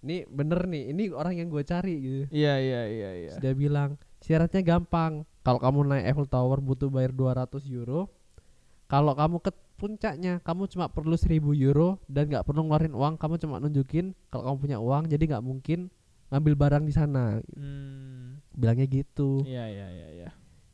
ini 0.00 0.24
bener 0.24 0.64
nih, 0.64 0.96
ini 0.96 1.02
orang 1.12 1.36
yang 1.36 1.52
gue 1.52 1.60
cari 1.68 1.94
gitu. 2.00 2.24
Iya 2.32 2.54
iya 2.64 2.82
iya 2.88 3.10
iya. 3.12 3.32
Dia 3.36 3.52
bilang 3.52 4.00
syaratnya 4.24 4.64
gampang. 4.64 5.28
Kalau 5.44 5.60
kamu 5.60 5.84
naik 5.84 6.04
Eiffel 6.08 6.24
Tower 6.24 6.56
butuh 6.64 6.88
bayar 6.88 7.12
200 7.12 7.68
euro. 7.68 8.08
Kalau 8.88 9.12
kamu 9.12 9.36
ke 9.44 9.52
puncaknya, 9.76 10.40
kamu 10.40 10.64
cuma 10.72 10.88
perlu 10.88 11.12
1000 11.12 11.52
euro 11.60 12.00
dan 12.08 12.32
nggak 12.32 12.48
perlu 12.48 12.64
ngeluarin 12.64 12.96
uang. 12.96 13.14
Kamu 13.20 13.36
cuma 13.36 13.60
nunjukin 13.60 14.16
kalau 14.32 14.48
kamu 14.48 14.56
punya 14.64 14.78
uang, 14.80 15.04
jadi 15.12 15.36
nggak 15.36 15.44
mungkin 15.44 15.92
ngambil 16.32 16.54
barang 16.56 16.84
di 16.88 16.92
sana. 16.96 17.44
Hmm. 17.52 18.40
Bilangnya 18.56 18.88
gitu. 18.88 19.44
Iya 19.44 19.68
iya 19.68 19.86
iya 19.92 20.08
iya. 20.16 20.28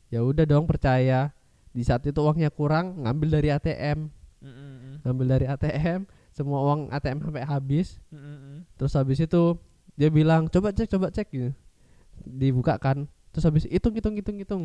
Ya 0.07 0.23
udah 0.23 0.47
dong 0.47 0.63
percaya. 0.63 1.35
Di 1.71 1.83
saat 1.83 2.03
itu 2.03 2.19
uangnya 2.19 2.51
kurang, 2.51 3.03
ngambil 3.07 3.39
dari 3.39 3.47
ATM, 3.47 4.11
Mm-mm. 4.43 5.07
ngambil 5.07 5.25
dari 5.39 5.45
ATM, 5.47 6.03
semua 6.35 6.59
uang 6.67 6.91
ATM 6.91 7.23
sampai 7.23 7.47
habis. 7.47 7.95
Mm-mm. 8.11 8.67
Terus 8.75 8.91
habis 8.99 9.23
itu 9.23 9.55
dia 9.95 10.11
bilang 10.11 10.51
coba 10.51 10.75
cek 10.75 10.91
coba 10.91 11.15
cek 11.15 11.31
gitu. 11.31 11.51
Dibuka 12.27 12.75
kan. 12.75 13.07
Terus 13.31 13.43
habis 13.47 13.63
hitung 13.67 13.95
hitung 13.95 14.15
hitung 14.15 14.37
hitung. 14.37 14.63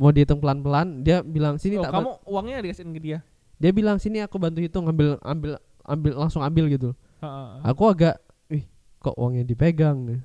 Mau 0.00 0.08
dihitung 0.14 0.40
pelan-pelan, 0.40 1.04
dia 1.04 1.20
bilang 1.20 1.60
sini 1.60 1.76
Oh, 1.76 1.84
tak 1.84 1.92
kamu 1.92 2.08
ba-" 2.08 2.20
uangnya 2.24 2.64
dikasihin 2.64 2.90
ke 2.96 3.00
dia. 3.02 3.18
Dia 3.60 3.70
bilang 3.76 4.00
sini 4.00 4.24
aku 4.24 4.40
bantu 4.40 4.64
hitung 4.64 4.88
ambil 4.88 5.20
ambil 5.20 5.60
ambil 5.84 6.12
langsung 6.16 6.40
ambil 6.40 6.72
gitu. 6.72 6.96
Heeh. 7.20 7.48
Aku 7.68 7.92
agak 7.92 8.16
ih 8.48 8.64
kok 9.02 9.12
uangnya 9.20 9.44
dipegang. 9.44 10.24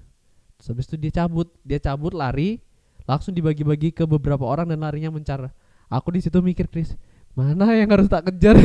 Terus 0.55 0.67
habis 0.71 0.87
itu 0.87 0.95
dia 0.95 1.11
cabut, 1.11 1.51
dia 1.67 1.81
cabut 1.83 2.15
lari, 2.15 2.63
langsung 3.03 3.35
dibagi-bagi 3.35 3.91
ke 3.91 4.07
beberapa 4.07 4.47
orang 4.47 4.71
dan 4.71 4.79
larinya 4.79 5.11
mencar. 5.11 5.51
Aku 5.91 6.15
di 6.15 6.23
situ 6.23 6.39
mikir 6.39 6.71
Chris, 6.71 6.95
mana 7.35 7.75
yang 7.75 7.91
harus 7.91 8.07
tak 8.07 8.31
kejar? 8.31 8.55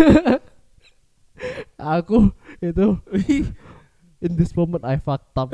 aku 1.81 2.31
itu 2.61 2.87
in 4.21 4.37
this 4.37 4.53
moment 4.55 4.85
I 4.87 5.01
fucked 5.01 5.35
up. 5.35 5.51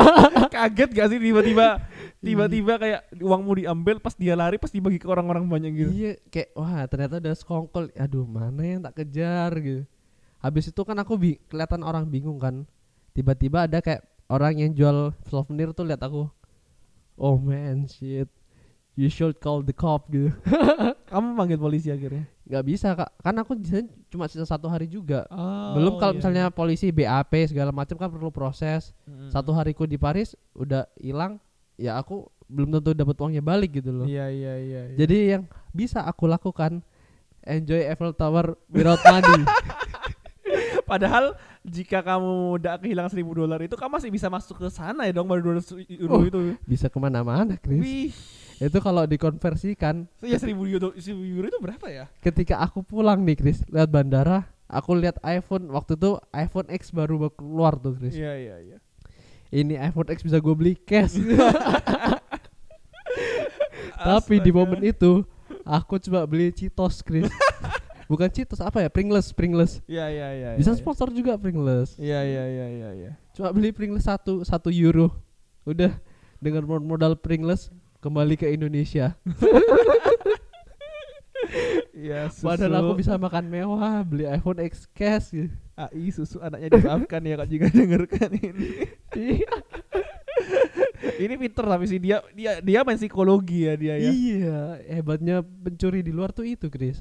kaget 0.54 0.90
gak 0.92 1.08
sih 1.10 1.18
tiba-tiba 1.18 1.80
tiba-tiba 2.20 2.76
kayak 2.76 3.00
uangmu 3.16 3.64
diambil 3.64 3.96
pas 4.00 4.12
dia 4.12 4.36
lari 4.36 4.60
pas 4.60 4.68
dibagi 4.68 5.00
ke 5.00 5.08
orang-orang 5.08 5.48
banyak 5.48 5.72
gitu. 5.72 5.90
Iya, 5.92 6.12
kayak 6.28 6.48
wah 6.52 6.84
ternyata 6.84 7.16
udah 7.18 7.34
skongkol. 7.36 7.88
Aduh, 7.96 8.28
mana 8.28 8.62
yang 8.62 8.80
tak 8.84 9.00
kejar 9.00 9.50
gitu. 9.60 9.82
Habis 10.40 10.72
itu 10.72 10.80
kan 10.84 10.96
aku 11.00 11.16
bi 11.20 11.36
kelihatan 11.48 11.84
orang 11.84 12.08
bingung 12.08 12.40
kan. 12.40 12.64
Tiba-tiba 13.12 13.68
ada 13.68 13.80
kayak 13.84 14.04
orang 14.30 14.56
yang 14.56 14.70
jual 14.72 15.12
souvenir 15.28 15.72
tuh 15.76 15.84
lihat 15.84 16.00
aku. 16.00 16.28
Oh 17.20 17.36
man, 17.36 17.84
shit. 17.84 18.30
You 18.96 19.08
should 19.08 19.40
call 19.40 19.64
the 19.64 19.72
cop 19.72 20.08
gitu. 20.12 20.32
Kamu 21.10 21.36
panggil 21.36 21.56
polisi 21.56 21.88
akhirnya. 21.88 22.28
Gak 22.50 22.64
bisa 22.66 22.98
kak, 22.98 23.14
kan 23.22 23.34
aku 23.38 23.54
cuma 24.10 24.26
sisa 24.26 24.42
satu 24.42 24.66
hari 24.66 24.90
juga. 24.90 25.22
Oh, 25.30 25.78
Belum 25.78 26.02
kalau 26.02 26.12
iya, 26.12 26.18
misalnya 26.18 26.44
polisi 26.50 26.90
BAP 26.90 27.30
segala 27.46 27.70
macam 27.70 27.94
kan 27.94 28.10
perlu 28.10 28.34
proses. 28.34 28.90
iya. 29.06 29.14
Mm. 29.14 29.30
Satu 29.30 29.54
hariku 29.54 29.86
di 29.86 29.94
Paris 29.94 30.34
udah 30.58 30.90
hilang, 30.98 31.38
ya 31.80 31.96
aku 31.96 32.28
belum 32.44 32.76
tentu 32.76 32.92
dapat 32.92 33.16
uangnya 33.16 33.40
balik 33.40 33.80
gitu 33.80 33.90
loh. 33.90 34.04
Iya 34.04 34.28
iya 34.28 34.54
iya. 34.58 34.80
iya. 34.86 34.96
Jadi 34.98 35.16
yang 35.30 35.42
bisa 35.72 36.02
aku 36.02 36.28
lakukan 36.28 36.84
enjoy 37.40 37.80
Eiffel 37.80 38.12
Tower 38.12 38.52
without 38.68 39.00
money. 39.00 39.48
Padahal 40.90 41.38
jika 41.62 42.02
kamu 42.02 42.58
udah 42.58 42.74
kehilangan 42.76 43.14
1000 43.14 43.22
dolar 43.30 43.60
itu 43.62 43.78
kamu 43.78 43.90
masih 43.94 44.10
bisa 44.10 44.26
masuk 44.26 44.58
ke 44.58 44.68
sana 44.68 45.06
ya 45.06 45.14
dong 45.14 45.30
baru 45.30 45.54
200 45.54 45.86
euro 45.96 46.18
Oh. 46.18 46.26
itu. 46.26 46.40
bisa 46.66 46.90
ke 46.90 46.98
mana-mana, 46.98 47.54
Chris. 47.56 47.80
Wih. 47.80 48.10
itu 48.60 48.76
kalau 48.76 49.06
dikonversikan 49.06 50.04
Ya 50.20 50.36
seribu 50.36 50.66
euro, 50.66 50.92
seribu 50.98 51.24
euro 51.24 51.48
itu 51.48 51.56
berapa 51.56 51.86
ya? 51.88 52.04
ketika 52.20 52.60
aku 52.60 52.84
pulang 52.84 53.24
nih 53.24 53.32
Chris 53.32 53.64
lihat 53.70 53.88
bandara 53.88 54.44
aku 54.68 54.92
lihat 54.92 55.16
iPhone 55.22 55.70
waktu 55.70 55.96
itu 55.96 56.20
iPhone 56.28 56.68
X 56.68 56.92
baru 56.92 57.16
baru 57.16 57.32
keluar 57.32 57.80
tuh 57.80 57.96
Chris 57.96 58.12
Iya 58.12 58.36
iya 58.36 58.56
iya. 58.60 58.76
Ini 59.50 59.74
iPhone 59.76 60.08
X 60.10 60.22
bisa 60.22 60.38
gue 60.38 60.54
beli 60.54 60.74
cash 60.78 61.18
tapi 64.00 64.40
di 64.40 64.50
momen 64.54 64.80
itu 64.86 65.26
aku 65.66 65.98
coba 66.00 66.24
beli 66.24 66.54
Cheetos 66.54 67.02
Chris 67.02 67.28
bukan 68.10 68.30
Cheetos 68.30 68.62
apa 68.62 68.80
ya 68.80 68.88
Pringles 68.88 69.34
Pringles 69.34 69.82
Iya 69.84 70.06
iya 70.08 70.28
iya. 70.34 70.50
bisa 70.56 70.72
iya. 70.72 70.78
sponsor 70.78 71.10
juga 71.12 71.36
Pringles 71.36 71.98
Iya 71.98 72.20
iya 72.24 72.44
iya 72.46 72.66
iya 72.70 72.88
iya. 72.94 73.10
cuma 73.34 73.50
beli 73.50 73.74
Pringles 73.74 74.06
satu 74.06 74.46
satu 74.46 74.70
euro 74.70 75.10
udah 75.66 75.92
dengan 76.40 76.64
mod- 76.64 76.86
modal 76.86 77.12
Pringles 77.18 77.68
kembali 78.00 78.38
ke 78.38 78.46
Indonesia 78.48 79.12
Iya, 81.90 82.30
padahal 82.40 82.80
aku 82.80 83.02
bisa 83.02 83.18
makan 83.20 83.44
mewah 83.50 84.00
beli 84.06 84.24
iPhone 84.24 84.62
X 84.64 84.86
cash 84.96 85.34
gitu. 85.34 85.52
AI 85.88 86.10
susu 86.10 86.36
anaknya 86.38 86.68
dimaafkan 86.74 87.20
ya 87.22 87.34
kak 87.38 87.48
juga 87.48 87.66
dengarkan 87.78 88.30
ini. 88.36 88.68
Iya. 89.14 89.52
ini 91.20 91.34
pinter 91.36 91.64
tapi 91.64 91.84
sih 91.84 92.00
dia 92.00 92.20
dia 92.32 92.60
dia 92.60 92.80
main 92.82 92.96
psikologi 92.96 93.64
ya 93.64 93.74
dia 93.76 93.94
ya. 93.96 94.10
Iya, 94.10 94.60
hebatnya 94.90 95.36
pencuri 95.40 96.00
di 96.00 96.12
luar 96.12 96.30
tuh 96.30 96.44
itu, 96.44 96.68
Chris. 96.68 97.00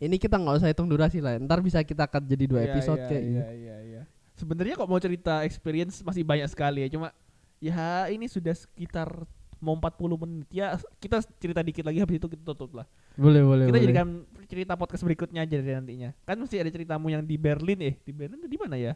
Ini 0.00 0.16
kita 0.16 0.40
nggak 0.40 0.62
usah 0.62 0.70
hitung 0.70 0.88
durasi 0.88 1.20
lah. 1.20 1.36
Ntar 1.36 1.60
bisa 1.60 1.82
kita 1.82 2.06
cut 2.06 2.24
jadi 2.24 2.44
dua 2.48 2.60
Iya, 2.62 2.68
episode 2.72 3.00
iya, 3.00 3.08
kayak 3.08 3.22
iya, 3.22 3.28
gitu. 3.28 3.42
iya, 3.60 3.76
iya. 3.82 4.02
Sebenarnya 4.34 4.74
kok 4.74 4.88
mau 4.88 4.96
cerita 4.96 5.44
experience 5.44 6.00
masih 6.00 6.24
banyak 6.24 6.48
sekali 6.48 6.82
ya. 6.82 6.88
Cuma 6.88 7.12
ya 7.60 8.08
ini 8.08 8.24
sudah 8.24 8.56
sekitar 8.56 9.12
mau 9.60 9.76
40 9.76 10.16
menit 10.16 10.48
ya 10.48 10.72
kita 10.96 11.20
cerita 11.36 11.60
dikit 11.60 11.84
lagi 11.84 12.00
habis 12.00 12.16
itu 12.16 12.32
kita 12.32 12.40
tutup 12.48 12.80
lah 12.80 12.88
Boleh, 13.12 13.44
boleh, 13.44 13.68
kita 13.68 13.76
boleh. 13.76 13.84
jadikan 13.84 14.08
cerita 14.50 14.74
podcast 14.74 15.00
berikutnya 15.00 15.46
aja 15.46 15.54
dari 15.56 15.72
nantinya 15.72 16.10
kan 16.22 16.34
mesti 16.34 16.58
ada 16.58 16.68
ceritamu 16.68 17.06
yang 17.06 17.22
di 17.22 17.38
Berlin 17.38 17.78
eh 17.80 17.94
di 17.96 18.10
Berlin 18.10 18.42
di 18.42 18.58
mana 18.58 18.74
ya 18.74 18.92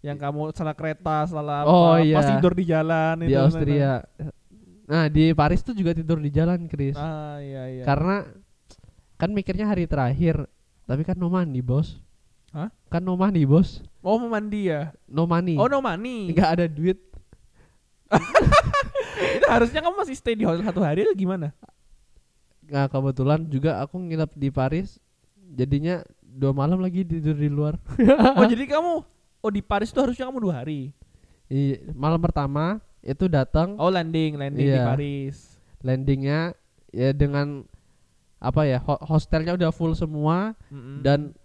yang 0.00 0.16
kamu 0.16 0.52
salah 0.52 0.72
kereta 0.72 1.24
salah 1.24 1.64
Oh, 1.64 1.92
apa, 1.92 2.00
iya. 2.00 2.16
pas 2.16 2.28
tidur 2.28 2.52
di 2.52 2.64
jalan 2.64 3.14
di 3.20 3.28
itu, 3.28 3.40
Austria. 3.40 4.04
Nah, 4.84 5.08
di 5.08 5.32
Paris 5.32 5.60
tuh 5.60 5.72
juga 5.72 5.96
tidur 5.96 6.20
di 6.20 6.28
jalan, 6.28 6.68
Chris. 6.68 6.92
ah 6.92 7.40
iya 7.40 7.72
iya 7.72 7.84
Karena 7.84 8.20
kan 9.16 9.32
mikirnya 9.32 9.64
hari 9.64 9.88
terakhir, 9.88 10.44
tapi 10.84 11.08
kan 11.08 11.16
no 11.16 11.32
money, 11.32 11.64
Bos. 11.64 11.96
Hah? 12.52 12.68
Kan 12.92 13.00
no 13.00 13.16
money, 13.16 13.48
Bos. 13.48 13.80
oh 14.04 14.20
mau 14.20 14.28
mandi 14.28 14.68
ya 14.68 14.92
No 15.08 15.24
money. 15.24 15.56
oh 15.56 15.64
no 15.64 15.80
money 15.80 16.28
Nggak 16.36 16.50
ada 16.52 16.66
duit. 16.68 17.00
itu 19.34 19.46
harusnya 19.48 19.80
kamu 19.80 19.96
masih 19.96 20.14
stay 20.14 20.36
di 20.36 20.44
hotel 20.44 20.62
satu 20.62 20.84
hari 20.84 21.02
atau 21.02 21.16
gimana 21.16 21.50
Nah, 22.66 22.86
kebetulan 22.86 23.44
juga 23.44 23.78
aku 23.78 23.98
nginep 23.98 24.30
di 24.32 24.48
Paris. 24.48 24.96
Jadinya 25.50 26.00
dua 26.20 26.50
malam 26.50 26.78
lagi 26.78 27.02
tidur 27.02 27.32
di 27.32 27.46
luar. 27.46 27.78
oh 28.38 28.44
jadi 28.44 28.64
kamu 28.72 28.92
oh 29.38 29.50
di 29.50 29.60
Paris 29.60 29.88
tuh 29.88 30.02
harusnya 30.02 30.24
kamu 30.24 30.40
dua 30.40 30.54
hari 30.58 30.90
Iya, 31.46 31.92
malam 31.92 32.18
pertama 32.18 32.80
itu 32.98 33.28
datang 33.28 33.76
oh 33.76 33.86
landing 33.86 34.34
landing 34.34 34.64
di 34.64 34.72
Iya. 34.72 34.88
Paris 34.88 35.60
landingnya 35.78 36.56
ya 36.88 37.12
dengan 37.12 37.68
apa 38.40 38.64
ya 38.64 38.80
ho- 38.80 39.04
hostelnya 39.04 39.52
udah 39.52 39.68
full 39.68 39.92
semua 39.92 40.56
Mm-mm. 40.66 41.04
dan 41.04 41.36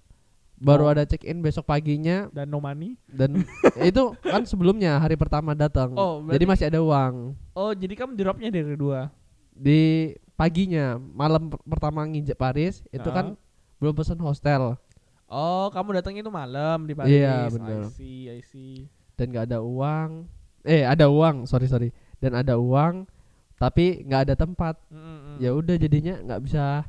baru 0.56 0.88
Oh. 0.88 0.92
ada 0.92 1.04
check 1.04 1.24
in 1.24 1.40
besok 1.40 1.64
paginya 1.66 2.28
dan 2.30 2.48
no 2.48 2.58
money 2.58 2.96
dan 3.06 3.44
itu 3.82 4.16
kan 4.18 4.44
sebelumnya 4.44 4.96
hari 4.96 5.14
pertama 5.14 5.52
datang 5.52 5.92
Oh, 5.94 6.24
jadi 6.26 6.44
masih 6.44 6.66
ada 6.66 6.80
uang 6.80 7.36
oh 7.54 7.72
jadi 7.72 7.94
kamu 7.94 8.16
dropnya 8.16 8.50
dari 8.50 8.74
dua 8.74 9.12
di 9.60 10.16
paginya 10.40 10.96
malam 10.96 11.52
per- 11.52 11.60
pertama 11.68 12.08
nginjek 12.08 12.40
Paris 12.40 12.80
itu 12.96 13.10
kan 13.12 13.36
belum 13.84 13.92
pesan 13.92 14.20
hostel. 14.24 14.80
Oh 15.28 15.68
kamu 15.70 16.00
datangnya 16.00 16.24
itu 16.24 16.32
malam 16.32 16.88
di 16.88 16.96
Paris. 16.96 17.12
Iya, 17.12 17.52
bener. 17.52 17.82
I 17.86 17.92
see 17.92 18.20
I 18.32 18.40
see. 18.42 18.76
Dan 19.20 19.36
nggak 19.36 19.52
ada 19.52 19.60
uang. 19.60 20.26
Eh 20.64 20.88
ada 20.88 21.12
uang 21.12 21.44
sorry 21.44 21.68
sorry. 21.68 21.92
Dan 22.24 22.40
ada 22.40 22.56
uang 22.56 23.04
tapi 23.60 24.08
nggak 24.08 24.32
ada 24.32 24.36
tempat. 24.40 24.80
Mm-mm. 24.88 25.38
ya 25.44 25.52
udah 25.52 25.76
jadinya 25.76 26.16
nggak 26.24 26.40
bisa 26.48 26.88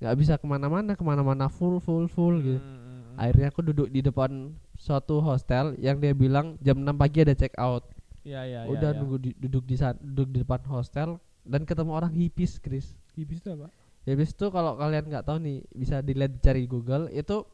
nggak 0.00 0.16
bisa 0.18 0.32
ke 0.40 0.46
mana-mana 0.48 0.96
ke 0.96 1.04
mana-mana 1.04 1.46
full 1.52 1.78
full 1.78 2.08
full 2.08 2.40
gitu. 2.40 2.58
Mm-mm. 2.60 3.14
akhirnya 3.20 3.52
aku 3.52 3.60
duduk 3.62 3.86
di 3.92 4.02
depan 4.02 4.50
suatu 4.74 5.22
hostel 5.22 5.78
yang 5.78 6.02
dia 6.02 6.10
bilang 6.10 6.58
jam 6.58 6.80
6 6.80 6.90
pagi 6.98 7.22
ada 7.22 7.36
check 7.36 7.54
out. 7.60 7.86
Iya 8.24 8.40
iya 8.48 8.60
iya, 8.64 8.72
udah 8.72 8.90
iya. 8.90 8.98
nunggu 8.98 9.16
di- 9.20 9.36
duduk 9.36 9.62
di 9.68 9.76
duduk 10.00 10.28
di 10.32 10.38
depan 10.42 10.64
hostel 10.66 11.20
dan 11.44 11.62
ketemu 11.68 11.92
orang 11.92 12.12
hippies 12.12 12.56
Chris 12.58 12.92
Hippies 13.14 13.44
itu 13.44 13.52
apa? 13.54 13.68
hippies 14.04 14.32
tuh 14.36 14.52
kalau 14.52 14.76
kalian 14.76 15.08
nggak 15.08 15.24
tahu 15.24 15.38
nih 15.40 15.64
bisa 15.72 16.00
dilihat 16.00 16.36
cari 16.40 16.64
Google 16.68 17.08
itu 17.12 17.44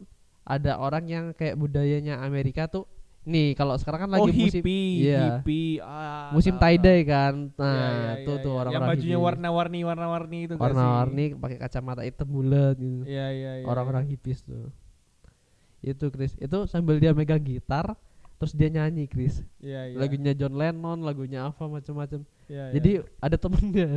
ada 0.43 0.79
orang 0.83 1.05
yang 1.07 1.25
kayak 1.37 1.55
budayanya 1.55 2.23
Amerika 2.25 2.67
tuh 2.67 2.87
nih 3.21 3.53
kalau 3.53 3.77
sekarang 3.77 4.09
kan 4.09 4.11
oh 4.17 4.25
lagi 4.25 4.33
musim 4.33 4.65
hippie, 4.65 5.05
iya. 5.13 5.45
hippie. 5.45 5.77
Ah, 5.85 6.33
musim 6.33 6.57
tahu, 6.57 6.63
tie 6.65 6.77
tahu. 6.81 6.85
dye 6.89 6.99
kan 7.05 7.35
nah 7.53 7.69
Iya, 7.69 7.91
iya, 7.93 8.13
tuh 8.25 8.35
iya, 8.35 8.43
tuh 8.43 8.51
iya. 8.51 8.61
orang 8.65 8.73
yang 8.73 8.83
bajunya 8.89 9.19
warna-warni 9.21 9.81
warna-warni 9.85 10.39
itu 10.49 10.55
warna-warni 10.57 11.25
pakai 11.37 11.59
kacamata 11.61 12.03
hitam 12.03 12.27
bulat 12.33 12.75
gitu 12.81 13.05
Iya 13.05 13.27
iya 13.31 13.51
iya. 13.61 13.65
orang-orang 13.69 14.09
hippies 14.09 14.41
tuh 14.43 14.73
itu 15.85 16.05
Chris 16.09 16.33
itu 16.41 16.59
sambil 16.69 16.97
dia 16.97 17.13
megang 17.13 17.41
gitar 17.45 17.93
terus 18.41 18.57
dia 18.57 18.73
nyanyi 18.73 19.05
Chris 19.05 19.45
Iya 19.61 19.93
iya. 19.93 19.97
lagunya 20.01 20.33
John 20.33 20.57
Lennon 20.57 21.05
lagunya 21.05 21.53
apa 21.53 21.69
macam-macam 21.69 22.25
Iya, 22.49 22.73
iya. 22.73 22.73
jadi 22.73 22.91
ada 23.21 23.37
temennya 23.37 23.89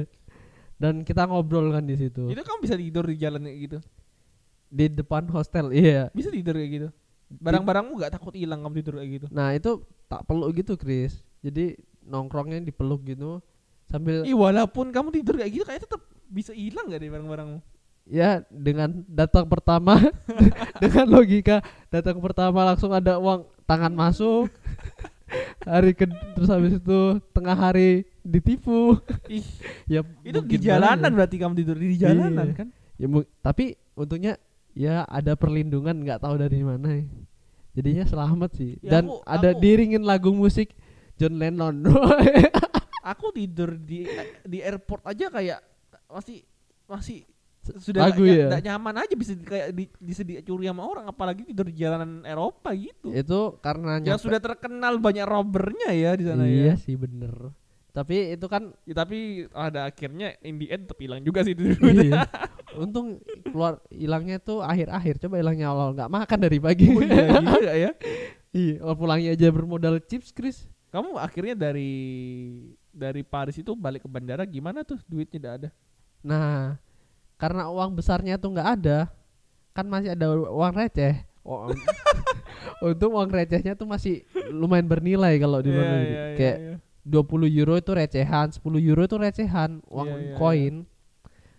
dan 0.76 1.08
kita 1.08 1.24
ngobrol 1.24 1.72
kan 1.72 1.88
di 1.88 1.96
situ 1.96 2.28
itu 2.28 2.42
kamu 2.44 2.60
bisa 2.60 2.76
tidur 2.76 3.08
di 3.08 3.16
jalan 3.16 3.48
kayak 3.48 3.60
gitu. 3.64 3.78
di 4.68 4.86
depan 4.92 5.24
hostel 5.32 5.72
iya 5.72 6.12
Bisa 6.12 6.28
tidur 6.28 6.60
kayak 6.60 6.72
gitu. 6.76 6.88
Barang-barangmu 7.34 7.98
nggak 7.98 8.14
takut 8.14 8.36
hilang 8.36 8.62
kamu 8.62 8.84
tidur 8.84 8.94
kayak 9.00 9.12
gitu. 9.16 9.26
nah 9.32 9.56
itu 9.56 9.80
tak 10.06 10.28
peluk 10.28 10.52
gitu 10.54 10.76
Chris 10.76 11.24
jadi 11.40 11.80
nongkrongnya 12.04 12.60
dipeluk 12.62 13.02
gitu 13.08 13.40
sambil 13.88 14.28
Ih 14.28 14.36
walaupun 14.36 14.92
kamu 14.92 15.10
tidur 15.16 15.40
kayak 15.40 15.52
gitu 15.56 15.64
kayak 15.64 15.82
tetap 15.88 16.04
bisa 16.28 16.52
hilang 16.52 16.90
gak 16.90 17.00
deh 17.00 17.10
barang-barangmu? 17.14 17.60
Ya 18.04 18.44
dengan 18.46 18.92
datang 19.06 19.46
pertama 19.46 19.96
dengan 20.84 21.06
logika 21.10 21.64
datang 21.88 22.20
pertama 22.20 22.66
langsung 22.66 22.92
ada 22.92 23.16
uang 23.16 23.48
tangan 23.64 23.90
masuk 23.90 24.52
hari 25.66 25.92
ke 25.92 26.06
terus 26.36 26.48
habis 26.48 26.76
itu 26.76 27.00
tengah 27.32 27.56
hari 27.56 28.04
ditipu 28.22 29.00
Ih, 29.26 29.44
ya 29.94 30.04
itu 30.22 30.40
di 30.44 30.58
jalanan 30.60 31.00
banget. 31.02 31.16
berarti 31.16 31.36
kamu 31.38 31.54
tidur 31.56 31.78
di 31.78 31.98
jalanan 31.98 32.46
Iya. 32.46 32.56
kan? 32.56 32.68
ya 32.96 33.08
tapi 33.42 33.66
untungnya 33.94 34.36
ya 34.74 35.06
ada 35.06 35.34
perlindungan 35.34 35.96
nggak 35.96 36.20
tahu 36.20 36.36
dari 36.36 36.60
mana 36.60 37.02
jadinya 37.72 38.04
selamat 38.04 38.50
sih 38.54 38.72
Ya, 38.80 39.00
dan 39.00 39.04
aku- 39.08 39.24
ada 39.24 39.50
aku- 39.50 39.60
diringin 39.60 40.04
lagu 40.04 40.30
musik 40.30 40.76
John 41.16 41.38
Lennon 41.38 41.78
Aku 43.04 43.30
tidur 43.32 43.76
di 43.76 44.08
di 44.42 44.60
airport 44.60 45.04
aja 45.04 45.28
kayak 45.28 45.60
masih 46.08 46.40
masih 46.86 47.28
sudah 47.64 48.02
Lagu 48.06 48.22
nya- 48.22 48.36
ya? 48.36 48.48
nggak 48.50 48.64
nyaman 48.64 48.96
aja 49.00 49.14
bisa 49.14 49.32
di- 49.32 49.44
kayak 49.44 49.68
di, 49.72 49.84
bisa 49.98 50.22
dicuri 50.22 50.66
sama 50.66 50.84
orang 50.84 51.06
apalagi 51.06 51.44
tidur 51.44 51.64
di 51.64 51.76
jalanan 51.76 52.22
Eropa 52.22 52.72
gitu. 52.74 53.08
itu 53.10 53.40
karena 53.58 53.98
Yang 53.98 54.20
sudah 54.22 54.38
terkenal 54.38 54.98
banyak 54.98 55.24
robbernya 55.24 55.90
ya 55.90 56.12
di 56.14 56.24
sana 56.24 56.44
iya 56.44 56.72
ya. 56.72 56.76
sih 56.76 56.94
bener 56.94 57.56
tapi 57.90 58.34
itu 58.34 58.46
kan 58.46 58.74
Ya, 58.84 58.98
tapi 58.98 59.18
ada 59.50 59.86
akhirnya 59.86 60.34
in 60.40 60.58
the 60.58 60.68
end 60.68 60.86
tetap 60.86 60.98
hilang 60.98 61.22
juga 61.22 61.40
sih 61.42 61.54
itu 61.54 61.72
iya. 61.86 62.26
untung 62.76 63.22
keluar 63.46 63.80
hilangnya 63.88 64.38
tuh 64.38 64.60
akhir-akhir 64.60 65.22
coba 65.22 65.38
hilangnya 65.38 65.70
awal 65.70 65.94
nggak 65.94 66.10
makan 66.10 66.40
dari 66.42 66.58
pagi 66.58 66.90
Oh 66.90 67.00
iya 67.00 67.38
juga 67.38 67.72
ya. 67.72 67.92
iya 68.58 68.74
awal 68.82 68.96
pulangnya 68.98 69.30
aja 69.32 69.48
bermodal 69.50 70.02
chips 70.02 70.30
Chris 70.30 70.66
Kamu 70.90 71.18
akhirnya 71.18 71.56
dari 71.56 71.90
dari 72.90 73.22
Paris 73.22 73.56
itu 73.56 73.74
balik 73.74 74.04
ke 74.04 74.10
bandara 74.10 74.42
gimana 74.44 74.82
tuh 74.82 75.02
duitnya 75.06 75.34
tidak 75.34 75.54
ada? 75.56 75.70
nah 76.22 76.78
karena 77.36 77.68
uang 77.68 77.94
besarnya 77.94 78.36
tuh 78.38 78.54
nggak 78.54 78.70
ada. 78.80 79.10
Kan 79.74 79.90
masih 79.90 80.14
ada 80.14 80.32
uang 80.34 80.74
receh. 80.74 81.18
Oh, 81.44 81.68
untung 82.86 83.12
uang 83.20 83.28
recehnya 83.28 83.76
tuh 83.76 83.84
masih 83.84 84.24
lumayan 84.48 84.88
bernilai 84.88 85.36
kalau 85.36 85.60
di 85.60 85.72
Iya, 85.72 85.78
mana 85.78 85.96
gitu. 86.00 86.08
iya, 86.08 86.24
iya, 86.24 86.36
kayak 86.40 86.58
iya. 86.60 86.76
20 87.04 87.60
euro 87.60 87.74
itu 87.76 87.92
recehan 87.92 88.48
10 88.48 88.64
euro 88.80 89.02
itu 89.04 89.18
recehan 89.20 89.72
uang 89.92 90.08
Iya, 90.08 90.36
koin. 90.40 90.76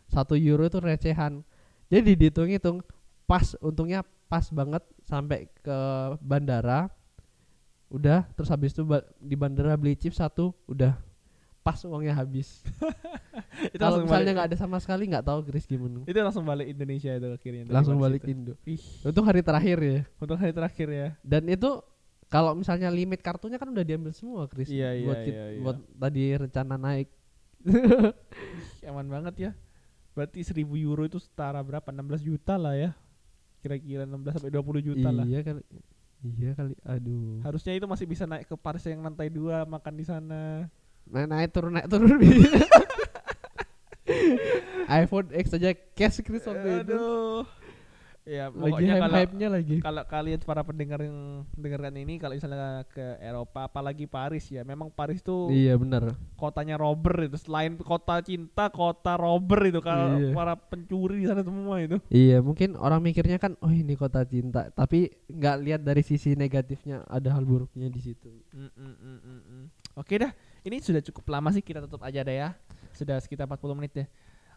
Satu 0.08 0.40
euro 0.40 0.64
itu 0.64 0.80
recehan. 0.80 1.44
Jadi 1.92 2.16
dihitung-hitung 2.16 2.80
pas 3.28 3.52
untungnya 3.60 4.00
pas 4.24 4.48
banget 4.48 4.80
sampai 5.04 5.52
ke 5.60 5.78
bandara 6.20 6.88
udah 7.88 8.24
terus 8.34 8.48
habis 8.50 8.72
itu 8.72 8.82
di 9.20 9.36
bandara 9.36 9.76
beli 9.76 9.94
chip 9.94 10.10
satu 10.10 10.50
udah 10.66 10.96
pas 11.64 11.80
uangnya 11.82 12.12
habis 12.12 12.60
Itu 13.72 13.80
kalau 13.80 14.04
langsung 14.04 14.12
misalnya 14.12 14.32
nggak 14.36 14.48
ada 14.52 14.58
sama 14.60 14.76
sekali 14.78 15.08
nggak 15.08 15.24
tahu 15.24 15.40
Chris 15.48 15.64
gimana 15.64 16.04
itu 16.04 16.18
langsung 16.20 16.44
balik 16.44 16.68
Indonesia 16.68 17.10
itu 17.16 17.26
akhirnya. 17.32 17.62
langsung 17.72 17.96
balik 17.96 18.20
itu. 18.22 18.30
Indo 18.36 18.52
Ih, 18.68 18.82
untuk 19.00 19.24
hari 19.24 19.40
terakhir 19.40 19.78
ya 19.80 20.00
untuk 20.20 20.36
hari 20.36 20.52
terakhir 20.52 20.88
ya. 20.92 21.08
dan 21.24 21.48
itu 21.48 21.80
kalau 22.28 22.52
misalnya 22.52 22.92
limit 22.92 23.24
kartunya 23.24 23.56
kan 23.56 23.72
udah 23.72 23.80
diambil 23.86 24.12
semua 24.12 24.44
Chris 24.44 24.68
Iya, 24.68 24.92
iya, 24.92 25.06
buat 25.06 25.18
iya, 25.24 25.44
iya. 25.54 25.60
buat 25.64 25.78
tadi 25.96 26.22
rencana 26.36 26.74
naik 26.76 27.08
aman 28.84 29.06
banget 29.08 29.34
ya. 29.40 29.50
Berarti 30.12 30.44
1000 30.44 30.62
euro 30.78 31.02
itu 31.02 31.18
setara 31.18 31.58
berapa? 31.58 31.88
16 31.88 32.22
juta 32.22 32.54
lah 32.54 32.76
ya. 32.76 32.90
Kira-kira 33.64 34.04
16 34.04 34.36
sampai 34.36 34.52
20 34.52 34.88
juta 34.92 35.08
lah. 35.10 35.24
iya 35.24 35.40
kali 35.40 35.62
iya 36.24 36.52
kali 36.56 36.72
aduh 36.84 37.40
Harusnya 37.44 37.72
itu 37.76 37.84
masih 37.84 38.06
bisa 38.08 38.24
naik 38.24 38.48
ke 38.48 38.56
Paris 38.56 38.84
yang 38.84 39.00
lantai 39.00 39.32
2 39.32 39.64
makan 39.64 39.94
di 39.96 40.04
sana. 40.04 40.68
Naik 41.09 41.26
naik 41.28 41.50
turun 41.52 41.72
naik 41.76 41.88
turun. 41.88 42.16
iPhone 44.88 45.28
X 45.32 45.44
aja 45.57 45.70
cash 45.96 46.20
Chris 46.20 46.44
waktu 46.44 46.84
itu. 46.84 47.02
Ya, 48.24 48.48
lagi 48.48 48.57
pokoknya 48.57 48.92
hype 48.96 49.02
kalau 49.05 49.16
hype 49.20 49.34
nya 49.36 49.48
lagi. 49.52 49.76
kalau 49.84 50.02
kalian 50.09 50.40
para 50.48 50.64
pendengar 50.64 50.96
yang 51.05 51.44
dengarkan 51.61 51.92
ini 52.00 52.16
kalau 52.16 52.32
misalnya 52.32 52.80
ke 52.88 53.20
Eropa 53.20 53.68
apalagi 53.68 54.09
Paris 54.09 54.48
ya 54.48 54.64
memang 54.64 54.88
Paris 54.88 55.20
tuh 55.20 55.52
iya 55.52 55.76
benar 55.76 56.16
kotanya 56.40 56.80
robber 56.80 57.28
itu. 57.28 57.36
Selain 57.36 57.76
kota 57.76 58.24
cinta 58.24 58.72
kota 58.72 59.20
robber 59.20 59.68
itu. 59.68 59.84
Kalau 59.84 60.16
Iya. 60.16 60.32
para 60.32 60.57
pencuri 60.57 61.20
di 61.20 61.28
sana 61.28 61.44
semua 61.44 61.84
itu. 61.84 62.00
Iya 62.09 62.40
mungkin 62.40 62.80
orang 62.80 63.05
mikirnya 63.05 63.36
kan 63.36 63.61
oh 63.61 63.68
ini 63.68 63.92
kota 63.92 64.24
cinta. 64.24 64.72
Tapi 64.72 65.12
nggak 65.28 65.57
lihat 65.61 65.80
dari 65.84 66.00
sisi 66.00 66.32
negatifnya 66.32 67.05
ada 67.05 67.28
hal 67.28 67.44
buruknya 67.44 67.92
di 67.92 68.00
situ. 68.00 68.32
Mm, 68.57 68.72
mm, 68.72 68.94
mm, 69.05 69.18
mm, 69.20 69.40
mm. 69.52 69.64
oke 70.00 70.14
dah 70.16 70.32
ini 70.64 70.80
sudah 70.80 71.04
cukup 71.04 71.24
lama 71.28 71.52
sih 71.52 71.60
kita 71.60 71.84
tutup 71.84 72.00
aja 72.02 72.24
deh 72.24 72.36
ya 72.40 72.56
sudah 72.92 73.20
sekitar 73.20 73.44
40 73.46 73.78
menit 73.78 73.94
ya 73.94 74.06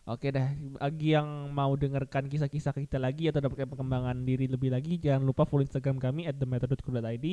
Oke 0.07 0.31
dah, 0.31 0.55
bagi 0.79 1.11
yang 1.11 1.51
mau 1.51 1.75
dengarkan 1.75 2.31
kisah-kisah 2.31 2.71
kita 2.71 2.95
lagi 2.95 3.27
atau 3.27 3.43
dapatkan 3.43 3.67
pengembangan 3.67 4.15
diri 4.23 4.47
lebih 4.47 4.71
lagi, 4.71 4.95
jangan 4.95 5.19
lupa 5.19 5.43
follow 5.43 5.67
Instagram 5.67 5.99
kami 5.99 6.23
at 6.23 6.39
themethod.co.id. 6.39 7.27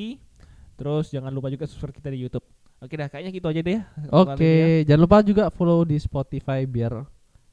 Terus 0.75 1.07
jangan 1.15 1.31
lupa 1.31 1.55
juga 1.55 1.71
subscribe 1.71 1.95
kita 1.95 2.11
di 2.11 2.27
YouTube. 2.27 2.43
Oke 2.83 2.99
dah, 2.99 3.07
kayaknya 3.07 3.31
gitu 3.31 3.47
aja 3.47 3.63
deh. 3.63 3.79
ya 3.79 3.83
oke 4.11 4.43
ya. 4.43 4.91
jangan 4.91 5.03
lupa 5.07 5.23
juga 5.23 5.45
follow 5.55 5.87
di 5.87 6.03
Spotify 6.03 6.67
biar 6.67 7.07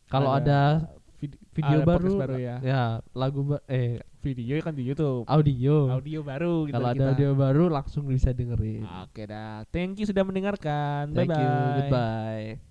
kalau 0.09 0.33
ada, 0.33 0.89
vid- 1.21 1.37
video 1.53 1.79
ada 1.79 1.85
baru, 1.85 2.13
baru 2.17 2.37
ya. 2.41 2.55
ya 2.65 2.81
lagu 3.13 3.45
ba- 3.45 3.63
eh 3.69 4.01
video 4.21 4.61
kan 4.61 4.77
di 4.77 4.85
YouTube. 4.85 5.25
Audio. 5.25 5.89
Audio 5.89 6.21
baru 6.21 6.69
gitu 6.69 6.77
Kalau 6.77 6.93
kan 6.93 6.95
ada 6.95 7.05
audio 7.11 7.33
baru 7.33 7.73
langsung 7.73 8.05
bisa 8.05 8.29
dengerin. 8.31 8.85
Oke 9.03 9.25
dah. 9.25 9.65
Thank 9.73 9.97
you 9.99 10.05
sudah 10.05 10.21
mendengarkan. 10.21 11.09
Thank 11.11 11.33
bye 11.33 11.35
bye. 11.35 11.41
You. 11.41 11.49
Goodbye. 11.81 12.61